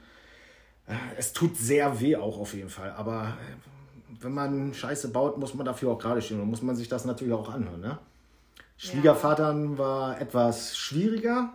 äh, 0.88 0.94
es 1.18 1.34
tut 1.34 1.56
sehr 1.56 2.00
weh 2.02 2.16
auch 2.16 2.40
auf 2.40 2.54
jeden 2.54 2.70
Fall. 2.70 2.92
Aber 2.92 3.38
äh, 3.40 4.24
wenn 4.24 4.34
man 4.34 4.74
Scheiße 4.74 5.10
baut, 5.10 5.38
muss 5.38 5.54
man 5.54 5.66
dafür 5.66 5.92
auch 5.92 6.00
gerade 6.00 6.22
stehen 6.22 6.42
und 6.42 6.50
muss 6.50 6.62
man 6.62 6.76
sich 6.76 6.90
das 6.90 7.06
natürlich 7.06 7.34
auch 7.34 7.54
anhören. 7.54 7.82
Ne? 7.82 7.98
Schwiegervatern 8.78 9.78
war 9.78 10.20
etwas 10.20 10.76
schwieriger, 10.76 11.54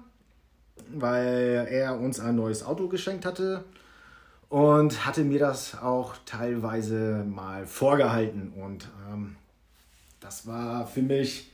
weil 0.95 1.67
er 1.69 1.99
uns 1.99 2.21
ein 2.21 2.37
neues 2.37 2.65
Auto 2.65 2.89
geschenkt 2.89 3.25
hatte 3.25 3.65
und 4.49 5.05
hatte 5.05 5.25
mir 5.25 5.41
das 5.41 5.77
auch 5.81 6.15
teilweise 6.25 7.25
mal 7.29 7.67
vorgehalten. 7.67 8.53
Und 8.53 8.89
ähm, 9.11 9.37
das 10.27 10.45
war 10.47 10.87
für 10.87 11.03
mich 11.03 11.53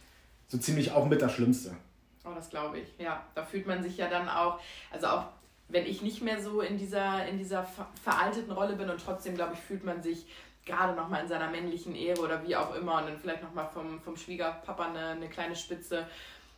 so 0.48 0.56
ziemlich 0.56 0.92
auch 0.92 1.06
mit 1.06 1.20
das 1.20 1.32
Schlimmste. 1.32 1.76
Oh, 2.24 2.32
das 2.34 2.48
glaube 2.48 2.78
ich. 2.78 2.88
Ja, 2.98 3.22
da 3.34 3.44
fühlt 3.44 3.66
man 3.66 3.82
sich 3.82 3.98
ja 3.98 4.08
dann 4.08 4.28
auch, 4.28 4.60
also 4.90 5.08
auch 5.08 5.24
wenn 5.68 5.84
ich 5.84 6.00
nicht 6.00 6.22
mehr 6.22 6.42
so 6.42 6.62
in 6.62 6.78
dieser, 6.78 7.26
in 7.26 7.36
dieser 7.36 7.64
ver 7.64 7.86
veralteten 8.02 8.50
Rolle 8.50 8.76
bin 8.76 8.88
und 8.88 9.02
trotzdem, 9.04 9.34
glaube 9.34 9.54
ich, 9.54 9.60
fühlt 9.60 9.84
man 9.84 10.02
sich 10.02 10.26
gerade 10.64 10.94
nochmal 10.94 11.22
in 11.22 11.28
seiner 11.28 11.50
männlichen 11.50 11.94
Ehre 11.94 12.22
oder 12.22 12.46
wie 12.46 12.56
auch 12.56 12.74
immer 12.74 12.98
und 12.98 13.08
dann 13.08 13.18
vielleicht 13.18 13.42
nochmal 13.42 13.68
vom, 13.68 14.00
vom 14.00 14.16
Schwiegerpapa 14.16 14.86
eine, 14.86 15.08
eine 15.08 15.28
kleine 15.28 15.56
Spitze 15.56 16.06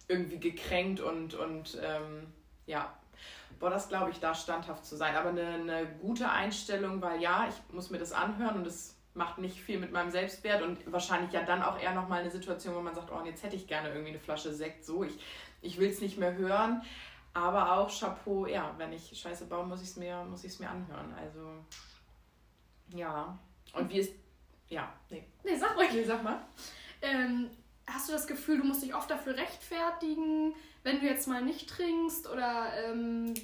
irgendwie 0.06 0.38
gekränkt 0.38 1.00
und, 1.00 1.34
und 1.34 1.78
ähm, 1.82 2.26
ja, 2.66 2.92
boah, 3.58 3.70
das 3.70 3.88
glaube 3.88 4.10
ich, 4.10 4.20
da 4.20 4.34
standhaft 4.34 4.86
zu 4.86 4.96
sein. 4.96 5.16
Aber 5.16 5.30
eine, 5.30 5.46
eine 5.46 5.86
gute 6.00 6.30
Einstellung, 6.30 7.02
weil 7.02 7.20
ja, 7.20 7.48
ich 7.48 7.74
muss 7.74 7.90
mir 7.90 7.98
das 7.98 8.12
anhören 8.12 8.56
und 8.56 8.66
es 8.66 8.93
macht 9.14 9.38
nicht 9.38 9.60
viel 9.60 9.78
mit 9.78 9.92
meinem 9.92 10.10
Selbstwert 10.10 10.62
und 10.62 10.90
wahrscheinlich 10.92 11.32
ja 11.32 11.42
dann 11.42 11.62
auch 11.62 11.80
eher 11.80 11.94
nochmal 11.94 12.20
eine 12.20 12.30
Situation, 12.30 12.74
wo 12.74 12.80
man 12.80 12.94
sagt, 12.94 13.10
oh, 13.12 13.24
jetzt 13.24 13.42
hätte 13.44 13.56
ich 13.56 13.66
gerne 13.66 13.88
irgendwie 13.88 14.10
eine 14.10 14.18
Flasche 14.18 14.52
Sekt, 14.52 14.84
so, 14.84 15.04
ich, 15.04 15.18
ich 15.62 15.78
will 15.78 15.88
es 15.88 16.00
nicht 16.00 16.18
mehr 16.18 16.34
hören. 16.34 16.82
Aber 17.32 17.72
auch 17.72 17.90
Chapeau, 17.90 18.46
ja, 18.46 18.74
wenn 18.78 18.92
ich 18.92 19.18
Scheiße 19.18 19.46
baue, 19.46 19.66
muss 19.66 19.82
ich 19.82 19.88
es 19.88 19.96
mir, 19.96 20.24
muss 20.24 20.44
ich's 20.44 20.60
mir 20.60 20.70
anhören. 20.70 21.12
Also, 21.14 21.64
ja. 22.94 23.36
Und 23.72 23.90
wie 23.90 23.98
ist, 23.98 24.12
ja, 24.68 24.92
nee, 25.10 25.24
Nee, 25.42 25.56
sag 25.56 25.76
ruhig. 25.76 25.92
nee 25.92 26.04
sag 26.04 26.22
mal. 26.22 26.40
Ähm, 27.02 27.50
hast 27.86 28.08
du 28.08 28.12
das 28.12 28.26
Gefühl, 28.26 28.58
du 28.58 28.64
musst 28.64 28.82
dich 28.82 28.94
oft 28.94 29.10
dafür 29.10 29.36
rechtfertigen, 29.36 30.54
wenn 30.84 31.00
du 31.00 31.06
jetzt 31.06 31.26
mal 31.26 31.42
nicht 31.42 31.68
trinkst? 31.68 32.28
Oder, 32.30 32.72
ähm, 32.84 33.34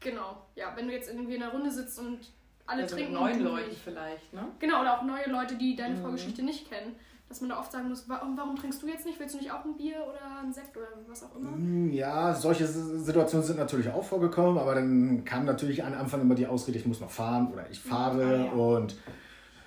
genau, 0.00 0.46
ja, 0.56 0.74
wenn 0.76 0.88
du 0.88 0.92
jetzt 0.92 1.08
irgendwie 1.08 1.36
in 1.36 1.42
einer 1.42 1.52
Runde 1.52 1.70
sitzt 1.70 1.98
und 2.00 2.20
alle 2.66 2.82
also 2.82 2.96
trinken 2.96 3.12
mit 3.12 3.20
neuen 3.20 3.42
Leuten 3.44 3.68
nicht. 3.68 3.80
vielleicht, 3.82 4.32
ne? 4.32 4.44
Genau, 4.58 4.80
oder 4.80 4.98
auch 4.98 5.02
neue 5.04 5.28
Leute, 5.30 5.54
die 5.56 5.76
deine 5.76 5.94
Mhm. 5.96 6.00
Vorgeschichte 6.02 6.42
nicht 6.42 6.68
kennen. 6.70 6.94
Dass 7.28 7.40
man 7.40 7.50
da 7.50 7.58
oft 7.58 7.72
sagen 7.72 7.88
muss, 7.88 8.08
warum, 8.08 8.36
warum 8.36 8.54
trinkst 8.54 8.80
du 8.82 8.86
jetzt 8.86 9.04
nicht? 9.04 9.18
Willst 9.18 9.34
du 9.34 9.38
nicht 9.40 9.50
auch 9.50 9.64
ein 9.64 9.76
Bier 9.76 9.96
oder 9.96 10.40
ein 10.44 10.52
Sekt 10.52 10.76
oder 10.76 10.86
was 11.08 11.24
auch 11.24 11.34
immer? 11.34 11.50
Mm, 11.50 11.90
Ja, 11.92 12.32
solche 12.32 12.68
Situationen 12.68 13.44
sind 13.44 13.58
natürlich 13.58 13.88
auch 13.88 14.04
vorgekommen, 14.04 14.58
aber 14.58 14.76
dann 14.76 15.24
kam 15.24 15.44
natürlich 15.44 15.82
am 15.84 15.92
Anfang 15.94 16.20
immer 16.20 16.36
die 16.36 16.46
Ausrede, 16.46 16.78
ich 16.78 16.86
muss 16.86 17.00
noch 17.00 17.10
fahren 17.10 17.48
oder 17.52 17.68
ich 17.68 17.80
fahre 17.80 18.22
Ah, 18.24 18.44
ja. 18.44 18.52
und 18.52 18.94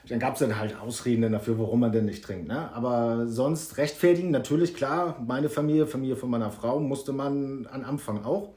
dann 0.07 0.19
gab 0.19 0.35
es 0.35 0.39
dann 0.39 0.57
halt 0.57 0.79
Ausreden 0.79 1.33
dafür, 1.33 1.59
warum 1.59 1.81
man 1.81 1.91
denn 1.91 2.05
nicht 2.05 2.23
trinkt. 2.23 2.47
Ne? 2.47 2.71
Aber 2.73 3.27
sonst 3.27 3.75
rechtfertigen, 3.77 4.31
natürlich 4.31 4.73
klar, 4.73 5.17
meine 5.27 5.49
Familie, 5.49 5.85
Familie 5.85 6.15
von 6.15 6.29
meiner 6.29 6.51
Frau 6.51 6.79
musste 6.79 7.11
man 7.11 7.67
am 7.71 7.83
Anfang 7.83 8.23
auch. 8.23 8.53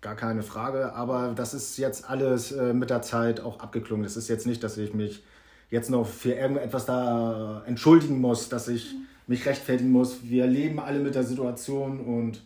Gar 0.00 0.14
keine 0.14 0.42
Frage, 0.42 0.92
aber 0.92 1.32
das 1.34 1.54
ist 1.54 1.76
jetzt 1.76 2.08
alles 2.08 2.52
äh, 2.52 2.72
mit 2.72 2.90
der 2.90 3.02
Zeit 3.02 3.40
auch 3.40 3.58
abgeklungen. 3.58 4.04
Es 4.04 4.16
ist 4.16 4.28
jetzt 4.28 4.46
nicht, 4.46 4.62
dass 4.62 4.78
ich 4.78 4.94
mich 4.94 5.24
jetzt 5.70 5.90
noch 5.90 6.06
für 6.06 6.32
irgendetwas 6.32 6.86
da 6.86 7.62
entschuldigen 7.66 8.20
muss, 8.20 8.48
dass 8.48 8.68
ich 8.68 8.94
mich 9.26 9.44
rechtfertigen 9.44 9.90
muss. 9.90 10.22
Wir 10.22 10.46
leben 10.46 10.78
alle 10.78 11.00
mit 11.00 11.14
der 11.16 11.24
Situation 11.24 12.00
und 12.00 12.42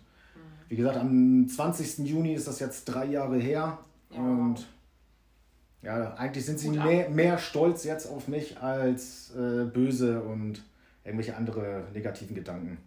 wie 0.68 0.76
gesagt, 0.76 0.96
am 0.96 1.46
20. 1.46 1.98
Juni 2.08 2.32
ist 2.32 2.48
das 2.48 2.58
jetzt 2.58 2.86
drei 2.86 3.04
Jahre 3.04 3.36
her 3.36 3.78
Ja. 4.10 4.18
und 4.18 4.66
ja, 5.82 6.14
eigentlich 6.14 6.46
sind 6.46 6.58
sie 6.58 6.70
mehr, 6.70 7.10
mehr 7.10 7.38
stolz 7.38 7.84
jetzt 7.84 8.06
auf 8.06 8.28
mich 8.28 8.58
als 8.60 9.32
äh, 9.36 9.64
böse 9.64 10.22
und 10.22 10.62
irgendwelche 11.04 11.36
andere 11.36 11.84
negativen 11.92 12.34
Gedanken. 12.36 12.78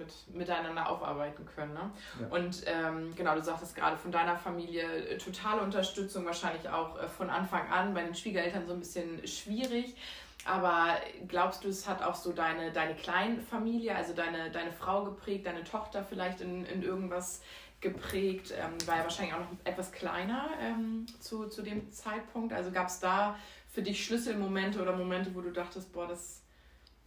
Das 0.00 0.26
mit, 0.28 0.36
miteinander 0.36 0.88
aufarbeiten 0.88 1.46
können. 1.46 1.74
Ne? 1.74 1.90
Ja. 2.20 2.26
Und 2.28 2.62
ähm, 2.66 3.14
genau, 3.16 3.34
du 3.34 3.42
sagtest 3.42 3.74
gerade 3.74 3.96
von 3.96 4.12
deiner 4.12 4.36
Familie 4.36 4.84
äh, 4.84 5.18
totale 5.18 5.62
Unterstützung, 5.62 6.24
wahrscheinlich 6.26 6.68
auch 6.68 6.98
äh, 6.98 7.08
von 7.08 7.30
Anfang 7.30 7.68
an, 7.70 7.94
bei 7.94 8.02
den 8.02 8.14
Schwiegereltern 8.14 8.66
so 8.66 8.72
ein 8.72 8.80
bisschen 8.80 9.26
schwierig. 9.26 9.96
Aber 10.44 10.96
glaubst 11.26 11.64
du, 11.64 11.68
es 11.68 11.88
hat 11.88 12.02
auch 12.02 12.14
so 12.14 12.32
deine, 12.32 12.70
deine 12.70 12.94
Kleinfamilie, 12.94 13.94
also 13.94 14.12
deine, 14.12 14.50
deine 14.50 14.70
Frau 14.72 15.04
geprägt, 15.04 15.46
deine 15.46 15.64
Tochter 15.64 16.04
vielleicht 16.04 16.40
in, 16.40 16.64
in 16.66 16.82
irgendwas 16.82 17.42
geprägt? 17.80 18.54
Ähm, 18.56 18.74
war 18.86 18.98
ja 18.98 19.02
wahrscheinlich 19.02 19.34
auch 19.34 19.40
noch 19.40 19.50
etwas 19.64 19.90
kleiner 19.90 20.50
ähm, 20.60 21.06
zu, 21.20 21.48
zu 21.48 21.62
dem 21.62 21.90
Zeitpunkt. 21.90 22.52
Also 22.52 22.70
gab 22.70 22.86
es 22.86 23.00
da 23.00 23.36
für 23.72 23.82
dich 23.82 24.04
Schlüsselmomente 24.04 24.80
oder 24.80 24.96
Momente, 24.96 25.34
wo 25.34 25.40
du 25.40 25.50
dachtest, 25.50 25.92
boah, 25.92 26.06
das, 26.06 26.42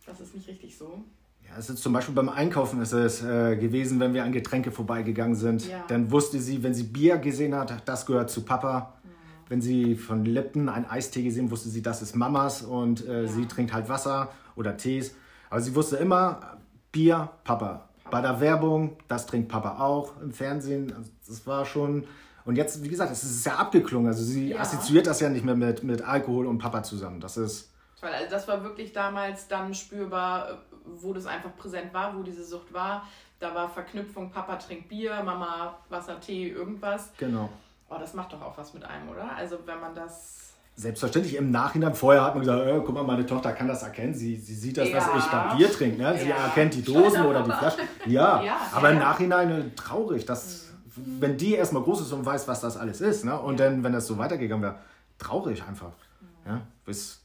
das 0.06 0.20
ist 0.20 0.36
nicht 0.36 0.48
richtig 0.48 0.78
so? 0.78 1.04
Ja, 1.50 1.58
es 1.58 1.70
ist 1.70 1.82
zum 1.82 1.94
Beispiel 1.94 2.14
beim 2.16 2.30
Einkaufen 2.30 2.82
ist 2.82 2.92
es 2.94 3.24
äh, 3.24 3.56
gewesen, 3.56 4.00
wenn 4.00 4.14
wir 4.14 4.24
an 4.24 4.32
Getränke 4.32 4.72
vorbeigegangen 4.72 5.36
sind, 5.36 5.68
Ja. 5.68 5.84
dann 5.88 6.12
wusste 6.12 6.40
sie, 6.40 6.62
wenn 6.64 6.74
sie 6.74 6.84
Bier 6.84 7.18
gesehen 7.18 7.56
hat, 7.56 7.74
das 7.88 8.06
gehört 8.06 8.30
zu 8.30 8.44
Papa. 8.44 8.94
Wenn 9.48 9.62
sie 9.62 9.96
von 9.96 10.26
Lipton 10.26 10.70
einen 10.70 10.86
Eistee 10.86 11.24
gesehen, 11.24 11.50
wusste 11.50 11.70
sie, 11.70 11.82
das 11.82 12.04
ist 12.04 12.16
Mamas 12.16 12.62
und 12.62 13.08
äh, 13.08 13.28
sie 13.28 13.48
trinkt 13.48 13.74
halt 13.74 13.90
Wasser 13.90 14.30
oder 14.56 14.78
Tees. 14.78 15.16
Aber 15.50 15.60
sie 15.60 15.74
wusste 15.74 15.98
immer, 15.98 16.58
Bier, 16.92 17.30
Papa. 17.44 17.90
Bei 18.12 18.22
der 18.22 18.40
Werbung, 18.42 18.98
das 19.08 19.26
trinkt 19.26 19.50
Papa 19.50 19.80
auch. 19.84 20.22
Im 20.22 20.32
Fernsehen, 20.32 20.94
also 20.96 21.10
das 21.28 21.48
war 21.48 21.66
schon. 21.66 22.04
Und 22.46 22.58
jetzt, 22.58 22.84
wie 22.84 22.90
gesagt, 22.90 23.12
es 23.12 23.24
ist 23.24 23.44
ja 23.46 23.56
abgeklungen. 23.56 24.08
Also 24.08 24.24
sie 24.24 24.56
assoziiert 24.56 25.08
das 25.08 25.20
ja 25.20 25.30
nicht 25.30 25.46
mehr 25.46 25.56
mit, 25.56 25.84
mit 25.84 26.02
Alkohol 26.04 26.46
und 26.46 26.60
Papa 26.60 26.84
zusammen. 26.84 27.20
Das 27.20 27.38
ist. 27.38 27.72
Weil 28.02 28.14
also 28.14 28.30
das 28.30 28.48
war 28.48 28.64
wirklich 28.64 28.94
damals 28.94 29.48
dann 29.48 29.74
spürbar, 29.74 30.60
wo 30.86 31.14
das 31.14 31.26
einfach 31.26 31.56
präsent 31.58 31.94
war, 31.94 32.18
wo 32.18 32.24
diese 32.24 32.44
Sucht 32.44 32.74
war. 32.74 33.04
Da 33.40 33.54
war 33.56 33.70
Verknüpfung, 33.70 34.32
Papa 34.32 34.56
trinkt 34.58 34.90
Bier, 34.90 35.22
Mama 35.24 35.78
Wasser, 35.90 36.20
Tee, 36.20 36.50
irgendwas. 36.50 37.12
Genau. 37.18 37.50
Oh, 37.90 37.96
das 38.00 38.14
macht 38.14 38.34
doch 38.34 38.42
auch 38.42 38.58
was 38.58 38.74
mit 38.74 38.84
einem, 38.84 39.10
oder? 39.10 39.32
Also 39.36 39.58
wenn 39.66 39.80
man 39.80 39.96
das... 39.96 40.54
Selbstverständlich 40.76 41.36
im 41.36 41.52
Nachhinein, 41.52 41.94
vorher 41.94 42.24
hat 42.24 42.36
man 42.36 42.42
gesagt, 42.46 42.66
äh, 42.66 42.80
guck 42.86 42.94
mal, 42.96 43.04
meine 43.04 43.26
Tochter 43.26 43.52
kann 43.52 43.68
das 43.68 43.84
erkennen. 43.84 44.14
Sie, 44.14 44.36
sie 44.38 44.54
sieht 44.56 44.78
das, 44.78 44.90
dass 44.92 45.06
Ja. 45.08 45.18
ich 45.18 45.26
da 45.26 45.56
Bier 45.56 45.72
trinke. 45.72 46.02
Ne? 46.02 46.18
Sie 46.18 46.30
Ja. 46.30 46.36
erkennt 46.38 46.74
die 46.76 46.82
Dosen 46.84 47.26
oder 47.26 47.42
die 47.44 47.52
Flaschen. 47.52 47.82
Ja, 48.06 48.42
Ja, 48.44 48.58
aber 48.74 48.92
im. 48.92 49.00
Nachhinein 49.00 49.50
äh, 49.52 49.76
traurig, 49.76 50.26
dass, 50.26 50.68
wenn 50.96 51.36
die 51.38 51.56
erstmal 51.56 51.84
groß 51.84 52.02
ist 52.02 52.12
und 52.14 52.26
weiß, 52.26 52.48
was 52.48 52.62
das 52.62 52.78
alles 52.78 53.02
ist. 53.02 53.26
Ne? 53.26 53.38
Und 53.40 53.60
dann, 53.60 53.84
wenn 53.84 53.92
das 53.94 54.08
so 54.08 54.18
weitergegangen 54.18 54.64
wäre, 54.64 54.76
traurig 55.18 55.64
einfach. 55.68 55.92
Ja? 56.46 56.62
Bis, 56.86 57.19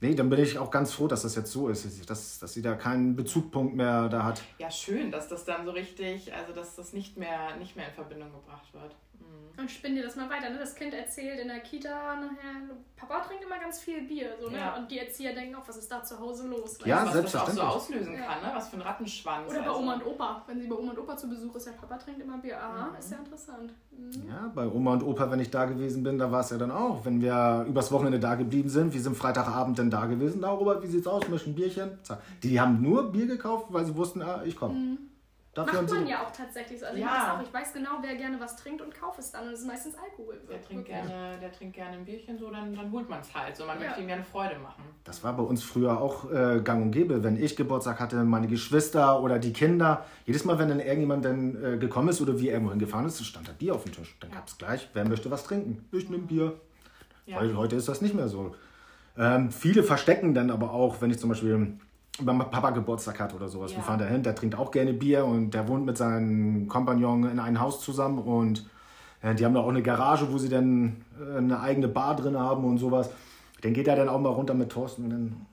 nee, 0.00 0.14
dann 0.14 0.30
bin 0.30 0.40
ich 0.40 0.58
auch 0.58 0.70
ganz 0.70 0.92
froh, 0.92 1.06
dass 1.06 1.22
das 1.22 1.36
jetzt 1.36 1.52
so 1.52 1.68
ist, 1.68 2.10
dass, 2.10 2.38
dass 2.38 2.52
sie 2.52 2.62
da 2.62 2.74
keinen 2.74 3.16
Bezugpunkt 3.16 3.74
mehr 3.74 4.08
da 4.08 4.24
hat. 4.24 4.42
Ja, 4.58 4.70
schön, 4.70 5.10
dass 5.10 5.28
das 5.28 5.44
dann 5.44 5.64
so 5.64 5.70
richtig, 5.70 6.32
also 6.32 6.52
dass 6.52 6.76
das 6.76 6.92
nicht 6.92 7.16
mehr, 7.16 7.56
nicht 7.56 7.76
mehr 7.76 7.88
in 7.88 7.94
Verbindung 7.94 8.32
gebracht 8.32 8.72
wird. 8.72 8.94
Mhm. 9.20 9.60
Und 9.60 9.70
spinn 9.70 9.94
dir 9.94 10.02
das 10.02 10.16
mal 10.16 10.30
weiter. 10.30 10.48
Ne? 10.48 10.58
Das 10.58 10.74
Kind 10.74 10.94
erzählt 10.94 11.38
in 11.38 11.48
der 11.48 11.60
Kita 11.60 12.14
nachher, 12.16 12.74
Papa 12.96 13.20
trinkt 13.20 13.44
immer 13.44 13.58
ganz 13.58 13.78
viel 13.78 14.06
Bier. 14.06 14.30
So, 14.40 14.48
ne? 14.48 14.56
Ja. 14.56 14.74
Und 14.76 14.90
die 14.90 14.98
Erzieher 14.98 15.34
denken 15.34 15.54
auch, 15.54 15.68
was 15.68 15.76
ist 15.76 15.90
da 15.92 16.02
zu 16.02 16.18
Hause 16.18 16.48
los? 16.48 16.78
Ja, 16.86 17.04
was 17.04 17.04
das 17.04 17.08
auch 17.10 17.12
so 17.12 17.12
selbstverständlich. 17.12 17.64
auslösen 17.66 18.14
Ja. 18.14 18.20
kann, 18.26 18.42
ne? 18.42 18.50
Was 18.54 18.68
für 18.70 18.76
ein 18.76 18.82
Rattenschwanz. 18.82 19.50
Oder 19.50 19.60
bei 19.60 19.66
also. 19.68 19.78
Oma 19.80 19.94
und 19.94 20.06
Opa. 20.06 20.42
Wenn 20.46 20.60
sie 20.62 20.66
bei 20.66 20.76
Oma 20.76 20.90
und 20.92 20.98
Opa 20.98 21.16
zu 21.16 21.28
Besuch 21.28 21.54
ist, 21.56 21.66
ja, 21.66 21.72
Papa 21.78 21.98
trinkt 21.98 22.20
immer 22.22 22.38
Bier. 22.38 22.58
Aha, 22.58 22.88
Mhm. 22.88 22.96
ist 22.98 23.10
ja 23.10 23.18
interessant. 23.18 23.72
Mhm. 23.90 24.28
Ja, 24.28 24.50
bei 24.54 24.66
Oma 24.66 24.94
und 24.94 25.02
Opa, 25.02 25.30
wenn 25.30 25.40
ich 25.40 25.50
da 25.50 25.66
gewesen 25.66 26.02
bin, 26.02 26.18
da 26.18 26.32
war 26.32 26.40
es 26.40 26.48
ja 26.50 26.56
dann 26.56 26.70
auch. 26.70 27.04
Wenn 27.04 27.20
wir 27.20 27.66
übers 27.68 27.92
Wochenende 27.92 28.18
da 28.18 28.36
geblieben 28.36 28.70
sind, 28.70 28.94
wir 28.94 29.00
sind 29.02 29.14
Freitagabend 29.16 29.78
dann 29.78 29.90
da 29.90 30.06
gewesen. 30.06 30.40
Da, 30.40 30.50
Robert, 30.52 30.82
wie 30.82 30.86
sieht's 30.86 31.06
aus? 31.06 31.22
Ein 31.28 31.54
Bierchen? 31.54 31.98
Zack. 32.02 32.20
Die 32.42 32.58
haben 32.58 32.80
nur 32.80 33.12
Bier 33.12 33.26
gekauft, 33.26 33.66
weil 33.68 33.84
sie 33.84 33.94
wussten, 33.94 34.22
ah, 34.22 34.42
ich 34.44 34.56
komme. 34.56 34.72
Mhm. 34.74 34.98
Dafür 35.64 35.82
Macht 35.82 35.90
man 35.92 36.06
ja 36.06 36.22
auch 36.24 36.30
tatsächlich 36.30 36.78
so. 36.80 36.86
Also 36.86 36.98
ich 36.98 37.02
Ja. 37.04 37.10
weiß 37.10 37.28
auch, 37.38 37.42
ich 37.42 37.52
weiß 37.52 37.72
genau, 37.72 37.90
wer 38.02 38.14
gerne 38.16 38.38
was 38.40 38.56
trinkt 38.56 38.82
und 38.82 38.94
kauft 38.94 39.18
es 39.18 39.32
dann. 39.32 39.46
Und 39.46 39.52
es 39.54 39.60
ist 39.60 39.66
meistens 39.66 39.94
Alkohol. 39.96 40.40
Der 40.48 40.60
trinkt, 40.62 40.88
Wirklich. 40.88 41.08
gerne, 41.08 41.38
der 41.40 41.52
trinkt 41.52 41.74
gerne 41.76 41.96
ein 41.96 42.04
Bierchen, 42.04 42.38
so 42.38 42.50
dann, 42.50 42.74
dann 42.74 42.90
holt 42.92 43.08
man 43.08 43.20
es 43.20 43.34
halt. 43.34 43.56
So, 43.56 43.64
man 43.66 43.78
Ja. 43.80 43.86
möchte 43.86 44.00
ihm 44.00 44.06
gerne 44.06 44.24
Freude 44.24 44.58
machen. 44.58 44.82
Das 45.04 45.22
war 45.24 45.32
bei 45.36 45.42
uns 45.42 45.62
früher 45.62 46.00
auch 46.00 46.30
äh, 46.30 46.60
gang 46.62 46.82
und 46.82 46.90
gäbe. 46.92 47.22
Wenn 47.24 47.42
ich 47.42 47.56
Geburtstag 47.56 48.00
hatte, 48.00 48.16
meine 48.24 48.46
Geschwister 48.46 49.20
oder 49.22 49.38
die 49.38 49.52
Kinder, 49.52 50.04
jedes 50.26 50.44
Mal, 50.44 50.58
wenn 50.58 50.68
dann 50.68 50.80
irgendjemand 50.80 51.24
dann 51.24 51.62
äh, 51.64 51.76
gekommen 51.78 52.08
ist 52.08 52.20
oder 52.20 52.38
wir 52.38 52.52
irgendwo 52.52 52.70
hingefahren 52.70 53.06
ist, 53.06 53.24
stand 53.24 53.48
da 53.48 53.52
Bier 53.52 53.74
auf 53.74 53.84
dem 53.84 53.92
Tisch. 53.92 54.16
Dann 54.20 54.30
gab 54.30 54.46
es 54.48 54.58
gleich, 54.58 54.88
wer 54.94 55.06
möchte 55.08 55.30
was 55.30 55.44
trinken? 55.44 55.86
Ich 55.92 56.08
nehme 56.10 56.24
Bier. 56.24 56.54
Ja. 57.26 57.36
Weil 57.36 57.56
heute 57.56 57.76
ist 57.76 57.88
das 57.88 58.00
nicht 58.00 58.14
mehr 58.14 58.28
so. 58.28 58.54
Ähm, 59.18 59.50
viele 59.50 59.82
verstecken 59.82 60.34
dann 60.34 60.50
aber 60.50 60.72
auch, 60.72 61.00
wenn 61.00 61.10
ich 61.10 61.18
zum 61.18 61.28
Beispiel 61.30 61.78
wenn 62.18 62.38
Papa 62.38 62.70
Geburtstag 62.70 63.20
hat 63.20 63.34
oder 63.34 63.48
sowas. 63.48 63.70
Ja. 63.72 63.78
Wir 63.78 63.84
fahren 63.84 63.98
dahin, 64.00 64.22
der 64.22 64.34
trinkt 64.34 64.56
auch 64.58 64.70
gerne 64.70 64.92
Bier 64.92 65.24
und 65.24 65.52
der 65.52 65.68
wohnt 65.68 65.86
mit 65.86 65.96
seinem 65.96 66.68
Kompagnon 66.68 67.24
in 67.30 67.38
einem 67.38 67.60
Haus 67.60 67.80
zusammen 67.80 68.18
und 68.18 68.68
äh, 69.22 69.34
die 69.34 69.44
haben 69.44 69.54
da 69.54 69.60
auch 69.60 69.68
eine 69.68 69.82
Garage, 69.82 70.30
wo 70.32 70.38
sie 70.38 70.48
dann 70.48 71.04
äh, 71.20 71.38
eine 71.38 71.60
eigene 71.60 71.88
Bar 71.88 72.16
drin 72.16 72.38
haben 72.38 72.64
und 72.64 72.78
sowas. 72.78 73.10
Dann 73.62 73.72
geht 73.74 73.88
er 73.88 73.96
dann 73.96 74.08
auch 74.08 74.20
mal 74.20 74.30
runter 74.30 74.54
mit 74.54 74.70
Thorsten 74.70 75.04
und 75.04 75.10
dann 75.10 75.46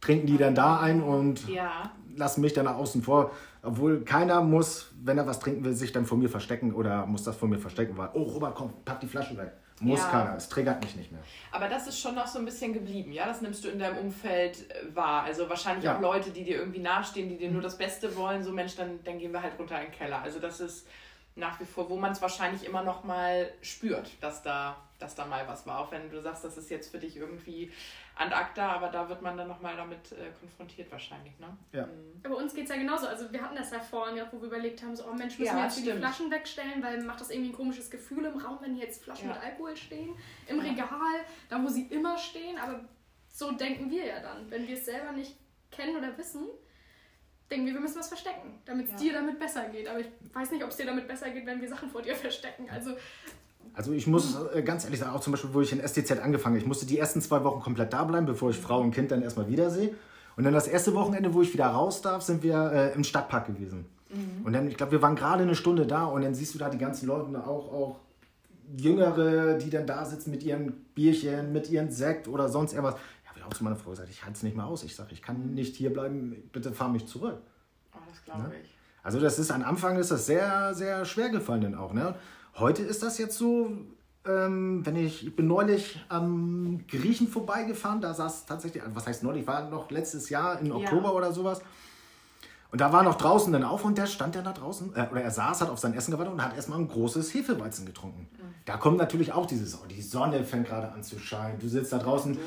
trinken 0.00 0.26
die 0.26 0.36
dann 0.36 0.54
da 0.54 0.80
ein 0.80 1.02
und 1.02 1.48
Ja. 1.48 1.90
lassen 2.16 2.40
mich 2.40 2.52
dann 2.52 2.66
außen 2.66 3.02
vor. 3.02 3.30
Obwohl 3.62 4.00
keiner 4.04 4.42
muss, 4.42 4.92
wenn 5.02 5.18
er 5.18 5.26
was 5.26 5.38
trinken 5.38 5.64
will, 5.64 5.72
sich 5.74 5.92
dann 5.92 6.04
vor 6.04 6.18
mir 6.18 6.28
verstecken 6.28 6.72
oder 6.74 7.06
muss 7.06 7.22
das 7.22 7.36
vor 7.36 7.48
mir 7.48 7.58
verstecken, 7.58 7.96
weil, 7.96 8.10
oh 8.14 8.22
Robert, 8.22 8.54
komm, 8.56 8.70
pack 8.84 9.00
die 9.00 9.06
Flasche 9.06 9.36
weg. 9.36 9.52
Muss 9.82 10.00
Ja. 10.00 10.10
keiner, 10.10 10.36
es 10.36 10.48
triggert 10.48 10.82
mich 10.82 10.94
nicht 10.96 11.10
mehr. 11.12 11.20
Aber 11.50 11.68
das 11.68 11.86
ist 11.86 12.00
schon 12.00 12.14
noch 12.14 12.26
so 12.26 12.38
ein 12.38 12.44
bisschen 12.44 12.72
geblieben, 12.72 13.12
ja? 13.12 13.26
Das 13.26 13.40
nimmst 13.40 13.64
du 13.64 13.68
in 13.68 13.78
deinem 13.78 13.98
Umfeld 13.98 14.70
äh, 14.70 14.94
wahr. 14.94 15.24
Also 15.24 15.48
wahrscheinlich 15.48 15.84
Ja. 15.84 15.96
auch 15.96 16.00
Leute, 16.00 16.30
die 16.30 16.44
dir 16.44 16.56
irgendwie 16.58 16.80
nahestehen, 16.80 17.28
die 17.28 17.36
dir 17.36 17.50
nur 17.50 17.62
das 17.62 17.76
Beste 17.76 18.14
wollen. 18.16 18.42
So, 18.44 18.52
Mensch, 18.52 18.76
dann, 18.76 19.02
dann 19.04 19.18
gehen 19.18 19.32
wir 19.32 19.42
halt 19.42 19.58
runter 19.58 19.76
in 19.80 19.90
den 19.90 19.92
Keller. 19.92 20.22
Also 20.22 20.38
das 20.38 20.60
ist 20.60 20.86
nach 21.34 21.58
wie 21.60 21.64
vor, 21.64 21.88
wo 21.90 21.96
man 21.96 22.12
es 22.12 22.20
wahrscheinlich 22.22 22.64
immer 22.64 22.82
noch 22.82 23.04
mal 23.04 23.50
spürt, 23.62 24.10
dass 24.20 24.42
da, 24.42 24.76
dass 24.98 25.14
da 25.14 25.24
mal 25.26 25.48
was 25.48 25.66
war. 25.66 25.80
Auch 25.80 25.90
wenn 25.90 26.10
du 26.10 26.20
sagst, 26.20 26.44
das 26.44 26.56
ist 26.58 26.70
jetzt 26.70 26.90
für 26.90 26.98
dich 26.98 27.16
irgendwie 27.16 27.72
an 28.14 28.32
acta, 28.32 28.72
aber 28.72 28.88
da 28.88 29.08
wird 29.08 29.22
man 29.22 29.36
dann 29.36 29.48
noch 29.48 29.60
mal 29.60 29.74
damit 29.76 30.12
äh, 30.12 30.30
konfrontiert 30.38 30.90
wahrscheinlich, 30.92 31.38
ne? 31.38 31.56
Ja. 31.72 31.86
Mhm. 31.86 32.20
Aber 32.24 32.36
uns 32.36 32.54
geht 32.54 32.64
es 32.64 32.70
ja 32.70 32.76
genauso. 32.76 33.06
Also 33.06 33.32
wir 33.32 33.40
hatten 33.42 33.56
das 33.56 33.70
ja 33.70 33.80
vorhin, 33.80 34.22
wo 34.30 34.40
wir 34.40 34.48
überlegt 34.48 34.82
haben, 34.82 34.94
so, 34.94 35.04
oh 35.06 35.14
Mensch, 35.14 35.38
müssen 35.38 35.44
Ja, 35.50 35.56
wir 35.56 35.64
jetzt 35.64 35.78
hier 35.78 35.92
die. 35.94 35.98
Flaschen 35.98 36.30
wegstellen, 36.30 36.82
weil 36.82 37.02
macht 37.04 37.20
das 37.20 37.30
irgendwie 37.30 37.50
ein 37.50 37.56
komisches 37.56 37.90
Gefühl 37.90 38.24
im 38.26 38.36
Raum, 38.38 38.58
wenn 38.60 38.74
hier 38.74 38.84
jetzt 38.84 39.02
Flaschen 39.02 39.28
Ja. 39.28 39.34
mit 39.34 39.42
Alkohol 39.42 39.76
stehen. 39.76 40.14
Im 40.46 40.58
Ja. 40.58 40.62
Regal, 40.70 41.20
da 41.48 41.62
wo 41.62 41.68
sie 41.68 41.86
immer 41.86 42.18
stehen. 42.18 42.58
Aber 42.58 42.84
so 43.28 43.50
denken 43.52 43.90
wir 43.90 44.04
ja 44.04 44.20
dann. 44.20 44.50
Wenn 44.50 44.66
wir 44.68 44.74
es 44.76 44.84
selber 44.84 45.12
nicht 45.12 45.36
kennen 45.70 45.96
oder 45.96 46.16
wissen, 46.18 46.46
denken 47.50 47.66
wir, 47.66 47.72
wir 47.74 47.80
müssen 47.80 47.98
was 47.98 48.08
verstecken, 48.08 48.60
damit 48.66 48.86
es 48.86 48.92
Ja. 48.92 48.98
dir 48.98 49.12
damit 49.14 49.38
besser 49.38 49.64
geht. 49.70 49.88
Aber 49.88 50.00
ich 50.00 50.08
weiß 50.34 50.50
nicht, 50.50 50.62
ob 50.62 50.68
es 50.70 50.76
dir 50.76 50.86
damit 50.86 51.08
besser 51.08 51.30
geht, 51.30 51.46
wenn 51.46 51.60
wir 51.62 51.68
Sachen 51.68 51.88
vor 51.90 52.02
dir 52.02 52.14
verstecken. 52.14 52.68
Also 52.70 52.94
Also 53.74 53.92
ich 53.92 54.06
muss 54.06 54.36
äh, 54.54 54.62
ganz 54.62 54.84
ehrlich 54.84 55.00
sagen, 55.00 55.12
auch 55.14 55.20
zum 55.20 55.32
Beispiel, 55.32 55.54
wo 55.54 55.60
ich 55.60 55.72
in 55.72 55.80
STZ 55.86 56.20
angefangen 56.20 56.54
habe, 56.54 56.58
ich 56.58 56.66
musste 56.66 56.84
die 56.86 56.98
ersten 56.98 57.20
zwei 57.20 57.42
Wochen 57.44 57.60
komplett 57.60 57.92
da 57.92 58.04
bleiben, 58.04 58.26
bevor 58.26 58.50
ich 58.50 58.58
Frau 58.58 58.80
und 58.80 58.90
Kind 58.92 59.10
dann 59.10 59.22
erstmal 59.22 59.48
wiedersehe. 59.48 59.94
Und 60.36 60.44
dann 60.44 60.52
das 60.54 60.66
erste 60.66 60.94
Wochenende, 60.94 61.32
wo 61.34 61.42
ich 61.42 61.52
wieder 61.52 61.66
raus 61.66 62.00
darf, 62.02 62.22
sind 62.22 62.42
wir 62.42 62.72
äh, 62.72 62.94
im 62.94 63.04
Stadtpark 63.04 63.46
gewesen. 63.46 63.86
Und 64.44 64.52
dann, 64.52 64.68
ich 64.68 64.76
glaube, 64.76 64.92
wir 64.92 65.00
waren 65.00 65.16
gerade 65.16 65.42
eine 65.42 65.54
Stunde 65.54 65.86
da 65.86 66.04
und 66.04 66.20
dann 66.20 66.34
siehst 66.34 66.54
du 66.54 66.58
da 66.58 66.68
die 66.68 66.76
ganzen 66.76 67.06
Leute, 67.06 67.34
auch, 67.46 67.72
auch 67.72 67.96
Jüngere, 68.76 69.54
die 69.54 69.70
dann 69.70 69.86
da 69.86 70.04
sitzen 70.04 70.30
mit 70.30 70.42
ihren 70.42 70.72
Bierchen, 70.94 71.52
mit 71.52 71.70
ihren 71.70 71.90
Sekt 71.90 72.28
oder 72.28 72.48
sonst 72.48 72.72
irgendwas. 72.74 72.94
Ja, 73.24 73.30
habe 73.30 73.38
ich 73.38 73.44
auch 73.46 73.54
zu 73.54 73.64
meiner 73.64 73.76
Frau 73.76 73.90
gesagt, 73.90 74.10
ich 74.10 74.22
halte 74.22 74.36
es 74.36 74.42
nicht 74.42 74.54
mehr 74.56 74.66
aus. 74.66 74.84
Ich 74.84 74.94
sage, 74.96 75.10
ich 75.12 75.22
kann 75.22 75.54
nicht 75.54 75.76
hier 75.76 75.92
bleiben, 75.92 76.36
bitte 76.52 76.72
fahr 76.72 76.88
mich 76.90 77.06
zurück. 77.06 77.38
Oh, 77.94 77.98
das 78.10 78.22
glaube 78.24 78.42
Ne? 78.42 78.52
ich. 78.62 78.70
Also 79.02 79.18
das 79.18 79.38
ist 79.38 79.50
am 79.50 79.62
Anfang 79.62 79.96
ist 79.96 80.10
das 80.10 80.26
sehr, 80.26 80.74
sehr 80.74 81.04
schwer 81.06 81.30
gefallen 81.30 81.62
dann 81.62 81.74
auch. 81.74 81.92
Ne? 81.92 82.14
Heute 82.56 82.82
ist 82.82 83.02
das 83.02 83.18
jetzt 83.18 83.38
so, 83.38 83.70
ähm, 84.26 84.84
wenn 84.84 84.96
ich, 84.96 85.26
ich 85.26 85.34
bin 85.34 85.46
neulich 85.46 86.04
am 86.08 86.84
Griechen 86.86 87.28
vorbeigefahren, 87.28 88.00
da 88.00 88.12
saß 88.14 88.46
tatsächlich, 88.46 88.82
was 88.92 89.06
heißt 89.06 89.22
neulich, 89.22 89.46
war 89.46 89.68
noch 89.70 89.90
letztes 89.90 90.28
Jahr 90.28 90.58
im 90.60 90.66
Ja. 90.66 90.74
Oktober 90.74 91.14
oder 91.14 91.32
sowas. 91.32 91.62
Und 92.70 92.80
da 92.80 92.90
war 92.92 93.02
noch 93.02 93.16
draußen 93.16 93.52
dann 93.52 93.64
auf 93.64 93.84
und 93.84 93.98
der 93.98 94.06
stand 94.06 94.34
dann 94.34 94.44
da 94.44 94.52
draußen, 94.52 94.94
äh, 94.96 95.08
oder 95.10 95.22
er 95.22 95.30
saß, 95.30 95.60
hat 95.60 95.70
auf 95.70 95.78
sein 95.78 95.92
Essen 95.94 96.10
gewartet 96.10 96.32
und 96.32 96.42
hat 96.42 96.56
erstmal 96.56 96.78
ein 96.78 96.88
großes 96.88 97.34
Hefeweizen 97.34 97.84
getrunken. 97.84 98.28
Da 98.64 98.76
kommt 98.76 98.96
natürlich 98.96 99.32
auch 99.32 99.46
dieses, 99.46 99.74
oh, 99.74 99.86
die 99.86 100.00
Sonne 100.00 100.44
fängt 100.44 100.68
gerade 100.68 100.90
an 100.92 101.02
zu 101.02 101.18
scheinen, 101.18 101.58
du 101.58 101.68
sitzt 101.68 101.92
da 101.92 101.98
draußen, 101.98 102.32
hast, 102.34 102.40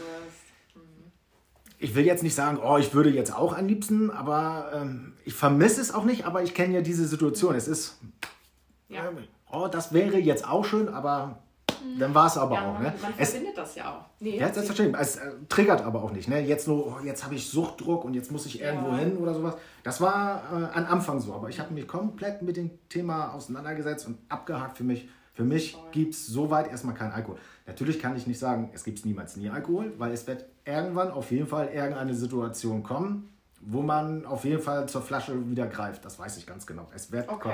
ich 1.78 1.94
will 1.94 2.06
jetzt 2.06 2.24
nicht 2.24 2.36
sagen, 2.36 2.58
oh, 2.64 2.78
ich 2.78 2.94
würde 2.94 3.10
jetzt 3.10 3.36
auch 3.36 3.56
am 3.56 3.68
liebsten, 3.68 4.10
aber 4.10 4.72
ähm, 4.74 5.14
ich 5.26 5.34
vermisse 5.34 5.82
es 5.82 5.94
auch 5.94 6.06
nicht, 6.06 6.26
aber 6.26 6.42
ich 6.42 6.54
kenne 6.54 6.74
ja 6.74 6.82
diese 6.82 7.06
Situation. 7.06 7.54
Es 7.54 7.68
ist, 7.68 7.98
ja. 8.90 9.04
Oh, 9.56 9.68
das 9.68 9.94
wäre 9.94 10.18
jetzt 10.18 10.48
auch 10.48 10.66
schön, 10.66 10.90
aber 10.90 11.40
dann 12.00 12.14
war 12.16 12.28
es 12.28 12.38
aber 12.38 12.56
ja, 12.56 12.68
auch. 12.70 12.74
man, 12.74 12.84
Ne? 12.84 12.94
man 13.02 13.14
Es, 13.18 13.32
verbindet 13.32 13.58
das 13.58 13.76
ja 13.76 13.92
auch. 13.96 14.06
Nee, 14.20 14.38
ja, 14.40 14.52
selbstverständlich. 14.52 15.00
Es 15.02 15.18
äh, 15.18 15.32
triggert 15.50 15.82
aber 15.82 16.04
auch 16.04 16.12
nicht. 16.12 16.28
Ne? 16.28 16.42
Jetzt 16.42 16.68
nur, 16.68 16.88
oh, 16.88 17.06
jetzt 17.06 17.24
habe 17.24 17.36
ich 17.36 17.48
Suchtdruck 17.50 18.04
und 18.06 18.14
jetzt 18.16 18.32
muss 18.32 18.46
ich 18.46 18.60
irgendwo 18.60 18.90
Ja. 18.90 18.98
hin 18.98 19.18
oder 19.18 19.34
sowas. 19.34 19.56
Das 19.84 20.02
war 20.02 20.42
äh, 20.52 20.78
am 20.78 20.86
Anfang 20.88 21.20
so, 21.20 21.34
aber 21.34 21.50
ich 21.50 21.60
habe 21.60 21.74
mich 21.74 21.88
komplett 21.88 22.42
mit 22.42 22.58
dem 22.58 22.72
Thema 22.90 23.34
auseinandergesetzt 23.34 24.08
und 24.08 24.18
abgehakt 24.30 24.78
für 24.78 24.84
mich. 24.84 25.08
Für 25.34 25.44
mich 25.44 25.78
gibt 25.92 26.14
es 26.14 26.28
soweit 26.28 26.70
erstmal 26.72 26.96
keinen 26.96 27.12
Alkohol. 27.12 27.38
Natürlich 27.68 28.00
kann 28.00 28.16
ich 28.16 28.26
nicht 28.26 28.40
sagen, 28.40 28.72
es 28.74 28.84
gibt 28.86 29.06
niemals 29.06 29.36
nie 29.36 29.50
Alkohol, 29.50 29.94
weil 29.98 30.12
es 30.14 30.26
wird 30.28 30.46
irgendwann 30.64 31.12
auf 31.12 31.30
jeden 31.32 31.48
Fall 31.48 31.68
irgendeine 31.74 32.14
Situation 32.16 32.84
kommen, 32.84 33.30
wo 33.62 33.82
man 33.82 34.26
auf 34.26 34.46
jeden 34.46 34.62
Fall 34.62 34.88
zur 34.88 35.02
Flasche 35.02 35.50
wieder 35.50 35.68
greift. 35.68 36.06
Das 36.06 36.18
weiß 36.18 36.38
ich 36.38 36.48
ganz 36.48 36.66
genau. 36.66 36.88
Es 36.96 37.12
wird 37.12 37.28
kommen. 37.28 37.54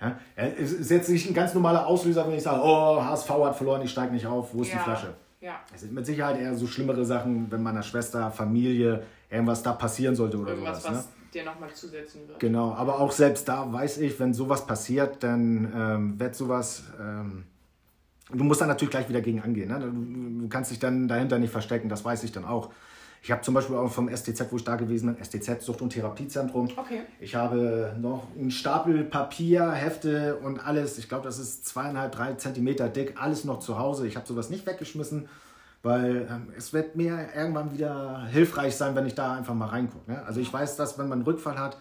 Ja, 0.00 0.18
es 0.36 0.72
ist 0.72 0.90
jetzt 0.90 1.08
nicht 1.08 1.28
ein 1.28 1.34
ganz 1.34 1.54
normaler 1.54 1.86
Auslöser, 1.86 2.26
wenn 2.26 2.34
ich 2.34 2.42
sage, 2.42 2.60
oh, 2.62 3.02
HSV 3.02 3.30
hat 3.30 3.56
verloren, 3.56 3.82
ich 3.82 3.90
steige 3.90 4.12
nicht 4.12 4.26
auf, 4.26 4.52
wo 4.52 4.62
ist 4.62 4.70
ja. 4.70 4.78
die 4.78 4.84
Flasche? 4.84 5.14
Ja. 5.40 5.60
Es 5.74 5.82
sind 5.82 5.94
mit 5.94 6.04
Sicherheit 6.04 6.38
eher 6.38 6.54
so 6.54 6.66
schlimmere 6.66 7.04
Sachen, 7.04 7.50
wenn 7.50 7.62
meiner 7.62 7.82
Schwester, 7.82 8.30
Familie, 8.30 9.04
irgendwas 9.30 9.62
da 9.62 9.72
passieren 9.72 10.14
sollte 10.14 10.38
oder 10.38 10.50
Irgendwas, 10.50 10.82
sowas. 10.82 10.92
Ne? 10.92 10.98
was 10.98 11.32
dir 11.32 11.44
nochmal 11.44 11.72
zusetzen 11.72 12.28
wird. 12.28 12.40
Genau, 12.40 12.72
aber 12.74 13.00
auch 13.00 13.12
selbst 13.12 13.48
da 13.48 13.70
weiß 13.72 13.98
ich, 13.98 14.18
wenn 14.18 14.34
sowas 14.34 14.66
passiert, 14.66 15.22
dann 15.22 15.72
ähm, 15.74 16.20
wird 16.20 16.34
sowas. 16.34 16.84
Ähm, 17.00 17.44
du 18.30 18.44
musst 18.44 18.60
dann 18.60 18.68
natürlich 18.68 18.90
gleich 18.90 19.08
wieder 19.08 19.20
gegen 19.20 19.40
angehen. 19.40 19.68
Ne? 19.68 19.80
Du, 19.80 20.42
du 20.42 20.48
kannst 20.48 20.70
dich 20.70 20.78
dann 20.78 21.08
dahinter 21.08 21.38
nicht 21.38 21.50
verstecken, 21.50 21.88
das 21.88 22.04
weiß 22.04 22.24
ich 22.24 22.32
dann 22.32 22.44
auch. 22.44 22.70
Ich 23.26 23.32
habe 23.32 23.42
zum 23.42 23.54
Beispiel 23.54 23.74
auch 23.74 23.90
vom 23.90 24.08
STZ, 24.08 24.52
wo 24.52 24.56
ich 24.56 24.62
da 24.62 24.76
gewesen 24.76 25.12
bin, 25.12 25.24
STZ, 25.24 25.60
Sucht- 25.60 25.82
und 25.82 25.90
Therapiezentrum. 25.90 26.68
Okay. 26.76 27.00
Ich 27.18 27.34
habe 27.34 27.92
noch 27.98 28.28
einen 28.38 28.52
Stapel 28.52 29.02
Papier, 29.02 29.72
Hefte 29.72 30.36
und 30.36 30.64
alles. 30.64 30.96
Ich 30.96 31.08
glaube, 31.08 31.24
das 31.24 31.40
ist 31.40 31.66
zweieinhalb, 31.66 32.12
drei 32.12 32.34
Zentimeter 32.34 32.88
dick. 32.88 33.20
Alles 33.20 33.44
noch 33.44 33.58
zu 33.58 33.80
Hause. 33.80 34.06
Ich 34.06 34.14
habe 34.14 34.28
sowas 34.28 34.48
nicht 34.48 34.64
weggeschmissen, 34.64 35.28
weil 35.82 36.28
ähm, 36.30 36.52
es 36.56 36.72
wird 36.72 36.94
mir 36.94 37.30
irgendwann 37.34 37.72
wieder 37.72 38.26
hilfreich 38.26 38.76
sein, 38.76 38.94
wenn 38.94 39.06
ich 39.06 39.16
da 39.16 39.34
einfach 39.34 39.54
mal 39.54 39.70
reingucke. 39.70 40.08
Ne? 40.08 40.22
Also 40.24 40.38
ich 40.38 40.52
weiß, 40.52 40.76
dass 40.76 40.96
wenn 40.96 41.08
man 41.08 41.18
einen 41.18 41.26
Rückfall 41.26 41.58
hat, 41.58 41.78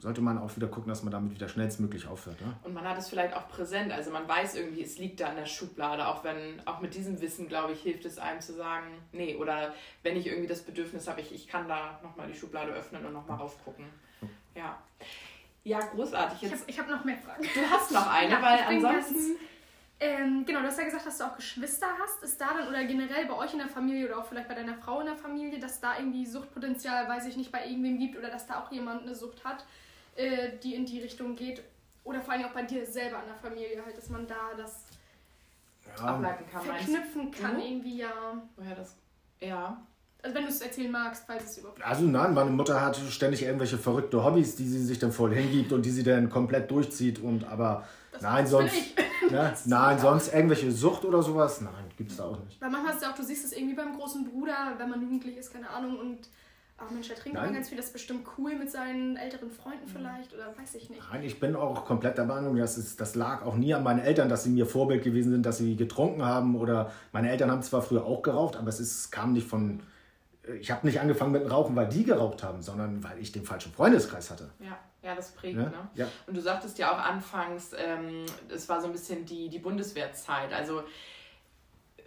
sollte 0.00 0.20
man 0.22 0.38
auch 0.38 0.54
wieder 0.56 0.66
gucken, 0.66 0.88
dass 0.88 1.02
man 1.02 1.12
damit 1.12 1.34
wieder 1.34 1.48
schnellstmöglich 1.48 2.06
aufhört. 2.06 2.40
Ne? 2.40 2.52
Und 2.64 2.74
man 2.74 2.88
hat 2.88 2.98
es 2.98 3.08
vielleicht 3.08 3.34
auch 3.34 3.48
präsent. 3.48 3.92
Also 3.92 4.10
man 4.10 4.26
weiß 4.26 4.54
irgendwie, 4.56 4.82
es 4.82 4.98
liegt 4.98 5.20
da 5.20 5.28
in 5.28 5.36
der 5.36 5.46
Schublade. 5.46 6.08
Auch 6.08 6.24
wenn, 6.24 6.60
auch 6.66 6.80
mit 6.80 6.94
diesem 6.94 7.20
Wissen, 7.20 7.48
glaube 7.48 7.72
ich, 7.74 7.82
hilft 7.82 8.04
es 8.06 8.18
einem 8.18 8.40
zu 8.40 8.52
sagen, 8.54 8.86
nee, 9.12 9.36
oder 9.36 9.72
wenn 10.02 10.16
ich 10.16 10.26
irgendwie 10.26 10.48
das 10.48 10.62
Bedürfnis 10.62 11.06
habe, 11.06 11.20
ich, 11.20 11.32
ich 11.34 11.46
kann 11.46 11.68
da 11.68 12.00
nochmal 12.02 12.26
die 12.28 12.34
Schublade 12.38 12.72
öffnen 12.72 13.04
und 13.06 13.12
nochmal 13.12 13.38
raufgucken. 13.38 13.84
Ja. 14.54 14.76
Ja, 15.62 15.78
großartig. 15.80 16.42
ich 16.42 16.50
Jetzt, 16.50 16.60
habe 16.62 16.70
ich 16.70 16.78
hab 16.80 16.88
noch 16.88 17.04
mehr 17.04 17.18
Fragen. 17.18 17.42
du 17.42 17.60
hast 17.70 17.92
noch 17.92 18.10
eine, 18.10 18.30
Ja, 18.32 18.42
weil 18.42 18.58
ansonsten. 18.60 19.14
ganz- 19.14 19.40
Ähm, 20.02 20.44
genau, 20.46 20.60
du 20.60 20.66
hast 20.68 20.78
ja 20.78 20.86
gesagt, 20.86 21.04
dass 21.04 21.18
du 21.18 21.24
auch 21.24 21.36
Geschwister 21.36 21.86
hast. 22.02 22.22
Ist 22.22 22.40
da 22.40 22.54
dann 22.58 22.68
oder 22.68 22.82
generell 22.84 23.26
bei 23.26 23.34
euch 23.36 23.52
in 23.52 23.58
der 23.58 23.68
Familie 23.68 24.06
oder 24.06 24.16
auch 24.18 24.24
vielleicht 24.24 24.48
bei 24.48 24.54
deiner 24.54 24.74
Frau 24.76 25.00
in 25.00 25.06
der 25.06 25.16
Familie, 25.16 25.58
dass 25.60 25.78
da 25.78 25.98
irgendwie 25.98 26.24
Suchtpotenzial, 26.24 27.06
weiß 27.06 27.26
ich 27.26 27.36
nicht, 27.36 27.52
bei 27.52 27.66
irgendwem 27.66 27.98
gibt 27.98 28.16
oder 28.16 28.30
dass 28.30 28.46
da 28.46 28.62
auch 28.62 28.72
jemand 28.72 29.02
eine 29.02 29.14
Sucht 29.14 29.44
hat, 29.44 29.66
äh, 30.20 30.58
die 30.62 30.74
in 30.74 30.84
die 30.86 31.00
Richtung 31.00 31.34
geht? 31.36 31.62
Oder 32.04 32.20
vor 32.20 32.32
allem 32.34 32.44
auch 32.44 32.52
bei 32.52 32.62
dir 32.62 32.84
selber 32.86 33.18
in 33.22 33.26
der 33.28 33.36
Familie 33.50 33.84
halt, 33.84 33.96
dass 33.96 34.08
man 34.08 34.26
da 34.26 34.54
das 34.56 34.84
ableiten 35.98 36.44
kann, 36.50 36.66
meinst 36.66 36.84
verknüpfen 36.90 37.30
kann 37.30 37.54
Mhm. 37.56 37.60
irgendwie, 37.62 37.98
ja. 37.98 38.12
Woher 38.56 38.74
das. 38.74 38.96
Ja. 39.40 39.82
Also 40.22 40.36
wenn 40.36 40.42
du 40.44 40.48
es 40.50 40.60
erzählen 40.60 40.90
magst, 40.90 41.24
falls 41.26 41.44
es 41.44 41.58
überhaupt... 41.58 41.82
Also 41.82 42.04
nein, 42.04 42.34
meine 42.34 42.50
Mutter 42.50 42.80
hat 42.80 42.96
ständig 42.96 43.42
irgendwelche 43.42 43.78
verrückte 43.78 44.22
Hobbys, 44.22 44.54
die 44.56 44.66
sie 44.68 44.84
sich 44.84 44.98
dann 44.98 45.12
voll 45.12 45.34
hingibt 45.34 45.72
und 45.72 45.84
die 45.84 45.90
sie 45.90 46.02
dann 46.02 46.28
komplett 46.28 46.70
durchzieht. 46.70 47.18
Und 47.20 47.44
aber 47.44 47.86
Das 48.12 48.20
nein, 48.22 48.46
sonst, 48.46 48.74
ne, 49.30 49.54
nein, 49.64 49.98
sonst 49.98 50.34
irgendwelche 50.34 50.70
Sucht 50.72 51.04
oder 51.06 51.22
sowas, 51.22 51.62
nein, 51.62 51.90
gibt 51.96 52.10
es 52.10 52.18
da 52.18 52.24
auch 52.26 52.38
nicht. 52.44 52.60
Weil 52.60 52.70
manchmal 52.70 52.92
ist 52.92 52.98
es 52.98 53.02
ja 53.04 53.12
auch, 53.12 53.16
du 53.16 53.22
siehst 53.22 53.46
es 53.46 53.52
irgendwie 53.52 53.74
beim 53.74 53.96
großen 53.96 54.24
Bruder, 54.30 54.74
wenn 54.76 54.90
man 54.90 55.00
jugendlich 55.00 55.38
ist, 55.38 55.52
keine 55.54 55.70
Ahnung, 55.70 55.98
und 55.98 56.28
ach 56.82 56.90
Mensch, 56.90 57.08
der 57.08 57.16
trinkt 57.16 57.36
Nein. 57.36 57.46
immer 57.46 57.54
ganz 57.54 57.68
viel, 57.68 57.76
das 57.76 57.86
ist 57.86 57.92
bestimmt 57.92 58.26
cool 58.38 58.54
mit 58.56 58.70
seinen 58.70 59.16
älteren. 59.16 59.50
Freunden 59.50 59.86
vielleicht, 59.86 60.32
oder 60.34 60.46
weiß 60.58 60.74
ich 60.76 60.88
nicht. 60.90 61.02
Nein, 61.12 61.22
ich 61.22 61.38
bin 61.38 61.54
auch 61.56 61.84
komplett 61.84 62.16
der 62.18 62.24
Meinung, 62.24 62.56
dass 62.56 62.76
es, 62.76 62.96
das 62.96 63.14
lag 63.14 63.42
auch 63.44 63.56
nie 63.56 63.74
an 63.74 63.82
meinen 63.82 64.00
Eltern, 64.00 64.28
dass 64.28 64.44
sie 64.44 64.50
mir 64.50 64.66
Vorbild 64.66 65.02
gewesen 65.04 65.30
sind, 65.32 65.44
dass 65.46 65.58
sie 65.58 65.76
getrunken 65.76 66.24
haben 66.24 66.56
oder 66.56 66.90
meine 67.12 67.30
Eltern 67.30 67.50
haben 67.50 67.62
zwar 67.62 67.82
früher 67.82 68.04
auch 68.04 68.22
geraucht, 68.22 68.56
aber 68.56 68.68
es 68.68 68.80
ist, 68.80 69.10
kam 69.10 69.32
nicht 69.32 69.46
von, 69.46 69.80
ich 70.58 70.70
habe 70.70 70.86
nicht 70.86 71.00
angefangen 71.00 71.32
mit 71.32 71.42
dem 71.42 71.50
Rauchen, 71.50 71.76
weil 71.76 71.88
die 71.88 72.04
geraucht 72.04 72.42
haben, 72.42 72.62
sondern 72.62 73.02
weil 73.04 73.18
ich 73.18 73.30
den 73.32 73.44
falschen 73.44 73.72
Freundeskreis 73.72 74.30
hatte. 74.30 74.50
Ja, 74.58 74.78
ja, 75.02 75.14
das 75.14 75.32
prägt, 75.32 75.56
Ja? 75.58 75.64
ne? 75.64 75.88
Ja. 75.94 76.06
Und 76.26 76.36
du 76.36 76.40
sagtest 76.40 76.78
ja 76.78 76.92
auch 76.92 76.98
anfangs, 76.98 77.72
ähm, 77.76 78.24
es 78.48 78.68
war 78.68 78.80
so 78.80 78.86
ein 78.86 78.92
bisschen 78.92 79.24
die, 79.26 79.48
die 79.48 79.58
Bundeswehrzeit. 79.58 80.52
Also 80.52 80.82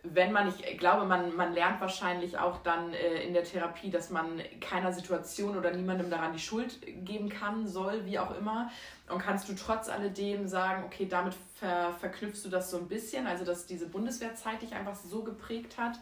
wenn 0.03 0.33
man, 0.33 0.49
ich 0.49 0.77
glaube, 0.77 1.05
man, 1.05 1.33
man 1.35 1.53
lernt 1.53 1.79
wahrscheinlich 1.79 2.37
auch 2.37 2.61
dann 2.61 2.93
äh, 2.93 3.23
in 3.23 3.33
der 3.33 3.45
Therapie, 3.45 3.89
dass 3.89 4.09
man 4.09 4.41
keiner 4.59 4.91
Situation 4.91 5.57
oder 5.57 5.71
niemandem 5.71 6.09
daran 6.09 6.33
die 6.33 6.39
Schuld 6.39 6.79
geben 7.05 7.29
kann, 7.29 7.67
soll, 7.67 8.05
wie 8.05 8.19
auch 8.19 8.37
immer. 8.37 8.69
Und 9.09 9.19
kannst 9.19 9.47
du 9.47 9.53
trotz 9.53 9.87
alledem 9.87 10.45
sagen, 10.47 10.83
okay, 10.85 11.07
damit 11.07 11.33
ver, 11.55 11.93
verknüpfst 11.99 12.43
du 12.43 12.49
das 12.49 12.69
so 12.69 12.77
ein 12.77 12.89
bisschen, 12.89 13.27
also 13.27 13.45
dass 13.45 13.65
diese 13.65 13.87
Bundeswehrzeit 13.87 14.61
dich 14.61 14.73
einfach 14.73 14.95
so 14.95 15.23
geprägt 15.23 15.77
hat. 15.77 15.97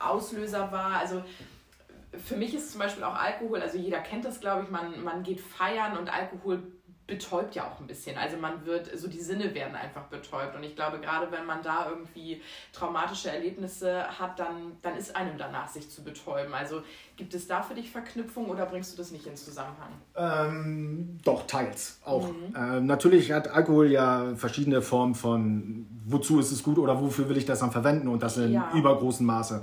Auslöser 0.00 0.72
war. 0.72 0.98
Also 0.98 1.22
für 2.24 2.36
mich 2.36 2.54
ist 2.54 2.72
zum 2.72 2.80
Beispiel 2.80 3.04
auch 3.04 3.14
Alkohol, 3.14 3.62
also 3.62 3.78
jeder 3.78 4.00
kennt 4.00 4.24
das, 4.24 4.40
glaube 4.40 4.64
ich, 4.64 4.70
man, 4.70 5.02
man 5.02 5.22
geht 5.22 5.40
feiern 5.40 5.96
und 5.96 6.12
Alkohol 6.12 6.62
betäubt 7.12 7.54
ja 7.54 7.64
auch 7.64 7.78
ein 7.78 7.86
bisschen. 7.86 8.16
Also 8.16 8.38
man 8.38 8.64
wird, 8.64 8.90
so 8.98 9.06
die 9.06 9.20
Sinne 9.20 9.54
werden 9.54 9.74
einfach 9.74 10.04
betäubt. 10.04 10.56
Und 10.56 10.62
ich 10.62 10.74
glaube, 10.74 10.98
gerade 10.98 11.30
wenn 11.30 11.44
man 11.44 11.62
da 11.62 11.90
irgendwie 11.90 12.40
traumatische 12.72 13.30
Erlebnisse 13.30 14.04
hat, 14.18 14.38
dann, 14.38 14.78
dann 14.80 14.96
ist 14.96 15.14
einem 15.14 15.36
danach, 15.36 15.68
sich 15.68 15.90
zu 15.90 16.02
betäuben. 16.02 16.54
Also 16.54 16.80
gibt 17.18 17.34
es 17.34 17.46
da 17.46 17.60
für 17.62 17.74
dich 17.74 17.90
Verknüpfung 17.90 18.48
oder 18.48 18.64
bringst 18.64 18.94
du 18.94 18.96
das 18.96 19.10
nicht 19.10 19.26
in 19.26 19.36
Zusammenhang? 19.36 19.90
Ähm, 20.16 21.18
doch, 21.22 21.46
teils 21.46 22.00
auch. 22.02 22.28
Mhm. 22.28 22.56
Ähm, 22.56 22.86
natürlich 22.86 23.30
hat 23.30 23.48
Alkohol 23.48 23.90
ja 23.90 24.34
verschiedene 24.34 24.80
Formen 24.80 25.14
von, 25.14 25.86
wozu 26.06 26.40
ist 26.40 26.50
es 26.50 26.62
gut 26.62 26.78
oder 26.78 26.98
wofür 26.98 27.28
will 27.28 27.36
ich 27.36 27.44
das 27.44 27.58
dann 27.58 27.72
verwenden 27.72 28.08
und 28.08 28.22
das 28.22 28.38
in 28.38 28.52
ja. 28.52 28.72
übergroßem 28.74 29.26
Maße. 29.26 29.62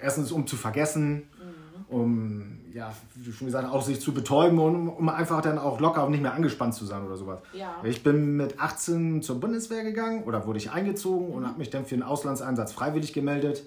Erstens, 0.00 0.32
um 0.32 0.46
zu 0.46 0.56
vergessen, 0.56 1.28
mhm. 1.38 1.94
um 1.94 2.55
ja, 2.76 2.92
wie 3.14 3.24
du 3.24 3.32
schon 3.32 3.46
gesagt 3.46 3.72
auch 3.72 3.80
sich 3.80 4.02
zu 4.02 4.12
betäuben 4.12 4.58
und 4.58 4.88
um 4.88 5.08
einfach 5.08 5.40
dann 5.40 5.58
auch 5.58 5.80
locker 5.80 6.04
und 6.04 6.10
nicht 6.10 6.20
mehr 6.20 6.34
angespannt 6.34 6.74
zu 6.74 6.84
sein 6.84 7.06
oder 7.06 7.16
sowas. 7.16 7.40
Ja. 7.54 7.76
Ich 7.82 8.02
bin 8.02 8.36
mit 8.36 8.60
18 8.60 9.22
zur 9.22 9.40
Bundeswehr 9.40 9.82
gegangen 9.82 10.24
oder 10.24 10.46
wurde 10.46 10.58
ich 10.58 10.70
eingezogen 10.70 11.28
mhm. 11.28 11.34
und 11.34 11.46
habe 11.46 11.58
mich 11.58 11.70
dann 11.70 11.86
für 11.86 11.94
den 11.94 12.02
Auslandseinsatz 12.02 12.72
freiwillig 12.72 13.14
gemeldet. 13.14 13.62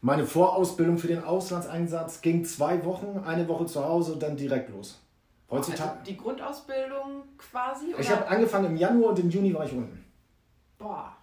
Meine 0.00 0.24
Vorausbildung 0.24 0.96
für 0.96 1.08
den 1.08 1.22
Auslandseinsatz 1.22 2.22
ging 2.22 2.46
zwei 2.46 2.82
Wochen, 2.86 3.22
eine 3.26 3.46
Woche 3.48 3.66
zu 3.66 3.84
Hause 3.84 4.14
und 4.14 4.22
dann 4.22 4.34
direkt 4.34 4.70
los. 4.70 4.98
Heutzutage. 5.50 5.90
Also 5.90 6.04
die 6.06 6.16
Grundausbildung 6.16 7.24
quasi? 7.36 7.88
Oder? 7.92 8.00
Ich 8.00 8.10
habe 8.10 8.26
angefangen 8.26 8.64
im 8.64 8.76
Januar 8.76 9.10
und 9.10 9.18
im 9.18 9.28
Juni 9.28 9.52
war 9.52 9.66
ich 9.66 9.72
unten. 9.72 10.02
Boah. 10.78 11.14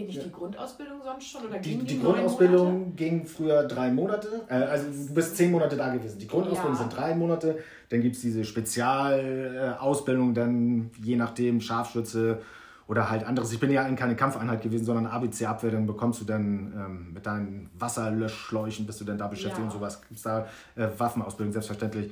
Geht 0.00 0.06
nicht 0.06 0.16
ja. 0.16 0.24
die 0.24 0.32
Grundausbildung 0.32 1.02
sonst 1.04 1.30
schon? 1.30 1.44
Oder 1.44 1.58
die, 1.58 1.76
die, 1.76 1.84
die 1.84 2.00
Grundausbildung 2.00 2.96
ging 2.96 3.26
früher 3.26 3.64
drei 3.64 3.90
Monate. 3.90 4.46
Äh, 4.48 4.54
also 4.54 4.86
du 4.86 5.14
bist 5.14 5.36
zehn 5.36 5.50
Monate 5.50 5.76
da 5.76 5.94
gewesen. 5.94 6.18
Die 6.18 6.26
Grundausbildung 6.26 6.72
ja. 6.72 6.78
sind 6.78 6.96
drei 6.96 7.14
Monate. 7.14 7.58
Dann 7.90 8.00
gibt 8.00 8.16
es 8.16 8.22
diese 8.22 8.44
Spezialausbildung, 8.44 10.32
dann 10.32 10.90
je 11.02 11.16
nachdem 11.16 11.60
Scharfschütze 11.60 12.40
oder 12.86 13.10
halt 13.10 13.24
anderes. 13.24 13.52
Ich 13.52 13.60
bin 13.60 13.70
ja 13.70 13.86
in 13.86 13.94
keine 13.94 14.16
Kampfeinheit 14.16 14.62
gewesen, 14.62 14.86
sondern 14.86 15.06
ABC-Abwehr. 15.06 15.70
Dann 15.70 15.86
bekommst 15.86 16.22
du 16.22 16.24
dann 16.24 16.72
ähm, 16.74 17.12
mit 17.12 17.26
deinen 17.26 17.68
Wasserlöschschläuchen, 17.78 18.86
bist 18.86 19.02
du 19.02 19.04
dann 19.04 19.18
da 19.18 19.26
beschäftigt 19.26 19.58
ja. 19.58 19.64
und 19.64 19.70
sowas. 19.70 20.00
Gibt 20.00 20.16
es 20.16 20.22
da 20.22 20.46
äh, 20.76 20.88
Waffenausbildung, 20.96 21.52
selbstverständlich. 21.52 22.10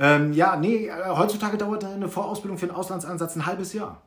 Ähm, 0.00 0.32
ja, 0.32 0.56
nee, 0.56 0.88
äh, 0.88 0.92
heutzutage 1.10 1.56
dauert 1.56 1.84
eine 1.84 2.08
Vorausbildung 2.08 2.58
für 2.58 2.66
einen 2.66 2.74
Auslandseinsatz 2.74 3.36
ein 3.36 3.46
halbes 3.46 3.72
Jahr. 3.74 4.02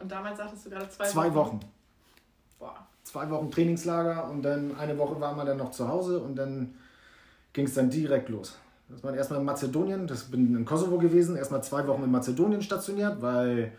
Und 0.00 0.10
damals 0.10 0.36
sagtest 0.36 0.66
du 0.66 0.70
gerade 0.70 0.88
zwei, 0.88 1.04
zwei 1.04 1.34
Wochen. 1.34 1.60
Wochen 1.60 1.60
zwei 3.02 3.30
Wochen 3.30 3.50
Trainingslager 3.50 4.28
und 4.30 4.42
dann 4.42 4.76
eine 4.76 4.96
Woche 4.98 5.20
war 5.20 5.34
man 5.34 5.46
dann 5.46 5.58
noch 5.58 5.70
zu 5.70 5.88
Hause 5.88 6.20
und 6.20 6.36
dann 6.36 6.74
ging 7.52 7.66
es 7.66 7.74
dann 7.74 7.90
direkt 7.90 8.28
los. 8.28 8.58
Das 8.88 9.02
war 9.02 9.14
erstmal 9.14 9.40
in 9.40 9.46
Mazedonien, 9.46 10.06
das 10.06 10.24
bin 10.24 10.54
in 10.54 10.64
Kosovo 10.64 10.98
gewesen, 10.98 11.36
erstmal 11.36 11.62
zwei 11.62 11.86
Wochen 11.86 12.02
in 12.02 12.10
Mazedonien 12.10 12.62
stationiert, 12.62 13.22
weil 13.22 13.72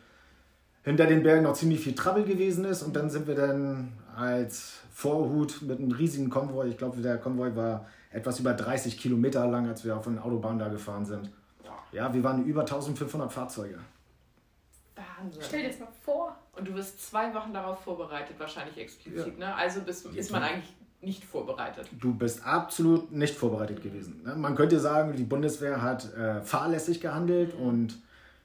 hinter 0.84 1.06
den 1.06 1.24
Bergen 1.24 1.44
noch 1.44 1.54
ziemlich 1.54 1.82
viel 1.82 1.96
Trouble 1.96 2.24
gewesen 2.24 2.66
ist 2.66 2.84
und 2.84 2.96
dann 2.96 3.10
sind 3.10 3.28
wir 3.28 3.36
dann 3.36 3.94
als 4.16 4.80
Vorhut 4.92 5.62
mit 5.62 5.80
einem 5.80 5.92
riesigen 5.92 6.30
Konvoi, 6.30 6.68
ich 6.70 6.78
glaube 6.78 7.02
der 7.02 7.18
Konvoi 7.18 7.56
war 7.56 7.88
etwas 8.12 8.40
über 8.40 8.54
30 8.54 8.98
Kilometer 8.98 9.46
lang, 9.48 9.68
als 9.68 9.84
wir 9.84 9.98
auf 9.98 10.06
den 10.06 10.20
Autobahn 10.20 10.58
da 10.58 10.70
gefahren 10.70 11.06
sind. 11.06 11.30
Ja, 11.92 12.14
wir 12.14 12.24
waren 12.24 12.46
über 12.46 12.62
1500 12.62 13.32
Fahrzeuge. 13.32 13.80
Wahnsinn. 14.96 15.42
Stell 15.42 15.62
dir 15.62 15.70
das 15.70 15.80
mal 15.80 15.88
vor. 16.04 16.36
Und 16.58 16.68
du 16.68 16.74
wirst 16.76 17.06
zwei 17.06 17.34
Wochen 17.34 17.54
darauf 17.54 17.82
vorbereitet, 17.82 18.36
wahrscheinlich 18.40 18.78
explizit. 18.78 19.40
Ja. 19.40 19.48
Ne? 19.50 19.56
Also 19.56 19.82
bist, 19.82 20.06
ist 20.06 20.32
man 20.32 20.44
eigentlich 20.44 20.74
nicht 21.02 21.24
vorbereitet. 21.24 21.88
Du 22.00 22.14
bist 22.14 22.46
absolut 22.46 23.12
nicht 23.12 23.36
vorbereitet 23.36 23.82
gewesen. 23.82 24.22
Ne? 24.24 24.36
Man 24.36 24.56
könnte 24.56 24.80
sagen, 24.80 25.16
die 25.16 25.24
Bundeswehr 25.24 25.82
hat 25.82 26.14
äh, 26.16 26.42
fahrlässig 26.42 27.02
gehandelt 27.02 27.58
mhm. 27.58 27.66
und 27.68 28.02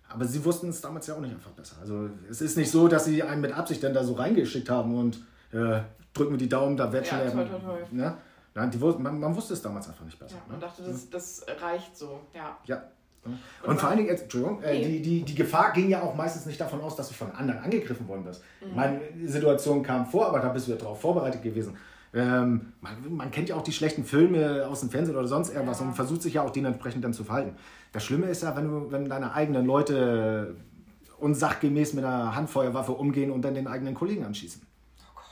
aber 0.09 0.25
sie 0.25 0.45
wussten 0.45 0.69
es 0.69 0.81
damals 0.81 1.07
ja 1.07 1.15
auch 1.15 1.21
nicht 1.21 1.33
einfach 1.33 1.53
besser. 1.53 1.77
Also 1.81 2.11
es 2.29 2.41
ist 2.41 2.57
nicht 2.57 2.71
so, 2.71 2.89
dass 2.89 3.05
sie 3.05 3.23
einen 3.23 3.41
mit 3.41 3.53
Absicht 3.53 3.83
dann 3.85 3.95
da 3.95 4.03
so 4.03 4.15
reingeschickt 4.15 4.69
haben 4.69 4.99
und 4.99 5.25
äh, 5.53 5.83
drücken 6.13 6.33
wir 6.33 6.39
die 6.39 6.49
Daumen, 6.49 6.77
da 6.77 6.93
wird 6.93 7.07
ja, 7.07 7.31
schon. 7.31 7.37
Toll, 7.37 7.49
toll, 7.49 7.61
toll. 7.61 7.87
Ne? 7.93 8.17
Nein, 8.55 8.71
die, 8.73 8.79
man, 8.79 9.21
man, 9.21 9.37
wusste 9.37 9.55
es 9.55 9.63
damals 9.63 9.89
einfach 9.89 10.05
nicht 10.05 10.19
besser. 10.19 10.35
Ja, 10.35 10.43
man 10.49 10.59
ne? 10.59 10.67
dachte, 10.67 10.83
das, 10.83 11.09
das 11.09 11.47
reicht 11.63 11.97
so. 11.97 12.21
Ja. 12.35 12.59
ja. 12.65 12.83
Und, 13.67 13.79
vor 13.79 13.91
allen 13.91 13.99
Dingen, 13.99 14.09
Entschuldigung, 14.09 14.63
äh, 14.63 14.83
die, 14.83 15.03
die, 15.03 15.23
die 15.23 15.35
Gefahr 15.35 15.73
ging 15.73 15.91
ja 15.91 16.03
auch 16.03 16.15
meistens 16.15 16.47
nicht 16.47 16.61
davon 16.61 16.81
aus, 16.81 16.97
dass 16.97 17.09
du 17.09 17.15
von 17.15 17.31
anderen 17.33 17.63
angegriffen 17.63 18.09
worden 18.09 18.25
bist. 18.25 18.43
Mhm. 18.61 18.75
Meine 18.75 19.01
Situation 19.25 19.83
kam 19.83 20.07
vor, 20.07 20.27
aber 20.27 20.41
da 20.41 20.49
bist 20.49 20.67
du 20.67 20.73
ja 20.73 20.79
darauf 20.79 21.01
vorbereitet 21.01 21.43
gewesen. 21.43 21.77
Ähm, 22.13 22.73
man, 22.81 23.15
man, 23.15 23.31
kennt 23.31 23.51
ja 23.51 23.57
auch 23.57 23.63
die 23.63 23.73
schlechten 23.73 24.05
Filme 24.05 24.67
aus 24.67 24.81
dem 24.81 24.91
Fernsehen 24.91 25.17
oder 25.17 25.29
sonst 25.29 25.51
irgendwas 25.51 25.81
ja. 25.81 25.87
und 25.87 25.95
versucht 25.95 26.23
sich 26.23 26.35
ja 26.35 26.43
auch 26.43 26.51
dementsprechend 26.51 27.05
dann 27.05 27.13
zu 27.13 27.23
verhalten. 27.23 27.57
Das 27.93 28.05
Schlimme 28.05 28.27
ist 28.27 28.43
ja, 28.43 28.57
wenn, 28.57 28.69
du, 28.69 28.91
wenn 28.91 29.09
deine 29.09 29.33
eigenen 29.33 29.65
Leute 29.65 30.57
unsachgemäß 31.19 31.93
mit 31.93 32.05
einer 32.05 32.35
Handfeuerwaffe 32.35 32.93
umgehen 32.93 33.31
und 33.31 33.43
dann 33.43 33.55
den 33.55 33.69
eigenen 33.69 33.95
Kollegen 33.95 34.25
anschießen. 34.25 34.63
Oh 34.99 35.13
Gott. 35.15 35.25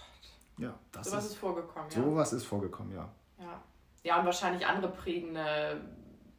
Ja, 0.59 0.75
das 0.93 1.11
so 1.11 1.17
was 1.17 1.25
ist, 1.25 1.31
ist 1.33 1.39
vorgekommen, 1.39 1.91
ja. 1.91 2.03
So 2.03 2.15
was 2.15 2.33
ist 2.33 2.45
vorgekommen, 2.45 2.93
ja. 2.93 3.09
Ja, 3.41 3.63
ja 4.05 4.19
und 4.21 4.27
wahrscheinlich 4.27 4.65
andere 4.65 4.93
prägende 4.93 5.81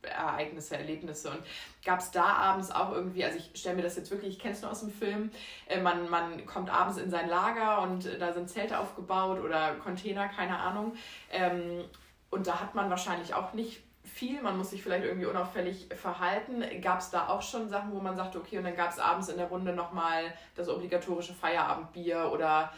Ereignisse, 0.01 0.77
Erlebnisse. 0.77 1.29
Und 1.29 1.39
gab 1.83 1.99
es 1.99 2.11
da 2.11 2.23
abends 2.23 2.71
auch 2.71 2.91
irgendwie, 2.91 3.23
also 3.23 3.37
ich 3.37 3.51
stelle 3.59 3.75
mir 3.75 3.81
das 3.81 3.95
jetzt 3.95 4.11
wirklich, 4.11 4.35
ich 4.35 4.39
kenne 4.39 4.53
es 4.53 4.61
nur 4.61 4.71
aus 4.71 4.81
dem 4.81 4.91
Film, 4.91 5.31
äh, 5.67 5.79
man, 5.79 6.09
man 6.09 6.45
kommt 6.45 6.69
abends 6.69 6.97
in 6.97 7.09
sein 7.09 7.29
Lager 7.29 7.81
und 7.81 8.05
äh, 8.05 8.17
da 8.17 8.33
sind 8.33 8.49
Zelte 8.49 8.79
aufgebaut 8.79 9.39
oder 9.39 9.75
Container, 9.75 10.27
keine 10.27 10.57
Ahnung. 10.57 10.93
Ähm, 11.31 11.83
und 12.29 12.47
da 12.47 12.59
hat 12.59 12.75
man 12.75 12.89
wahrscheinlich 12.89 13.33
auch 13.33 13.53
nicht 13.53 13.81
viel, 14.03 14.41
man 14.41 14.57
muss 14.57 14.71
sich 14.71 14.81
vielleicht 14.81 15.05
irgendwie 15.05 15.27
unauffällig 15.27 15.87
verhalten. 15.95 16.63
Gab 16.81 16.99
es 16.99 17.09
da 17.09 17.27
auch 17.27 17.41
schon 17.41 17.69
Sachen, 17.69 17.91
wo 17.93 17.99
man 17.99 18.15
sagte, 18.15 18.39
okay, 18.39 18.57
und 18.57 18.63
dann 18.63 18.75
gab 18.75 18.91
es 18.91 18.99
abends 18.99 19.29
in 19.29 19.37
der 19.37 19.47
Runde 19.47 19.73
nochmal 19.73 20.33
das 20.55 20.67
obligatorische 20.69 21.33
Feierabendbier 21.33 22.29
oder 22.33 22.71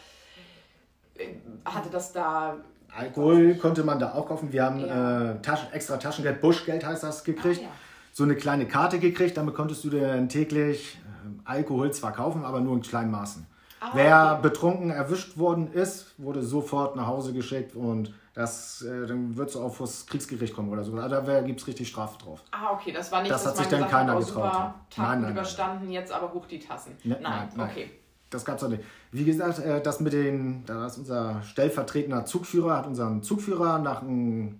äh, 1.15 1.35
hatte 1.65 1.89
das 1.89 2.11
da 2.11 2.57
Alkohol 2.95 3.55
konnte 3.55 3.83
man 3.83 3.99
da 3.99 4.13
auch 4.13 4.27
kaufen. 4.27 4.51
Wir 4.51 4.65
haben 4.65 4.79
ja. 4.79 5.31
äh, 5.31 5.41
Taschen, 5.41 5.71
extra 5.71 5.97
Taschengeld, 5.97 6.41
Buschgeld 6.41 6.85
heißt 6.85 7.03
das, 7.03 7.23
gekriegt. 7.23 7.61
Ah, 7.61 7.65
ja. 7.65 7.69
So 8.13 8.23
eine 8.23 8.35
kleine 8.35 8.67
Karte 8.67 8.99
gekriegt, 8.99 9.37
damit 9.37 9.55
konntest 9.55 9.83
du 9.85 9.89
dir 9.89 10.27
täglich 10.27 10.97
äh, 10.97 11.49
Alkohol 11.49 11.91
zwar 11.91 12.11
kaufen, 12.11 12.43
aber 12.43 12.59
nur 12.59 12.75
in 12.75 12.81
kleinen 12.81 13.11
Maßen. 13.11 13.45
Ah, 13.79 13.91
Wer 13.93 14.33
okay. 14.33 14.49
betrunken 14.49 14.91
erwischt 14.91 15.37
worden 15.37 15.71
ist, 15.71 16.13
wurde 16.17 16.43
sofort 16.43 16.95
nach 16.95 17.07
Hause 17.07 17.33
geschickt 17.33 17.75
und 17.75 18.13
das, 18.33 18.81
äh, 18.81 19.07
dann 19.07 19.37
wird 19.37 19.49
es 19.49 19.55
auch 19.55 19.73
vor 19.73 19.87
das 19.87 20.05
Kriegsgericht 20.05 20.53
kommen 20.53 20.69
oder 20.69 20.83
so. 20.83 20.93
Also 20.95 21.21
da 21.21 21.41
gibt 21.41 21.61
es 21.61 21.67
richtig 21.67 21.87
Strafe 21.87 22.17
drauf. 22.21 22.43
Ah, 22.51 22.73
okay, 22.73 22.91
das 22.91 23.11
war 23.11 23.21
nicht, 23.21 23.31
das 23.31 23.45
hat 23.45 23.57
sich 23.57 23.67
dann 23.67 23.87
keiner 23.87 24.17
oh, 24.17 24.19
getraut. 24.19 24.51
Tag 24.51 24.73
nein, 24.97 25.21
nein, 25.21 25.31
überstanden, 25.31 25.85
nein. 25.85 25.93
jetzt 25.93 26.11
aber 26.11 26.33
hoch 26.33 26.45
die 26.45 26.59
Tassen. 26.59 26.97
Ne, 27.03 27.17
nein, 27.21 27.49
nein, 27.55 27.69
okay 27.69 27.91
das 28.31 28.45
gab 28.45 28.57
es 28.57 28.63
auch 28.63 28.69
nicht. 28.69 28.83
Wie 29.11 29.25
gesagt, 29.25 29.59
äh, 29.59 29.81
das 29.81 29.99
mit 29.99 30.13
den, 30.13 30.63
da 30.65 30.87
ist 30.87 30.97
unser 30.97 31.41
stellvertretender 31.43 32.25
Zugführer, 32.25 32.77
hat 32.77 32.87
unseren 32.87 33.21
Zugführer 33.23 33.79
nach 33.79 34.01
einem 34.01 34.59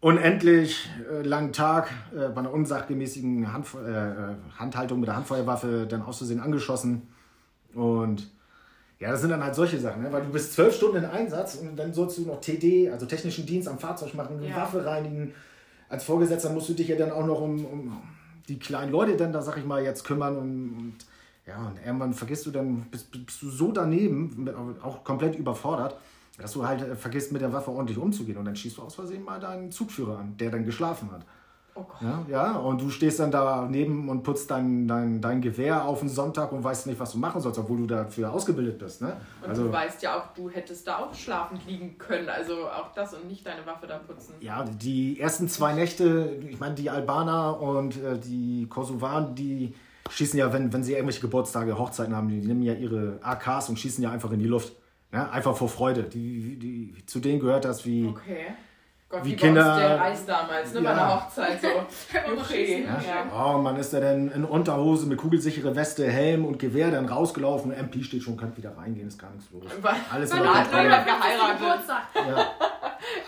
unendlich 0.00 0.88
äh, 1.10 1.22
langen 1.22 1.52
Tag 1.52 1.90
äh, 2.14 2.28
bei 2.28 2.40
einer 2.40 2.52
unsachgemäßigen 2.52 3.52
Hand, 3.52 3.66
Handhaltung 4.56 5.00
mit 5.00 5.08
der 5.08 5.16
Handfeuerwaffe 5.16 5.86
dann 5.88 6.02
auszusehen 6.02 6.40
angeschossen. 6.40 7.08
Und 7.74 8.30
ja, 8.98 9.10
das 9.10 9.20
sind 9.20 9.30
dann 9.30 9.42
halt 9.42 9.54
solche 9.54 9.78
Sachen, 9.78 10.02
ne? 10.02 10.12
weil 10.12 10.22
du 10.22 10.30
bist 10.30 10.54
zwölf 10.54 10.74
Stunden 10.74 10.98
in 10.98 11.04
Einsatz 11.04 11.56
und 11.56 11.76
dann 11.76 11.92
sollst 11.92 12.16
du 12.18 12.22
noch 12.22 12.40
TD, 12.40 12.90
also 12.90 13.04
technischen 13.04 13.44
Dienst 13.44 13.68
am 13.68 13.78
Fahrzeug 13.78 14.14
machen, 14.14 14.42
ja. 14.42 14.56
Waffe 14.56 14.86
reinigen. 14.86 15.34
Als 15.88 16.04
Vorgesetzter 16.04 16.50
musst 16.50 16.68
du 16.68 16.72
dich 16.72 16.88
ja 16.88 16.96
dann 16.96 17.10
auch 17.10 17.26
noch 17.26 17.40
um, 17.40 17.64
um 17.66 18.02
die 18.48 18.58
kleinen 18.58 18.92
Leute 18.92 19.16
dann 19.16 19.32
da, 19.32 19.42
sag 19.42 19.58
ich 19.58 19.66
mal, 19.66 19.82
jetzt 19.82 20.04
kümmern 20.04 20.36
und, 20.36 20.70
und 20.78 20.94
ja, 21.46 21.68
und 21.68 21.78
irgendwann 21.84 22.12
vergisst 22.12 22.46
du 22.46 22.50
dann, 22.50 22.82
bist, 22.90 23.10
bist 23.24 23.40
du 23.40 23.48
so 23.48 23.70
daneben, 23.70 24.48
auch 24.82 25.04
komplett 25.04 25.36
überfordert, 25.36 25.96
dass 26.38 26.52
du 26.52 26.66
halt 26.66 26.82
äh, 26.82 26.96
vergisst, 26.96 27.32
mit 27.32 27.40
der 27.40 27.52
Waffe 27.52 27.70
ordentlich 27.70 27.98
umzugehen. 27.98 28.36
Und 28.36 28.44
dann 28.44 28.56
schießt 28.56 28.78
du 28.78 28.82
aus 28.82 28.96
Versehen 28.96 29.24
mal 29.24 29.38
deinen 29.40 29.70
Zugführer 29.70 30.18
an, 30.18 30.36
der 30.36 30.50
dann 30.50 30.64
geschlafen 30.64 31.10
hat. 31.12 31.24
Oh 31.78 31.84
ja, 32.00 32.24
ja, 32.28 32.56
und 32.56 32.80
du 32.80 32.88
stehst 32.88 33.20
dann 33.20 33.30
daneben 33.30 34.08
und 34.08 34.22
putzt 34.22 34.50
dein, 34.50 34.88
dein, 34.88 35.20
dein 35.20 35.42
Gewehr 35.42 35.84
auf 35.84 36.00
den 36.00 36.08
Sonntag 36.08 36.50
und 36.52 36.64
weißt 36.64 36.86
nicht, 36.86 36.98
was 36.98 37.12
du 37.12 37.18
machen 37.18 37.38
sollst, 37.42 37.58
obwohl 37.58 37.76
du 37.76 37.86
dafür 37.86 38.32
ausgebildet 38.32 38.78
bist. 38.78 39.02
Ne? 39.02 39.14
Und 39.42 39.50
also, 39.50 39.64
du 39.64 39.72
weißt 39.72 40.02
ja 40.02 40.18
auch, 40.18 40.32
du 40.34 40.48
hättest 40.48 40.86
da 40.86 41.00
auch 41.00 41.14
schlafend 41.14 41.66
liegen 41.66 41.98
können, 41.98 42.30
also 42.30 42.66
auch 42.66 42.94
das 42.94 43.12
und 43.12 43.28
nicht 43.28 43.46
deine 43.46 43.66
Waffe 43.66 43.86
da 43.86 43.98
putzen. 43.98 44.32
Ja, 44.40 44.64
die 44.64 45.20
ersten 45.20 45.48
zwei 45.48 45.74
Nächte, 45.74 46.40
ich 46.48 46.58
meine, 46.58 46.74
die 46.74 46.88
Albaner 46.88 47.60
und 47.60 48.02
äh, 48.02 48.18
die 48.18 48.66
Kosovaren, 48.70 49.34
die 49.34 49.74
schießen 50.10 50.38
ja, 50.38 50.52
wenn, 50.52 50.72
wenn 50.72 50.82
sie 50.82 50.92
irgendwelche 50.92 51.20
Geburtstage, 51.20 51.78
Hochzeiten 51.78 52.14
haben, 52.14 52.28
die, 52.28 52.40
die 52.40 52.48
nehmen 52.48 52.62
ja 52.62 52.74
ihre 52.74 53.18
AKs 53.22 53.68
und 53.68 53.78
schießen 53.78 54.02
ja 54.02 54.10
einfach 54.10 54.30
in 54.32 54.38
die 54.38 54.46
Luft. 54.46 54.72
Ja, 55.12 55.30
einfach 55.30 55.56
vor 55.56 55.68
Freude. 55.68 56.02
Die, 56.04 56.58
die, 56.58 57.06
zu 57.06 57.20
denen 57.20 57.40
gehört 57.40 57.64
das 57.64 57.86
wie. 57.86 58.06
Okay. 58.06 58.46
Gott, 59.08 59.24
wie, 59.24 59.30
wie 59.30 59.36
Kinder. 59.36 59.78
der 59.78 60.00
Reis 60.00 60.26
damals, 60.26 60.74
ne, 60.74 60.80
ja. 60.80 60.90
bei 60.90 60.94
der 60.96 61.14
Hochzeit 61.14 61.60
so. 61.62 61.68
okay. 62.40 62.84
Ja. 62.84 63.00
Ja. 63.00 63.54
Oh, 63.54 63.58
man 63.58 63.76
ist 63.76 63.92
da 63.92 64.00
dann 64.00 64.32
in 64.32 64.44
Unterhose 64.44 65.06
mit 65.06 65.16
kugelsichere 65.18 65.76
Weste, 65.76 66.10
Helm 66.10 66.44
und 66.44 66.58
Gewehr 66.58 66.90
dann 66.90 67.06
rausgelaufen. 67.06 67.70
MP 67.70 68.02
steht 68.02 68.24
schon, 68.24 68.36
kann 68.36 68.56
wieder 68.56 68.76
reingehen, 68.76 69.06
ist 69.06 69.18
gar 69.18 69.30
nichts 69.30 69.48
los. 69.52 69.62
Alles 70.10 70.32
in 70.32 70.40
Ordnung. 70.40 70.64
geheiratet. 70.64 71.86
Ja. 72.14 72.46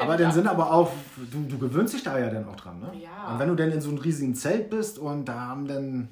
Aber 0.01 0.16
dann 0.16 0.33
sind 0.33 0.47
aber 0.47 0.72
auch, 0.72 0.91
du, 1.16 1.45
du 1.49 1.59
gewöhnst 1.59 1.95
dich 1.95 2.03
da 2.03 2.18
ja 2.18 2.31
dann 2.31 2.49
auch 2.49 2.57
dran, 2.57 2.81
ne? 2.81 2.91
Ja. 2.95 3.33
Und 3.33 3.39
wenn 3.39 3.49
du 3.49 3.55
dann 3.55 3.70
in 3.70 3.81
so 3.81 3.91
einem 3.91 3.99
riesigen 3.99 4.35
Zelt 4.35 4.70
bist 4.70 4.99
und 4.99 5.26
da 5.26 5.41
haben 5.41 5.66
dann 5.66 6.09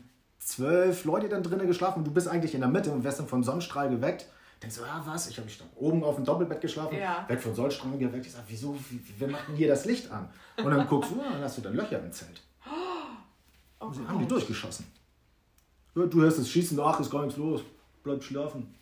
zwölf 0.46 1.04
Leute 1.04 1.28
dann 1.28 1.42
drinnen 1.42 1.66
geschlafen 1.66 1.98
und 2.00 2.04
du 2.06 2.12
bist 2.12 2.28
eigentlich 2.28 2.54
in 2.54 2.60
der 2.60 2.68
Mitte 2.70 2.92
und 2.92 3.02
wirst 3.02 3.18
dann 3.18 3.26
vom 3.26 3.42
Sonnenstrahl 3.42 3.90
geweckt, 3.90 4.26
denkst 4.62 4.76
du, 4.76 4.84
ah 4.84 5.02
was, 5.04 5.28
ich 5.28 5.36
habe 5.36 5.46
mich 5.46 5.58
dann 5.58 5.68
oben 5.74 6.04
auf 6.04 6.14
dem 6.16 6.24
Doppelbett 6.24 6.60
geschlafen, 6.60 6.96
Ja. 6.98 7.24
werd 7.28 7.40
vom 7.42 7.54
Sonnenstrahl 7.54 7.98
geweckt, 7.98 8.26
ich 8.26 8.32
sag, 8.32 8.44
wieso, 8.46 8.78
wie, 8.88 9.00
wer 9.18 9.28
macht 9.28 9.48
denn 9.48 9.56
hier 9.56 9.68
das 9.68 9.84
Licht 9.84 10.10
an? 10.10 10.28
Und 10.56 10.70
dann 10.70 10.86
guckst 10.86 11.10
du, 11.10 11.20
ah, 11.20 11.32
dann 11.32 11.42
hast 11.42 11.58
du 11.58 11.62
dann 11.62 11.74
Löcher 11.74 11.98
im 11.98 12.12
Zelt. 12.12 12.40
Oh 12.64 13.86
Und 13.86 13.94
sie 13.94 14.06
haben 14.06 14.18
die 14.20 14.26
durchgeschossen. 14.28 14.86
Ja, 15.96 16.06
du 16.06 16.20
hörst 16.20 16.38
es 16.38 16.48
schießen, 16.50 16.78
ach, 16.80 17.00
ist 17.00 17.10
gar 17.10 17.22
nichts 17.22 17.36
los, 17.38 17.62
bleib 18.04 18.22
schlafen. 18.22 18.72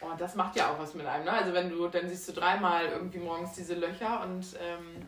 Oh, 0.00 0.14
das 0.18 0.34
macht 0.34 0.56
ja 0.56 0.72
auch 0.72 0.78
was 0.78 0.94
mit 0.94 1.06
einem, 1.06 1.24
ne? 1.26 1.32
Also 1.32 1.52
wenn 1.52 1.70
du, 1.70 1.86
dann 1.88 2.08
siehst 2.08 2.28
du 2.28 2.32
dreimal 2.32 2.86
irgendwie 2.86 3.18
morgens 3.18 3.52
diese 3.52 3.74
Löcher 3.74 4.22
und 4.24 4.44
ähm, 4.60 5.06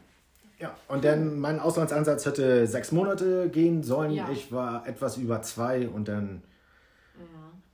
Ja, 0.65 0.75
und 0.89 1.05
dann 1.05 1.39
mein 1.39 1.61
Auslandsansatz 1.61 2.25
hätte 2.27 2.67
sechs 2.67 2.91
Monate 2.93 3.49
gehen 3.51 3.83
sollen. 3.83 4.13
Ja. 4.13 4.29
Ich 4.33 4.51
war 4.51 4.87
etwas 4.87 5.17
über 5.19 5.43
zwei 5.43 5.89
und 5.89 6.09
dann 6.09 6.43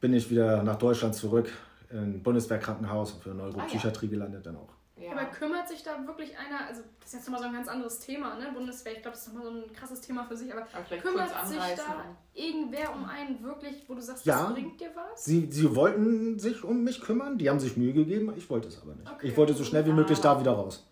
bin 0.01 0.15
ich 0.15 0.31
wieder 0.31 0.63
nach 0.63 0.77
Deutschland 0.79 1.15
zurück 1.15 1.51
in 1.91 2.23
Bundeswehrkrankenhaus 2.23 3.13
für 3.23 3.31
Neuropsychiatrie 3.31 4.09
gelandet 4.09 4.47
dann 4.47 4.57
auch. 4.57 4.71
ja. 4.97 5.13
Aber 5.13 5.25
kümmert 5.27 5.69
sich 5.69 5.83
da 5.83 5.91
wirklich 6.07 6.31
einer, 6.39 6.67
also 6.69 6.83
das 7.01 7.09
ist 7.09 7.15
jetzt 7.15 7.25
nochmal 7.27 7.43
so 7.43 7.47
ein 7.49 7.53
ganz 7.55 7.69
anderes 7.69 7.99
Thema, 7.99 8.37
ne? 8.37 8.47
Bundeswehr, 8.55 8.93
ich 8.95 9.03
glaube, 9.03 9.17
das 9.17 9.27
ist 9.27 9.35
nochmal 9.35 9.53
so 9.53 9.59
ein 9.59 9.73
krasses 9.73 10.01
Thema 10.01 10.25
für 10.25 10.37
sich, 10.37 10.53
aber 10.53 10.63
Aber 10.73 10.97
kümmert 11.03 11.29
sich 11.49 11.59
da 11.77 12.05
irgendwer 12.35 12.95
um 12.95 13.05
einen 13.05 13.43
wirklich, 13.43 13.85
wo 13.89 13.95
du 13.95 14.01
sagst, 14.01 14.25
Ja. 14.25 14.45
das 14.45 14.55
bringt 14.55 14.81
dir 14.81 14.91
was? 14.95 15.25
Sie, 15.25 15.49
sie 15.51 15.75
wollten 15.77 16.39
sich 16.39 16.63
um 16.65 16.83
mich 16.85 17.01
kümmern, 17.01 17.39
die 17.39 17.51
haben 17.51 17.61
sich 17.61 17.77
Mühe 17.77 17.93
gegeben, 17.93 18.33
ich 18.37 18.49
wollte 18.51 18.69
es 18.69 18.81
aber 18.83 18.95
nicht. 18.95 19.11
Okay. 19.11 19.29
Ich 19.29 19.37
wollte 19.37 19.53
so 19.55 19.65
schnell 19.65 19.85
wie 19.87 19.91
Ah. 19.91 19.95
möglich 19.95 20.19
da 20.21 20.39
wieder 20.41 20.53
raus. 20.53 20.87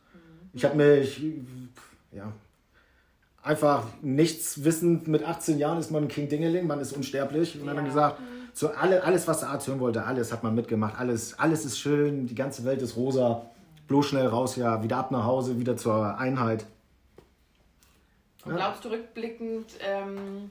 Ich 0.52 0.64
habe 0.64 0.76
mich, 0.76 1.22
ja, 2.12 2.32
einfach 3.42 3.86
nichts 4.02 4.64
wissend, 4.64 5.08
mit 5.08 5.24
18 5.24 5.58
Jahren 5.58 5.78
ist 5.78 5.90
man 5.90 6.04
ein 6.04 6.08
King 6.08 6.28
Dingeling, 6.28 6.66
man 6.66 6.80
ist 6.80 6.92
unsterblich. 6.92 7.60
Und 7.60 7.66
dann 7.66 7.76
Ja. 7.76 7.82
haben 7.82 7.88
gesagt, 7.88 8.20
so 8.52 8.68
alle, 8.68 9.04
alles, 9.04 9.26
was 9.28 9.40
der 9.40 9.50
Arzt 9.50 9.68
hören 9.68 9.80
wollte, 9.80 10.04
alles 10.04 10.32
hat 10.32 10.42
man 10.42 10.54
mitgemacht, 10.54 10.98
alles, 10.98 11.38
alles 11.38 11.64
ist 11.64 11.78
schön, 11.78 12.26
die 12.26 12.34
ganze 12.34 12.64
Welt 12.64 12.82
ist 12.82 12.96
rosa, 12.96 13.46
bloß 13.86 14.06
schnell 14.06 14.26
raus, 14.26 14.56
ja, 14.56 14.82
wieder 14.82 14.96
ab 14.96 15.10
nach 15.10 15.24
Hause, 15.24 15.58
wieder 15.58 15.76
zur 15.76 16.18
Einheit. 16.18 16.66
Und 18.44 18.56
glaubst 18.56 18.84
du 18.84 18.88
rückblickend, 18.90 19.66
ähm, 19.80 20.50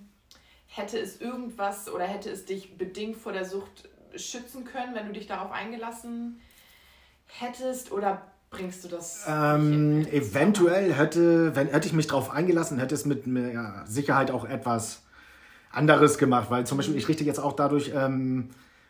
hätte 0.68 1.00
es 1.00 1.20
irgendwas 1.20 1.90
oder 1.90 2.06
hätte 2.06 2.30
es 2.30 2.46
dich 2.46 2.78
bedingt 2.78 3.18
vor 3.18 3.34
der 3.34 3.46
Sucht 3.46 3.90
schützen 4.16 4.66
können, 4.66 4.96
wenn 4.96 5.08
du 5.08 5.14
dich 5.14 5.28
darauf 5.28 5.52
eingelassen 5.52 6.40
hättest? 7.26 7.92
Oder 7.92 8.22
bringst 8.50 8.84
du 8.84 8.88
das? 8.88 9.26
Ähm, 9.28 10.06
eventuell 10.12 10.94
hätte, 10.94 11.56
wenn, 11.56 11.68
hätte 11.68 11.88
ich 11.88 11.94
mich 11.94 12.08
darauf 12.08 12.32
eingelassen, 12.32 12.80
hätte 12.80 12.96
es 12.96 13.06
mit 13.06 13.28
mehr 13.28 13.84
Sicherheit 13.88 14.32
auch 14.32 14.46
etwas 14.46 15.04
anderes 15.72 16.18
gemacht, 16.18 16.50
weil 16.50 16.66
zum 16.66 16.78
Beispiel 16.78 16.98
ich 16.98 17.08
richte 17.08 17.24
jetzt 17.24 17.40
auch 17.40 17.54
dadurch 17.54 17.92
ähm, 17.96 18.50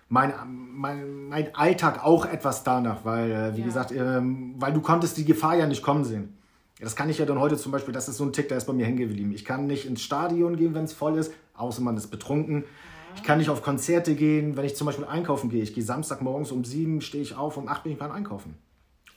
mein, 0.10 0.34
mein, 0.74 1.28
mein 1.28 1.55
Alltag 1.55 2.03
auch 2.05 2.26
etwas 2.26 2.64
danach, 2.64 3.03
weil, 3.03 3.32
äh, 3.32 3.55
wie 3.55 3.62
Ja. 3.62 3.66
gesagt, 3.66 3.91
ähm, 3.91 4.55
weil 4.58 4.74
du 4.74 4.82
konntest 4.82 5.18
die 5.18 5.26
Gefahr 5.26 5.55
ja 5.55 5.68
nicht 5.68 5.84
kommen 5.84 6.05
sehen. 6.05 6.34
Das 6.80 6.95
kann 6.95 7.10
ich 7.10 7.18
ja 7.18 7.26
dann 7.26 7.39
heute 7.39 7.58
zum 7.58 7.72
Beispiel, 7.72 7.93
das 7.93 8.08
ist 8.08 8.18
so 8.18 8.24
ein 8.24 8.32
Tick, 8.34 8.49
der 8.49 8.58
ist 8.58 8.66
bei 8.66 8.74
mir 8.74 8.86
hängen 8.86 8.97
geblieben. 8.97 9.32
Ich 9.34 9.43
kann 9.43 9.66
nicht 9.66 9.88
ins 9.88 10.01
Stadion 10.01 10.55
gehen, 10.55 10.76
wenn 10.76 10.84
es 10.86 10.93
voll 10.93 11.18
ist, 11.18 11.34
außer 11.55 11.82
man 11.82 11.97
ist 11.97 12.08
betrunken. 12.08 12.66
Ich 13.16 13.24
kann 13.24 13.39
nicht 13.39 13.49
auf 13.49 13.64
Konzerte 13.64 14.14
gehen, 14.14 14.55
wenn 14.55 14.64
ich 14.64 14.76
zum 14.76 14.86
Beispiel 14.86 15.05
einkaufen 15.05 15.49
gehe. 15.49 15.64
Ich 15.64 15.74
gehe 15.74 15.84
Samstagmorgens 15.84 16.51
um 16.51 16.64
sieben, 16.64 17.01
stehe 17.01 17.24
ich 17.24 17.36
auf, 17.36 17.58
um 17.58 17.68
acht 17.68 17.82
bin 17.82 17.93
ich 17.93 17.97
beim 17.97 18.12
Einkaufen. 18.12 18.53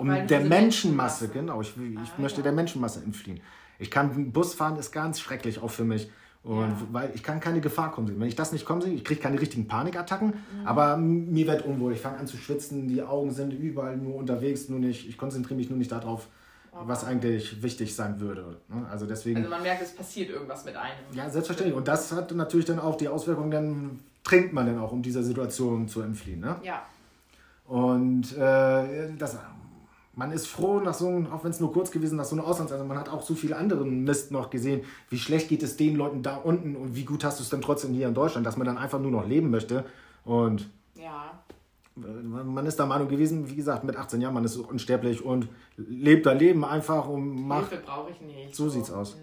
Um 0.00 0.26
der 0.26 0.40
Menschenmasse, 0.40 1.28
genau. 1.28 1.60
Ich, 1.60 1.74
ich 1.76 1.96
Ah, 1.98 2.20
möchte 2.20 2.38
ja. 2.38 2.42
der 2.44 2.52
Menschenmasse 2.52 3.02
entfliehen. 3.04 3.40
Ich 3.78 3.90
kann 3.90 4.32
Bus 4.32 4.54
fahren, 4.54 4.76
ist 4.78 4.92
ganz 4.92 5.20
schrecklich 5.20 5.62
auch 5.62 5.70
für 5.70 5.84
mich. 5.84 6.10
Und 6.42 6.60
Ja. 6.70 6.76
weil 6.92 7.10
ich 7.14 7.22
kann 7.22 7.38
keine 7.38 7.60
Gefahr 7.60 7.90
kommen 7.92 8.06
sehen. 8.06 8.18
Wenn 8.18 8.28
ich 8.28 8.34
das 8.36 8.50
nicht 8.52 8.64
kommen 8.64 8.80
sehe, 8.80 8.94
ich 8.94 9.04
kriege 9.04 9.20
keine 9.20 9.38
richtigen 9.40 9.68
Panikattacken, 9.68 10.28
Mhm. 10.28 10.66
aber 10.66 10.96
mir 10.96 11.46
wird 11.46 11.66
unwohl. 11.66 11.92
Ich 11.92 12.00
fange 12.00 12.16
an 12.18 12.26
zu 12.26 12.38
schwitzen, 12.38 12.88
die 12.88 13.02
Augen 13.02 13.30
sind 13.30 13.52
überall 13.52 13.96
nur 13.98 14.14
unterwegs, 14.14 14.68
nur 14.70 14.78
nicht, 14.78 15.06
ich 15.08 15.18
konzentriere 15.18 15.56
mich 15.58 15.68
nur 15.68 15.78
nicht 15.78 15.92
darauf, 15.92 16.28
was 16.72 17.04
eigentlich 17.04 17.62
wichtig 17.62 17.94
sein 17.94 18.20
würde. 18.20 18.56
ne? 18.68 18.86
Also 18.90 19.04
deswegen. 19.04 19.36
Also 19.38 19.50
man 19.50 19.62
merkt, 19.62 19.82
es 19.82 19.94
passiert 19.94 20.30
irgendwas 20.30 20.64
mit 20.64 20.76
einem. 20.76 20.92
Ja, 21.12 21.28
selbstverständlich. 21.28 21.76
Und 21.76 21.88
das 21.88 22.10
hat 22.12 22.32
natürlich 22.32 22.64
dann 22.66 22.78
auch 22.78 22.96
die 22.96 23.08
Auswirkung, 23.08 23.50
dann 23.50 24.00
trinkt 24.24 24.52
man 24.54 24.64
dann 24.66 24.78
auch, 24.78 24.92
um 24.92 25.02
dieser 25.02 25.22
Situation 25.22 25.88
zu 25.88 26.00
entfliehen. 26.00 26.40
Ne? 26.40 26.56
Ja. 26.62 26.82
Und 27.66 28.36
äh, 28.36 29.12
das, 29.18 29.36
man 30.20 30.32
ist 30.32 30.48
froh, 30.48 30.80
nach 30.80 30.92
so 30.92 31.08
einem, 31.08 31.32
auch 31.32 31.44
wenn 31.44 31.50
es 31.50 31.60
nur 31.60 31.72
kurz 31.72 31.90
gewesen 31.90 32.16
ist, 32.16 32.18
nach 32.18 32.24
so 32.26 32.36
einer 32.36 32.46
Auslandsreise, 32.46 32.84
man 32.84 32.98
hat 32.98 33.08
auch 33.08 33.22
so 33.22 33.34
viel 33.34 33.54
anderen 33.54 34.04
Mist 34.04 34.30
noch 34.32 34.50
gesehen. 34.50 34.84
Wie 35.08 35.18
schlecht 35.18 35.48
geht 35.48 35.62
es 35.62 35.78
den 35.78 35.96
Leuten 35.96 36.22
da 36.22 36.36
unten 36.36 36.76
und 36.76 36.94
wie 36.94 37.06
gut 37.06 37.24
hast 37.24 37.38
du 37.38 37.42
es 37.42 37.48
dann 37.48 37.62
trotzdem 37.62 37.94
hier 37.94 38.06
in 38.06 38.12
Deutschland, 38.12 38.46
dass 38.46 38.58
man 38.58 38.66
dann 38.66 38.76
einfach 38.76 39.00
nur 39.00 39.10
noch 39.10 39.26
leben 39.26 39.48
möchte. 39.50 39.86
Und 40.26 40.68
Ja. 40.94 41.42
man 41.96 42.66
ist 42.66 42.78
der 42.78 42.84
Meinung 42.84 43.08
gewesen, 43.08 43.48
wie 43.48 43.56
gesagt, 43.56 43.82
mit 43.82 43.96
18 43.96 44.20
Jahren, 44.20 44.34
man 44.34 44.44
ist 44.44 44.56
unsterblich 44.58 45.24
und 45.24 45.48
lebt 45.78 46.26
da 46.26 46.32
Leben 46.32 46.66
einfach 46.66 47.08
und 47.08 47.46
macht. 47.48 47.70
Hilfe 47.70 47.84
brauche 47.86 48.10
ich 48.10 48.20
nicht. 48.20 48.54
So 48.54 48.68
sieht's 48.68 48.90
aus. 48.90 49.16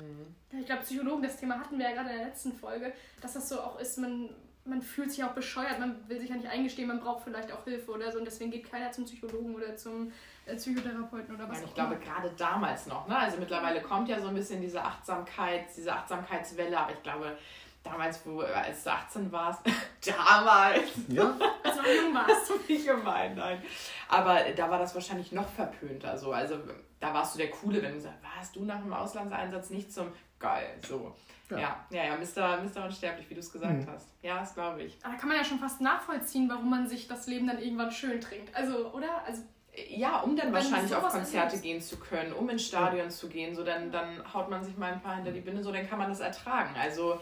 Ja, 0.52 0.60
Ich 0.60 0.66
glaube, 0.66 0.82
Psychologen, 0.82 1.22
das 1.22 1.38
Thema 1.38 1.60
hatten 1.60 1.78
wir 1.78 1.88
ja 1.90 1.94
gerade 1.94 2.10
in 2.10 2.18
der 2.18 2.26
letzten 2.30 2.54
Folge, 2.54 2.92
dass 3.22 3.34
das 3.34 3.50
so 3.50 3.60
auch 3.60 3.80
ist, 3.80 4.00
man, 4.00 4.30
man 4.66 4.82
fühlt 4.82 5.12
sich 5.12 5.24
auch 5.24 5.34
bescheuert, 5.34 5.80
man 5.80 5.96
will 6.08 6.20
sich 6.20 6.30
ja 6.30 6.36
nicht 6.38 6.50
eingestehen, 6.50 6.88
man 6.88 7.00
braucht 7.00 7.24
vielleicht 7.24 7.52
auch 7.52 7.64
Hilfe 7.66 7.92
oder 7.92 8.12
so 8.12 8.18
und 8.18 8.26
deswegen 8.26 8.50
geht 8.50 8.70
keiner 8.72 8.92
zum 8.92 9.06
Psychologen 9.06 9.54
oder 9.54 9.76
zum 9.78 10.12
äh, 10.48 10.56
Psychotherapeuten 10.56 11.36
oder 11.36 11.48
was 11.50 11.58
Ja, 11.60 11.64
auch 11.64 11.68
ich 11.70 11.74
glaube 11.76 11.96
immer. 11.96 12.04
gerade 12.04 12.30
damals 12.38 12.86
noch, 12.88 13.08
ne? 13.08 13.18
Also 13.18 13.38
mittlerweile 13.38 13.82
kommt 13.82 14.08
ja 14.10 14.20
so 14.20 14.28
ein 14.30 14.36
bisschen 14.36 14.62
diese 14.62 14.82
Achtsamkeit, 14.84 15.66
diese 15.76 15.94
Achtsamkeitswelle, 15.94 16.78
aber 16.78 16.92
ich 16.94 17.04
glaube, 17.04 17.38
damals, 17.84 18.26
wo, 18.26 18.42
als 18.42 18.84
du 18.84 18.92
18 18.92 19.32
warst, 19.32 19.62
damals, 20.06 20.82
Ja, 21.08 21.36
Als 21.64 21.78
du 21.78 21.84
jung 21.84 22.14
warst. 22.14 22.52
nicht 22.70 22.86
gemein, 22.86 23.36
nein. 23.36 23.62
Aber 24.10 24.40
da 24.56 24.70
war 24.70 24.80
das 24.80 24.94
wahrscheinlich 24.96 25.32
noch 25.32 25.48
verpönter 25.50 26.18
so. 26.18 26.32
Also 26.32 26.58
da 27.00 27.14
warst 27.14 27.36
du 27.36 27.40
der 27.40 27.50
Coole, 27.52 27.82
wenn 27.82 27.94
du 27.94 28.00
sagst, 28.02 28.20
warst 28.36 28.56
du 28.56 28.66
nach 28.66 28.80
dem 28.80 28.92
Auslandseinsatz 28.94 29.70
nicht 29.70 29.94
zum 29.94 30.12
geil, 30.40 30.78
so. 30.88 31.16
Ja, 31.50 31.58
Ja. 31.60 31.86
ja, 31.92 32.04
ja, 32.08 32.18
Mr. 32.18 32.62
Mr. 32.62 32.86
Unsterblich, 32.86 33.30
wie 33.30 33.34
du 33.36 33.40
es 33.40 33.52
gesagt 33.52 33.88
hast. 33.88 34.10
Ja, 34.22 34.40
das 34.40 34.54
glaube 34.54 34.84
ich. 34.84 34.98
Aber 35.04 35.14
da 35.14 35.20
kann 35.20 35.30
man 35.30 35.38
ja 35.38 35.46
schon 35.46 35.60
fast 35.60 35.80
nachvollziehen, 35.80 36.50
warum 36.50 36.70
man 36.70 36.88
sich 36.88 37.08
das 37.08 37.26
Leben 37.28 37.48
dann 37.48 37.60
irgendwann 37.60 37.90
schön 37.92 38.20
trinkt. 38.20 38.54
Also, 38.54 38.92
oder? 38.92 39.24
Also, 39.26 39.44
Ja, 39.90 40.22
um 40.22 40.36
dann 40.36 40.48
Wenn 40.48 40.54
wahrscheinlich 40.56 40.96
auf 40.96 41.04
Konzerte 41.08 41.38
erlebst. 41.38 41.62
gehen 41.64 41.82
zu 41.82 41.98
können, 41.98 42.34
um 42.34 42.50
ins 42.50 42.66
Stadion 42.66 43.10
zu 43.12 43.28
gehen, 43.28 43.56
so 43.56 43.64
dann, 43.64 43.92
dann 43.92 44.08
haut 44.34 44.50
man 44.50 44.64
sich 44.64 44.76
mal 44.78 44.92
ein 44.94 45.02
paar 45.02 45.16
hinter 45.16 45.32
die 45.32 45.42
Binde, 45.42 45.62
so 45.64 45.72
dann 45.72 45.88
kann 45.88 46.00
man 46.00 46.10
das 46.10 46.20
ertragen. 46.20 46.70
Also, 46.82 47.20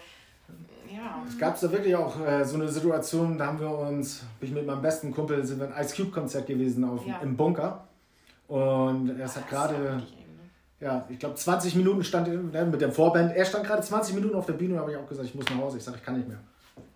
ja. 0.89 1.22
Es 1.28 1.38
gab 1.38 1.60
da 1.60 1.72
wirklich 1.72 1.95
auch 1.95 2.20
äh, 2.26 2.45
so 2.45 2.56
eine 2.56 2.70
Situation, 2.70 3.38
da 3.38 3.47
haben 3.47 3.60
wir 3.60 3.70
uns, 3.70 4.24
bin 4.39 4.49
ich 4.49 4.56
mit 4.56 4.66
meinem 4.66 4.82
besten 4.82 5.12
Kumpel, 5.12 5.43
sind 5.43 5.60
wir 5.60 5.76
ein 5.76 5.84
Ice 5.84 5.95
Cube 5.95 6.12
Konzert 6.12 6.47
gewesen 6.47 6.86
auf, 6.86 7.06
Ja. 7.06 7.20
im 7.22 7.36
Bunker. 7.36 7.88
Und 8.47 9.10
es 9.20 9.36
hat 9.36 9.43
ist 9.45 9.51
ja 9.51 9.58
gerade, 9.58 9.76
eng, 9.76 9.95
ne? 9.95 10.03
ja, 10.80 11.06
ich 11.10 11.20
glaube 11.20 11.36
20 11.36 11.76
Minuten 11.76 12.03
stand 12.03 12.28
er 12.53 12.66
mit 12.66 12.80
der 12.80 12.91
Vorband. 12.91 13.36
Er 13.36 13.43
stand 13.45 13.66
gerade 13.66 13.82
20 13.82 14.16
Minuten 14.16 14.36
auf 14.36 14.45
der 14.45 14.53
Bühne 14.53 14.76
und 14.76 14.80
habe 14.82 14.91
ich 14.91 14.97
auch 14.97 15.08
gesagt, 15.08 15.28
ich 15.28 15.36
muss 15.36 15.49
nach 15.49 15.58
Hause. 15.58 15.78
Ich 15.78 15.84
sage, 15.84 15.97
ich 15.97 16.03
kann 16.06 16.16
nicht 16.16 16.28
mehr. 16.28 16.39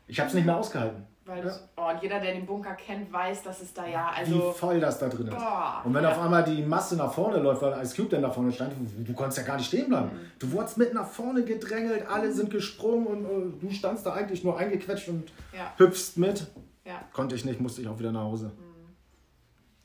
Ich 0.08 0.20
habe 0.20 0.30
es 0.30 0.36
nicht 0.36 0.46
mehr 0.46 0.56
ausgehalten, 0.58 1.06
Weil 1.30 1.46
Ja. 1.46 1.54
oh, 1.78 1.90
und 1.90 2.02
jeder, 2.02 2.20
der 2.20 2.34
den 2.34 2.46
Bunker 2.46 2.74
kennt, 2.74 3.12
weiß, 3.14 3.44
dass 3.44 3.62
es 3.62 3.74
da 3.74 3.86
ja, 3.86 4.12
wie 4.16 4.20
also. 4.22 4.52
voll 4.52 4.80
das 4.80 4.98
da 4.98 5.08
drin 5.08 5.28
ist. 5.28 5.36
Boah, 5.38 5.82
Und 5.86 5.94
wenn 5.94 6.04
ja. 6.04 6.12
auf 6.12 6.20
einmal 6.20 6.44
die 6.44 6.64
Masse 6.64 6.96
nach 6.96 7.14
vorne 7.14 7.38
läuft, 7.38 7.62
weil 7.62 7.80
Ice 7.84 7.96
Cube 7.96 8.10
dann 8.10 8.24
da 8.24 8.32
vorne 8.32 8.52
stand, 8.52 8.74
du, 8.74 9.04
du 9.04 9.14
konntest 9.14 9.38
ja 9.38 9.44
gar 9.44 9.58
nicht 9.58 9.68
stehen 9.68 9.90
bleiben. 9.90 10.08
Mhm. 10.12 10.32
Du 10.40 10.52
wurdest 10.52 10.78
mit 10.78 10.94
nach 10.94 11.08
vorne 11.08 11.44
gedrängelt, 11.44 12.08
alle 12.08 12.32
sind 12.32 12.50
gesprungen 12.50 13.06
und 13.08 13.26
äh, 13.26 13.60
du 13.60 13.72
standst 13.72 14.06
da 14.06 14.14
eigentlich 14.14 14.44
nur 14.44 14.58
eingequetscht 14.58 15.08
und 15.10 15.32
Ja, 15.54 15.72
hüpfst 15.78 16.18
mit. 16.18 16.48
ja, 16.84 17.02
Konnte 17.14 17.36
ich 17.36 17.46
nicht, 17.46 17.60
musste 17.62 17.82
ich 17.82 17.88
auch 17.88 18.00
wieder 18.00 18.12
nach 18.12 18.24
Hause. 18.24 18.52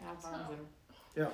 ja, 0.00 0.06
Wahnsinn. 0.06 0.58
Ja. 1.14 1.24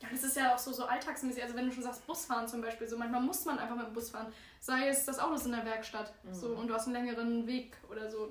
ja, 0.00 0.08
das 0.10 0.22
ist 0.24 0.36
ja 0.36 0.54
auch 0.54 0.58
so, 0.58 0.72
so 0.72 0.84
alltagsmäßig. 0.86 1.42
Also, 1.42 1.54
wenn 1.54 1.66
du 1.66 1.72
schon 1.72 1.82
sagst, 1.84 2.06
Busfahren 2.06 2.48
zum 2.48 2.60
Beispiel, 2.62 2.88
so 2.88 2.96
manchmal 2.96 3.20
muss 3.20 3.44
man 3.44 3.58
einfach 3.58 3.76
mit 3.76 3.86
dem 3.86 3.92
Bus 3.92 4.10
fahren. 4.10 4.26
Sei 4.60 4.88
es 4.88 5.04
das 5.04 5.18
Auto 5.18 5.34
ist 5.34 5.46
in 5.46 5.52
der 5.52 5.64
Werkstatt 5.64 6.12
so, 6.32 6.48
und 6.48 6.68
du 6.68 6.74
hast 6.74 6.86
einen 6.86 6.94
längeren 6.94 7.46
Weg 7.46 7.76
oder 7.90 8.08
so. 8.10 8.28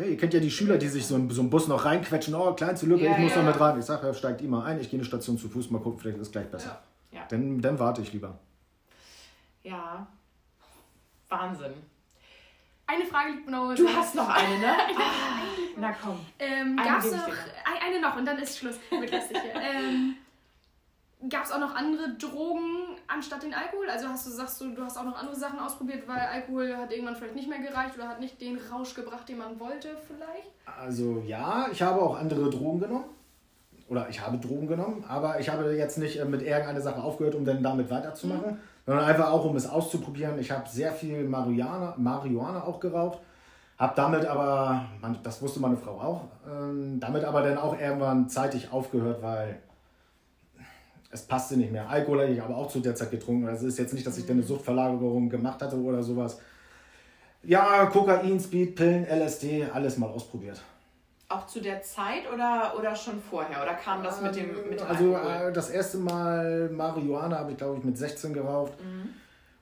Ja, 0.00 0.06
ihr 0.06 0.16
kennt 0.16 0.32
ja 0.34 0.40
die 0.40 0.50
Schüler, 0.50 0.78
die 0.78 0.88
sich 0.88 1.06
so 1.06 1.14
einen, 1.14 1.30
so 1.30 1.40
einen 1.42 1.50
Bus 1.50 1.68
noch 1.68 1.84
reinquetschen. 1.84 2.34
Oh, 2.34 2.52
kleinste 2.54 2.86
Lücke, 2.86 3.04
Ja, 3.04 3.12
ich 3.12 3.18
muss 3.18 3.32
ja. 3.34 3.42
noch 3.42 3.52
mit 3.52 3.60
rein. 3.60 3.78
Ich 3.78 3.84
sage, 3.84 4.06
ja, 4.06 4.14
steigt 4.14 4.40
immer 4.40 4.64
ein, 4.64 4.80
ich 4.80 4.88
gehe 4.90 4.98
eine 4.98 5.04
Station 5.06 5.36
zu 5.38 5.48
Fuß, 5.48 5.70
mal 5.70 5.80
gucken, 5.80 5.98
vielleicht 6.00 6.16
ist 6.18 6.26
es 6.28 6.32
gleich 6.32 6.46
besser. 6.50 6.80
Ja. 7.12 7.18
Ja. 7.20 7.26
Dann, 7.28 7.60
dann 7.60 7.78
warte 7.78 8.00
ich 8.02 8.12
lieber. 8.12 8.38
Ja. 9.62 10.06
Wahnsinn. 11.28 11.72
Eine 12.86 13.04
Frage 13.04 13.32
liegt 13.32 13.48
noch. 13.48 13.74
Du 13.74 13.88
hast 13.88 14.14
noch 14.14 14.28
eine, 14.28 14.58
ne? 14.58 14.66
Ah, 14.96 15.42
na 15.76 15.92
komm. 15.92 16.18
Ähm, 16.38 16.76
Eine 16.78 16.88
gab's 16.90 17.04
gebe 17.04 17.16
ich 17.16 17.22
noch, 17.22 17.86
eine 17.86 18.00
noch 18.00 18.16
und 18.16 18.26
dann 18.26 18.38
ist 18.38 18.58
Schluss 18.58 18.76
mit 18.90 19.10
lästig 19.10 19.38
hier. 19.40 19.54
ähm, 19.62 20.16
Gab 21.28 21.44
es 21.44 21.52
auch 21.52 21.60
noch 21.60 21.74
andere 21.74 22.16
Drogen 22.18 22.89
anstatt 23.12 23.42
den 23.42 23.54
Alkohol? 23.54 23.88
Also 23.90 24.08
hast 24.08 24.26
du, 24.26 24.30
sagst 24.30 24.60
du, 24.60 24.74
du 24.74 24.82
hast 24.82 24.96
auch 24.96 25.04
noch 25.04 25.18
andere 25.18 25.36
Sachen 25.36 25.58
ausprobiert, 25.58 26.06
weil 26.06 26.20
Alkohol 26.20 26.76
hat 26.76 26.92
irgendwann 26.92 27.16
vielleicht 27.16 27.34
nicht 27.34 27.48
mehr 27.48 27.58
gereicht 27.58 27.96
oder 27.96 28.08
hat 28.08 28.20
nicht 28.20 28.40
den 28.40 28.58
Rausch 28.70 28.94
gebracht, 28.94 29.28
den 29.28 29.38
man 29.38 29.58
wollte 29.58 29.88
vielleicht? 30.06 30.50
Also 30.78 31.22
ja, 31.26 31.66
ich 31.72 31.82
habe 31.82 32.00
auch 32.00 32.18
andere 32.18 32.48
Drogen 32.50 32.80
genommen. 32.80 33.04
oder 33.88 34.08
ich 34.08 34.24
habe 34.24 34.38
Drogen 34.38 34.68
genommen, 34.68 35.04
aber 35.08 35.40
ich 35.40 35.48
habe 35.48 35.74
jetzt 35.74 35.98
nicht 35.98 36.18
äh, 36.18 36.24
mit 36.24 36.42
irgendeiner 36.42 36.80
Sache 36.80 37.02
aufgehört, 37.02 37.34
um 37.34 37.44
dann 37.44 37.62
damit 37.62 37.90
weiterzumachen, 37.90 38.52
mhm. 38.52 38.58
sondern 38.86 39.04
einfach 39.04 39.30
auch, 39.30 39.44
um 39.44 39.56
es 39.56 39.68
auszuprobieren. 39.68 40.38
Ich 40.38 40.50
habe 40.50 40.68
sehr 40.68 40.92
viel 40.92 41.24
Marihuana, 41.24 41.94
Marihuana 41.98 42.62
auch 42.62 42.78
geraucht, 42.78 43.18
habe 43.78 43.92
damit 43.96 44.26
aber, 44.26 44.84
das 45.22 45.42
wusste 45.42 45.58
meine 45.58 45.76
Frau 45.76 46.00
auch, 46.00 46.24
ähm, 46.48 47.00
damit 47.00 47.24
aber 47.24 47.42
dann 47.42 47.58
auch 47.58 47.78
irgendwann 47.78 48.28
zeitig 48.28 48.72
aufgehört, 48.72 49.22
weil 49.22 49.60
es 51.10 51.22
passte 51.22 51.56
nicht 51.56 51.72
mehr. 51.72 51.88
Alkohol 51.88 52.22
habe 52.22 52.32
ich 52.32 52.42
aber 52.42 52.56
auch 52.56 52.68
zu 52.68 52.80
der 52.80 52.94
Zeit 52.94 53.10
getrunken. 53.10 53.48
Also 53.48 53.66
es 53.66 53.74
ist 53.74 53.78
jetzt 53.78 53.94
nicht, 53.94 54.06
dass 54.06 54.16
ich 54.16 54.24
dann 54.24 54.34
eine 54.36 54.42
mhm. 54.42 54.48
Suchtverlagerung 54.48 55.28
gemacht 55.28 55.60
hatte 55.60 55.76
oder 55.76 56.02
sowas. 56.02 56.40
Ja, 57.42 57.86
Kokain, 57.86 58.38
Speed, 58.38 58.76
Pillen, 58.76 59.06
LSD, 59.06 59.66
alles 59.72 59.96
mal 59.96 60.08
ausprobiert. 60.08 60.60
Auch 61.28 61.46
zu 61.46 61.60
der 61.60 61.82
Zeit 61.82 62.30
oder, 62.32 62.74
oder 62.78 62.94
schon 62.94 63.20
vorher? 63.22 63.62
Oder 63.62 63.74
kam 63.74 64.02
das 64.02 64.20
mit 64.20 64.34
dem, 64.36 64.48
mit 64.68 64.80
dem 64.80 64.86
Also 64.86 65.14
Alkohol? 65.14 65.52
das 65.52 65.70
erste 65.70 65.98
Mal 65.98 66.68
Marihuana 66.70 67.38
habe 67.38 67.52
ich, 67.52 67.56
glaube 67.56 67.78
ich, 67.78 67.84
mit 67.84 67.96
16 67.96 68.32
geraucht. 68.32 68.72
Mhm. 68.80 69.10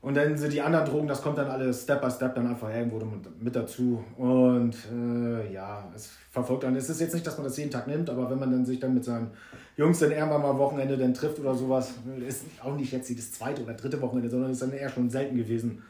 Und 0.00 0.16
dann 0.16 0.38
sind 0.38 0.52
die 0.52 0.60
anderen 0.60 0.86
Drogen, 0.86 1.08
das 1.08 1.22
kommt 1.22 1.38
dann 1.38 1.48
alles 1.48 1.82
Step 1.82 2.00
by 2.00 2.10
Step 2.10 2.34
dann 2.34 2.46
einfach 2.46 2.72
irgendwo 2.72 3.04
mit 3.40 3.56
dazu. 3.56 4.04
Und 4.16 4.76
äh, 4.92 5.52
ja, 5.52 5.90
es 5.94 6.12
verfolgt 6.30 6.62
dann. 6.62 6.76
Es 6.76 6.88
ist 6.88 7.00
jetzt 7.00 7.14
nicht, 7.14 7.26
dass 7.26 7.36
man 7.36 7.44
das 7.44 7.56
jeden 7.56 7.70
Tag 7.70 7.88
nimmt, 7.88 8.08
aber 8.08 8.30
wenn 8.30 8.38
man 8.38 8.50
dann 8.52 8.64
sich 8.64 8.78
dann 8.78 8.94
mit 8.94 9.04
seinen 9.04 9.32
Jungs 9.76 9.98
dann 9.98 10.12
irgendwann 10.12 10.42
mal 10.42 10.50
am 10.50 10.58
Wochenende 10.58 10.96
dann 10.96 11.14
trifft 11.14 11.40
oder 11.40 11.54
sowas, 11.54 11.94
ist 12.26 12.44
auch 12.62 12.76
nicht 12.76 12.92
jetzt 12.92 13.10
das 13.10 13.32
zweite 13.32 13.62
oder 13.62 13.74
dritte 13.74 14.00
Wochenende, 14.00 14.30
sondern 14.30 14.52
ist 14.52 14.62
dann 14.62 14.72
eher 14.72 14.88
schon 14.88 15.10
selten 15.10 15.36
gewesen. 15.36 15.82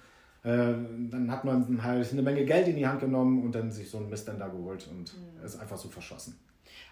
Äh, 0.43 0.73
dann 1.11 1.31
hat 1.31 1.45
man 1.45 1.83
halt 1.83 2.11
eine 2.11 2.23
Menge 2.23 2.47
Geld 2.47 2.67
in 2.67 2.77
die 2.77 2.87
Hand 2.87 3.01
genommen 3.01 3.43
und 3.43 3.55
dann 3.55 3.71
sich 3.71 3.91
so 3.91 3.99
ein 3.99 4.09
Mist 4.09 4.27
dann 4.27 4.39
da 4.39 4.49
geholt 4.49 4.89
und 4.91 5.13
mhm. 5.15 5.45
ist 5.45 5.61
einfach 5.61 5.77
so 5.77 5.89
verschossen. 5.89 6.35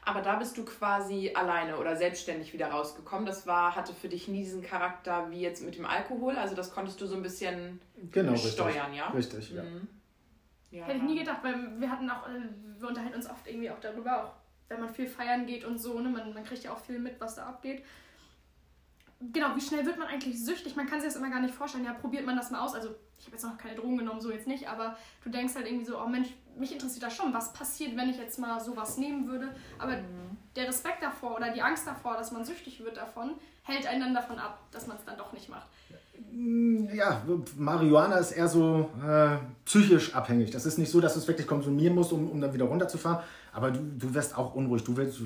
Aber 0.07 0.23
da 0.23 0.37
bist 0.37 0.57
du 0.57 0.65
quasi 0.65 1.33
alleine 1.35 1.79
oder 1.79 1.97
selbstständig 1.97 2.53
wieder 2.53 2.69
rausgekommen. 2.69 3.27
Das 3.27 3.45
war, 3.49 3.75
hatte 3.75 3.93
für 3.93 4.09
dich 4.09 4.29
nie 4.29 4.45
diesen 4.45 4.63
Charakter 4.63 5.29
wie 5.33 5.41
jetzt 5.41 5.65
mit 5.65 5.77
dem 5.77 5.85
Alkohol. 5.85 6.37
Also 6.37 6.55
das 6.55 6.73
konntest 6.73 7.01
du 7.01 7.07
so 7.07 7.17
ein 7.17 7.23
bisschen 7.23 7.81
genau, 8.13 8.37
steuern, 8.37 8.93
richtig. 8.93 8.97
ja? 8.97 9.09
Richtig, 9.09 9.51
ja. 9.51 9.63
Mhm. 9.65 9.89
ja. 10.71 10.85
Hätte 10.85 10.99
ich 10.99 11.03
nie 11.03 11.19
gedacht, 11.19 11.41
weil 11.43 11.81
wir 11.81 11.91
hatten 11.91 12.09
auch, 12.09 12.29
äh, 12.29 12.41
wir 12.79 12.89
unterhalten 12.89 13.17
uns 13.17 13.29
oft 13.29 13.49
irgendwie 13.49 13.69
auch 13.69 13.81
darüber, 13.81 14.25
auch 14.25 14.33
wenn 14.69 14.79
man 14.79 14.89
viel 14.89 15.09
feiern 15.09 15.45
geht 15.45 15.65
und 15.65 15.79
so, 15.79 15.99
ne? 15.99 16.09
man, 16.09 16.33
man 16.33 16.45
kriegt 16.45 16.63
ja 16.63 16.73
auch 16.73 16.79
viel 16.79 17.01
mit, 17.01 17.21
was 17.21 17.35
da 17.35 17.47
abgeht 17.47 17.83
genau, 19.33 19.55
wie 19.57 19.61
schnell 19.61 19.85
wird 19.87 19.99
man 19.99 20.09
eigentlich 20.09 20.43
süchtig? 20.43 20.77
Man 20.77 20.87
kann 20.87 21.01
sich 21.01 21.09
das 21.09 21.17
immer 21.17 21.31
gar 21.31 21.41
nicht 21.41 21.55
vorstellen. 21.55 21.85
Ja, 21.85 21.95
probiert 21.95 22.27
man 22.27 22.37
das 22.37 22.51
mal 22.51 22.61
aus. 22.61 22.75
Also, 22.75 22.95
ich 23.19 23.27
habe 23.27 23.37
jetzt 23.37 23.45
noch 23.45 23.57
keine 23.57 23.75
Drogen 23.75 23.99
genommen, 23.99 24.21
so 24.21 24.31
jetzt 24.31 24.47
nicht, 24.47 24.69
aber 24.69 24.97
du 25.25 25.31
denkst 25.31 25.55
halt 25.55 25.67
irgendwie 25.67 25.87
so, 25.87 26.01
oh 26.01 26.07
Mensch, 26.07 26.29
mich 26.59 26.73
interessiert 26.73 27.03
das 27.03 27.15
schon, 27.15 27.33
was 27.33 27.53
passiert, 27.53 27.97
wenn 27.97 28.09
ich 28.09 28.19
jetzt 28.19 28.39
mal 28.39 28.59
sowas 28.61 28.99
nehmen 28.99 29.27
würde. 29.29 29.49
Aber 29.79 29.93
mhm. 29.93 30.37
der 30.55 30.69
Respekt 30.69 31.03
davor 31.03 31.37
oder 31.37 31.53
die 31.53 31.63
Angst 31.63 31.87
davor, 31.87 32.15
dass 32.17 32.33
man 32.33 32.45
süchtig 32.45 32.83
wird 32.83 32.97
davon, 32.97 33.33
hält 33.63 33.87
einen 33.87 34.01
dann 34.01 34.15
davon 34.15 34.39
ab, 34.39 34.61
dass 34.71 34.87
man 34.87 34.97
es 34.97 35.05
dann 35.05 35.17
doch 35.17 35.33
nicht 35.33 35.49
macht. 35.49 35.67
Ja, 36.95 37.23
Marihuana 37.57 38.17
ist 38.17 38.33
eher 38.33 38.49
so 38.49 38.91
äh, 39.07 39.37
psychisch 39.65 40.15
abhängig. 40.15 40.51
Das 40.51 40.67
ist 40.67 40.79
nicht 40.79 40.91
so, 40.91 41.01
dass 41.01 41.15
du 41.15 41.21
es 41.21 41.29
wirklich 41.29 41.47
konsumieren 41.47 41.95
musst, 41.95 42.13
um, 42.13 42.31
um 42.31 42.41
dann 42.41 42.53
wieder 42.53 42.65
runterzufahren. 42.65 43.23
Aber 43.53 43.71
du, 43.71 43.81
du 43.81 44.15
wirst 44.15 44.37
auch 44.37 44.55
unruhig. 44.55 44.85
Du 44.85 44.97
willst, 44.97 45.21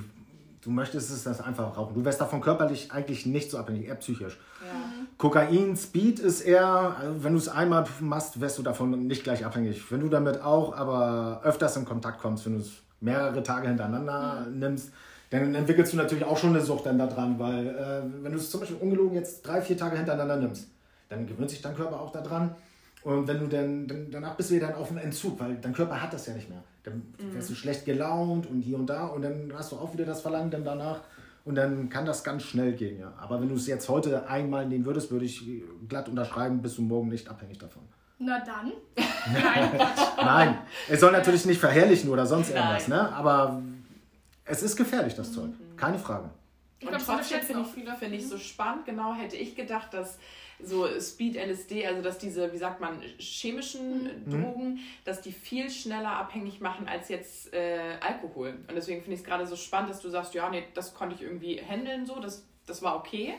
du 0.63 0.71
möchtest 0.71 1.11
es 1.11 1.25
das 1.25 1.41
einfach 1.41 1.77
rauchen. 1.77 1.95
Du 1.95 2.05
wärst 2.05 2.21
davon 2.21 2.41
körperlich 2.41 2.93
eigentlich 2.93 3.27
nicht 3.27 3.51
so 3.51 3.59
abhängig, 3.59 3.87
eher 3.87 3.97
psychisch. 3.97 4.39
Ja. 4.65 5.00
Kokain, 5.21 5.77
Speed 5.77 6.19
ist 6.19 6.41
eher, 6.41 6.97
also 6.99 7.23
wenn 7.23 7.35
du 7.35 7.39
es 7.39 7.49
einmal 7.51 7.85
machst, 8.01 8.41
wirst 8.41 8.57
du 8.57 8.63
davon 8.63 9.07
nicht 9.07 9.23
gleich 9.23 9.45
abhängig. 9.45 9.93
Wenn 9.93 10.01
du 10.01 10.09
damit 10.09 10.41
auch 10.41 10.75
aber 10.75 11.43
öfters 11.45 11.77
in 11.77 11.85
Kontakt 11.85 12.23
kommst, 12.23 12.47
wenn 12.47 12.55
du 12.55 12.61
es 12.61 12.71
mehrere 13.03 13.43
Tage 13.43 13.69
hintereinander 13.69 14.47
mhm. 14.49 14.59
nimmst, 14.59 14.93
dann 15.29 15.55
entwickelst 15.55 15.93
du 15.93 15.99
natürlich 15.99 16.25
auch 16.25 16.39
schon 16.39 16.51
eine 16.51 16.63
Sucht 16.63 16.87
dann 16.87 16.97
daran, 16.97 17.39
weil 17.39 17.67
äh, 17.67 18.01
wenn 18.23 18.33
du 18.33 18.39
es 18.39 18.51
zum 18.51 18.61
Beispiel 18.61 18.79
ungelogen 18.79 19.15
jetzt 19.15 19.43
drei, 19.43 19.61
vier 19.61 19.77
Tage 19.77 19.99
hintereinander 19.99 20.37
nimmst, 20.37 20.69
dann 21.11 21.27
gewöhnt 21.27 21.51
sich 21.51 21.61
dein 21.61 21.77
Körper 21.77 22.01
auch 22.01 22.13
daran. 22.13 22.55
Und 23.03 23.29
wenn 23.29 23.41
du 23.41 23.47
dann, 23.47 23.87
dann 23.87 24.11
danach 24.11 24.37
bist 24.37 24.49
du 24.49 24.55
wieder 24.55 24.75
auf 24.79 24.89
dem 24.89 24.97
Entzug, 24.97 25.39
weil 25.39 25.57
dein 25.57 25.75
Körper 25.75 26.01
hat 26.01 26.15
das 26.15 26.29
ja 26.29 26.33
nicht 26.33 26.49
mehr. 26.49 26.65
Dann 26.83 27.03
mhm. 27.19 27.35
wirst 27.35 27.51
du 27.51 27.55
schlecht 27.55 27.85
gelaunt 27.85 28.49
und 28.49 28.63
hier 28.63 28.79
und 28.79 28.87
da 28.87 29.09
und 29.09 29.21
dann 29.21 29.53
hast 29.55 29.73
du 29.73 29.77
auch 29.77 29.93
wieder 29.93 30.07
das 30.07 30.23
Verlangen 30.23 30.51
dann 30.51 30.65
danach. 30.65 31.01
Und 31.45 31.55
dann 31.55 31.89
kann 31.89 32.05
das 32.05 32.23
ganz 32.23 32.43
schnell 32.43 32.73
gehen, 32.73 33.01
ja. 33.01 33.13
Aber 33.19 33.41
wenn 33.41 33.49
du 33.49 33.55
es 33.55 33.67
jetzt 33.67 33.89
heute 33.89 34.29
einmal 34.29 34.67
nehmen 34.67 34.85
würdest, 34.85 35.11
würde 35.11 35.25
ich 35.25 35.43
glatt 35.89 36.09
unterschreiben, 36.09 36.61
bist 36.61 36.79
du 36.79 36.83
morgen 36.83 37.09
nicht 37.09 37.29
abhängig 37.29 37.59
davon. 37.59 37.83
Na 38.19 38.39
dann. 38.45 38.73
Nein. 39.33 39.81
Nein. 40.17 40.59
Es 40.89 41.01
soll 41.01 41.13
natürlich 41.13 41.47
nicht 41.47 41.59
verherrlichen 41.59 42.11
oder 42.11 42.27
sonst 42.27 42.51
irgendwas, 42.51 42.87
ne? 42.87 43.11
Aber 43.15 43.63
es 44.45 44.63
ist 44.63 44.77
gefährlich, 44.77 45.15
das 45.15 45.31
mhm. 45.31 45.35
Zeug. 45.35 45.51
Keine 45.77 45.99
Frage. 45.99 46.31
Und 46.83 46.93
trotzdem 47.05 47.41
finde 47.41 47.63
ich, 47.63 47.99
find 47.99 48.15
ich 48.15 48.29
so 48.29 48.39
spannend, 48.39 48.85
genau 48.87 49.15
hätte 49.15 49.37
ich 49.37 49.55
gedacht, 49.55 49.93
dass 49.93 50.19
so 50.65 50.87
Speed, 51.01 51.37
LSD, 51.37 51.87
also 51.87 52.03
dass 52.03 52.19
diese, 52.19 52.53
wie 52.53 52.59
sagt 52.59 52.81
man, 52.81 53.01
chemischen 53.19 54.25
mhm. 54.25 54.31
Drogen, 54.31 54.79
dass 55.05 55.21
die 55.21 55.33
viel 55.33 55.71
schneller 55.71 56.13
abhängig 56.13 56.61
machen 56.61 56.89
als 56.89 57.09
jetzt 57.09 57.53
äh, 57.53 57.97
Alkohol. 58.01 58.55
Und 58.69 58.75
deswegen 58.75 59.01
finde 59.01 59.15
ich 59.15 59.21
es 59.21 59.27
gerade 59.27 59.47
so 59.47 59.57
spannend, 59.57 59.91
dass 59.91 60.01
du 60.01 60.09
sagst, 60.09 60.35
ja, 60.35 60.49
nee, 60.51 60.65
das 60.75 60.95
konnte 60.95 61.15
ich 61.15 61.23
irgendwie 61.23 61.61
handeln 61.61 62.07
so, 62.07 62.21
das, 62.21 62.47
das 62.67 62.83
war 62.83 62.97
okay. 62.97 63.35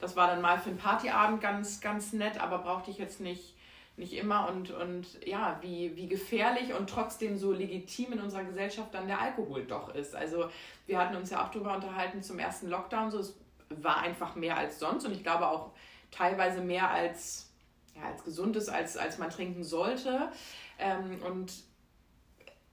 Das 0.00 0.16
war 0.16 0.28
dann 0.28 0.42
mal 0.42 0.58
für 0.58 0.70
einen 0.70 0.78
Partyabend 0.78 1.40
ganz, 1.40 1.80
ganz 1.80 2.12
nett, 2.12 2.40
aber 2.40 2.58
brauchte 2.58 2.90
ich 2.90 2.98
jetzt 2.98 3.20
nicht, 3.20 3.54
nicht 3.96 4.12
immer. 4.12 4.48
Und, 4.48 4.70
und 4.70 5.06
ja, 5.24 5.58
wie, 5.62 5.96
wie 5.96 6.06
gefährlich 6.06 6.74
und 6.74 6.90
trotzdem 6.90 7.38
so 7.38 7.52
legitim 7.52 8.12
in 8.12 8.20
unserer 8.20 8.44
Gesellschaft 8.44 8.92
dann 8.92 9.06
der 9.06 9.20
Alkohol 9.20 9.64
doch 9.64 9.94
ist. 9.94 10.14
Also 10.14 10.50
wir 10.86 10.98
hatten 10.98 11.16
uns 11.16 11.30
ja 11.30 11.44
auch 11.44 11.50
darüber 11.50 11.74
unterhalten 11.74 12.22
zum 12.22 12.38
ersten 12.38 12.68
Lockdown, 12.68 13.10
so 13.10 13.18
es 13.18 13.34
war 13.70 13.98
einfach 13.98 14.36
mehr 14.36 14.56
als 14.56 14.78
sonst 14.78 15.06
und 15.06 15.12
ich 15.12 15.22
glaube 15.22 15.48
auch 15.48 15.72
teilweise 16.10 16.60
mehr 16.60 16.90
als, 16.90 17.50
ja, 17.94 18.02
als 18.08 18.24
gesund 18.24 18.56
ist, 18.56 18.68
als, 18.68 18.96
als 18.96 19.18
man 19.18 19.30
trinken 19.30 19.64
sollte. 19.64 20.30
Ähm, 20.78 21.22
und 21.22 21.52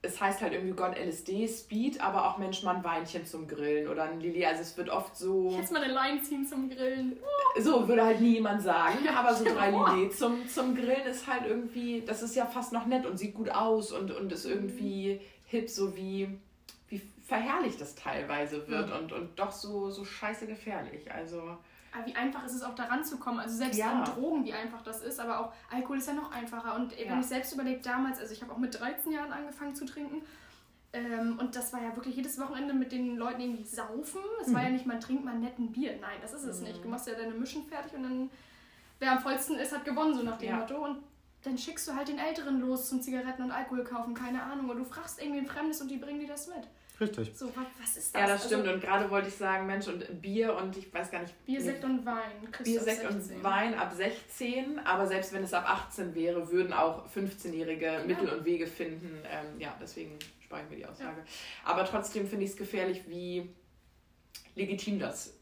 es 0.04 0.20
heißt 0.20 0.40
halt 0.42 0.52
irgendwie 0.52 0.74
Gott 0.74 0.96
LSD, 0.96 1.48
Speed, 1.48 2.00
aber 2.00 2.28
auch 2.28 2.38
Mensch, 2.38 2.62
mal 2.62 2.76
ein 2.76 2.84
Weinchen 2.84 3.26
zum 3.26 3.48
Grillen 3.48 3.88
oder 3.88 4.04
ein 4.04 4.20
Lilly. 4.20 4.44
Also 4.44 4.62
es 4.62 4.76
wird 4.76 4.90
oft 4.90 5.16
so. 5.16 5.50
Jetzt 5.58 5.72
mal 5.72 5.82
eine 5.82 5.92
Line 5.92 6.22
ziehen 6.22 6.46
zum 6.46 6.68
Grillen. 6.68 7.18
So 7.58 7.88
würde 7.88 8.04
halt 8.04 8.20
nie 8.20 8.34
jemand 8.34 8.62
sagen. 8.62 9.08
Aber 9.08 9.34
so 9.34 9.44
drei 9.54 9.70
Lilly 9.70 10.10
zum, 10.10 10.46
zum 10.48 10.74
Grillen 10.74 11.06
ist 11.06 11.26
halt 11.26 11.46
irgendwie, 11.46 12.02
das 12.02 12.22
ist 12.22 12.36
ja 12.36 12.46
fast 12.46 12.72
noch 12.72 12.86
nett 12.86 13.06
und 13.06 13.18
sieht 13.18 13.34
gut 13.34 13.50
aus 13.50 13.92
und, 13.92 14.10
und 14.10 14.30
ist 14.32 14.44
irgendwie 14.44 15.20
hip, 15.46 15.68
so 15.68 15.96
wie, 15.96 16.28
wie 16.88 17.00
verherrlicht 17.26 17.80
das 17.80 17.94
teilweise 17.94 18.68
wird 18.68 18.88
mhm. 18.88 18.96
und, 18.96 19.12
und 19.12 19.38
doch 19.38 19.52
so, 19.52 19.90
so 19.90 20.04
scheiße 20.04 20.46
gefährlich. 20.46 21.10
Also. 21.12 21.56
Aber 21.94 22.06
wie 22.06 22.16
einfach 22.16 22.44
ist 22.44 22.54
es 22.54 22.62
auch 22.62 22.74
daran 22.74 23.04
zu 23.04 23.18
kommen? 23.18 23.38
Also 23.38 23.56
selbst 23.56 23.78
ja. 23.78 23.92
an 23.92 24.04
Drogen, 24.04 24.44
wie 24.44 24.52
einfach 24.52 24.82
das 24.82 25.02
ist, 25.02 25.20
aber 25.20 25.38
auch 25.38 25.52
Alkohol 25.70 25.98
ist 25.98 26.08
ja 26.08 26.14
noch 26.14 26.32
einfacher. 26.32 26.74
Und 26.74 26.92
ja. 26.98 27.10
wenn 27.10 27.20
ich 27.20 27.26
selbst 27.26 27.52
überlege, 27.52 27.80
damals, 27.80 28.18
also 28.18 28.32
ich 28.32 28.42
habe 28.42 28.52
auch 28.52 28.58
mit 28.58 28.78
13 28.78 29.12
Jahren 29.12 29.32
angefangen 29.32 29.74
zu 29.74 29.84
trinken. 29.84 30.22
Ähm, 30.92 31.38
und 31.38 31.54
das 31.54 31.72
war 31.72 31.82
ja 31.82 31.94
wirklich 31.94 32.16
jedes 32.16 32.38
Wochenende 32.40 32.74
mit 32.74 32.90
den 32.92 33.16
Leuten 33.16 33.40
irgendwie 33.40 33.64
saufen. 33.64 34.20
Es 34.40 34.48
mhm. 34.48 34.54
war 34.54 34.62
ja 34.64 34.70
nicht, 34.70 34.86
man 34.86 35.00
trinkt 35.00 35.24
mal 35.24 35.38
netten 35.38 35.70
Bier. 35.70 35.96
Nein, 36.00 36.18
das 36.20 36.32
ist 36.32 36.44
es 36.44 36.60
mhm. 36.60 36.66
nicht. 36.66 36.84
Du 36.84 36.88
machst 36.88 37.06
ja 37.06 37.14
deine 37.14 37.34
Mischen 37.34 37.64
fertig 37.64 37.94
und 37.94 38.02
dann, 38.02 38.30
wer 38.98 39.12
am 39.12 39.20
vollsten 39.20 39.56
ist, 39.56 39.72
hat 39.72 39.84
gewonnen, 39.84 40.14
so 40.14 40.22
nach 40.22 40.38
dem 40.38 40.50
ja. 40.50 40.56
Motto. 40.56 40.84
Und 40.84 40.98
dann 41.42 41.56
schickst 41.58 41.86
du 41.86 41.94
halt 41.94 42.08
den 42.08 42.18
Älteren 42.18 42.60
los 42.60 42.88
zum 42.88 43.02
Zigaretten 43.02 43.42
und 43.42 43.50
Alkohol 43.52 43.84
kaufen, 43.84 44.14
keine 44.14 44.42
Ahnung. 44.42 44.68
Und 44.70 44.78
du 44.78 44.84
fragst 44.84 45.20
irgendwie 45.22 45.40
ein 45.40 45.46
Fremdes 45.46 45.80
und 45.80 45.88
die 45.88 45.96
bringen 45.96 46.20
dir 46.20 46.28
das 46.28 46.48
mit. 46.48 46.66
Richtig. 47.00 47.32
So, 47.36 47.52
was 47.56 47.96
ist 47.96 48.14
das? 48.14 48.20
Ja, 48.20 48.28
das 48.28 48.46
stimmt. 48.46 48.62
Also, 48.62 48.74
und 48.74 48.80
gerade 48.80 49.10
wollte 49.10 49.28
ich 49.28 49.34
sagen, 49.34 49.66
Mensch, 49.66 49.88
und 49.88 50.22
Bier 50.22 50.54
und 50.54 50.76
ich 50.76 50.92
weiß 50.92 51.10
gar 51.10 51.22
nicht. 51.22 51.44
Bier, 51.44 51.60
Sekt 51.60 51.82
und 51.82 52.06
Wein. 52.06 52.48
Bier, 52.62 52.80
Sekt 52.80 53.10
und 53.10 53.42
Wein 53.42 53.74
ab 53.74 53.92
16. 53.92 54.78
Aber 54.78 55.06
selbst 55.06 55.32
wenn 55.32 55.42
es 55.42 55.52
ab 55.52 55.68
18 55.68 56.14
wäre, 56.14 56.50
würden 56.50 56.72
auch 56.72 57.08
15-Jährige 57.08 57.86
ja. 57.86 58.04
Mittel 58.04 58.28
und 58.28 58.44
Wege 58.44 58.66
finden. 58.66 59.22
Ähm, 59.24 59.60
ja, 59.60 59.76
deswegen 59.80 60.18
sparen 60.44 60.66
wir 60.70 60.76
die 60.76 60.86
Aussage. 60.86 61.18
Ja. 61.18 61.24
Aber 61.64 61.84
trotzdem 61.84 62.28
finde 62.28 62.44
ich 62.44 62.52
es 62.52 62.56
gefährlich, 62.56 63.02
wie 63.08 63.50
legitim 64.54 65.00
das 65.00 65.33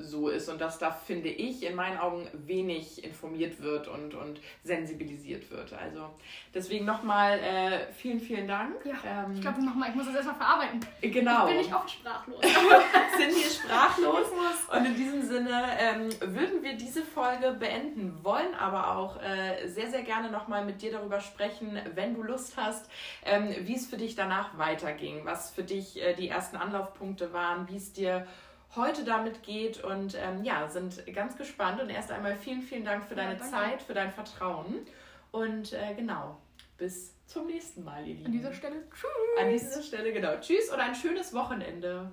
so 0.00 0.28
ist 0.28 0.48
und 0.48 0.60
dass 0.60 0.78
da, 0.78 0.90
finde 0.90 1.28
ich, 1.28 1.64
in 1.64 1.74
meinen 1.74 1.98
Augen 1.98 2.28
wenig 2.32 3.04
informiert 3.04 3.62
wird 3.62 3.88
und, 3.88 4.14
und 4.14 4.40
sensibilisiert 4.62 5.50
wird. 5.50 5.72
Also 5.72 6.10
deswegen 6.54 6.84
nochmal 6.84 7.38
äh, 7.38 7.92
vielen, 7.92 8.20
vielen 8.20 8.48
Dank. 8.48 8.74
Ja, 8.84 9.24
ähm, 9.24 9.34
ich 9.34 9.40
glaube 9.40 9.64
nochmal, 9.64 9.90
ich 9.90 9.94
muss 9.94 10.06
das 10.06 10.16
erstmal 10.16 10.36
verarbeiten. 10.36 10.80
Genau. 11.00 11.48
Ich 11.48 11.54
bin 11.54 11.60
ich 11.60 11.74
oft 11.74 11.90
sprachlos. 11.90 12.40
Sind 12.42 13.34
wir 13.34 13.50
sprachlos. 13.50 14.26
und 14.72 14.84
in 14.84 14.96
diesem 14.96 15.22
Sinne 15.22 15.62
ähm, 15.78 16.08
würden 16.20 16.62
wir 16.62 16.74
diese 16.74 17.02
Folge 17.02 17.52
beenden, 17.52 18.22
wollen 18.22 18.54
aber 18.54 18.96
auch 18.96 19.20
äh, 19.22 19.66
sehr, 19.68 19.90
sehr 19.90 20.02
gerne 20.02 20.30
nochmal 20.30 20.64
mit 20.64 20.82
dir 20.82 20.92
darüber 20.92 21.20
sprechen, 21.20 21.78
wenn 21.94 22.14
du 22.14 22.22
Lust 22.22 22.56
hast, 22.56 22.90
ähm, 23.24 23.54
wie 23.60 23.76
es 23.76 23.86
für 23.86 23.96
dich 23.96 24.14
danach 24.14 24.56
weiterging, 24.58 25.24
was 25.24 25.50
für 25.50 25.62
dich 25.62 26.00
äh, 26.02 26.14
die 26.14 26.28
ersten 26.28 26.56
Anlaufpunkte 26.56 27.32
waren, 27.32 27.68
wie 27.68 27.76
es 27.76 27.92
dir 27.92 28.26
heute 28.76 29.04
damit 29.04 29.42
geht 29.42 29.82
und 29.82 30.16
ähm, 30.18 30.44
ja, 30.44 30.68
sind 30.68 31.04
ganz 31.14 31.36
gespannt. 31.36 31.80
Und 31.80 31.90
erst 31.90 32.10
einmal 32.10 32.36
vielen, 32.36 32.62
vielen 32.62 32.84
Dank 32.84 33.04
für 33.04 33.14
deine 33.14 33.38
ja, 33.38 33.44
Zeit, 33.44 33.82
für 33.82 33.94
dein 33.94 34.10
Vertrauen. 34.10 34.86
Und 35.32 35.72
äh, 35.72 35.94
genau, 35.94 36.36
bis 36.76 37.14
zum 37.26 37.46
nächsten 37.46 37.84
Mal, 37.84 38.06
ihr 38.06 38.14
Lieben. 38.14 38.26
An 38.26 38.32
dieser 38.32 38.52
Stelle, 38.52 38.76
tschüss. 38.90 39.10
An 39.40 39.50
dieser 39.50 39.82
Stelle, 39.82 40.12
genau. 40.12 40.36
Tschüss 40.40 40.70
und 40.70 40.80
ein 40.80 40.94
schönes 40.94 41.32
Wochenende. 41.32 42.12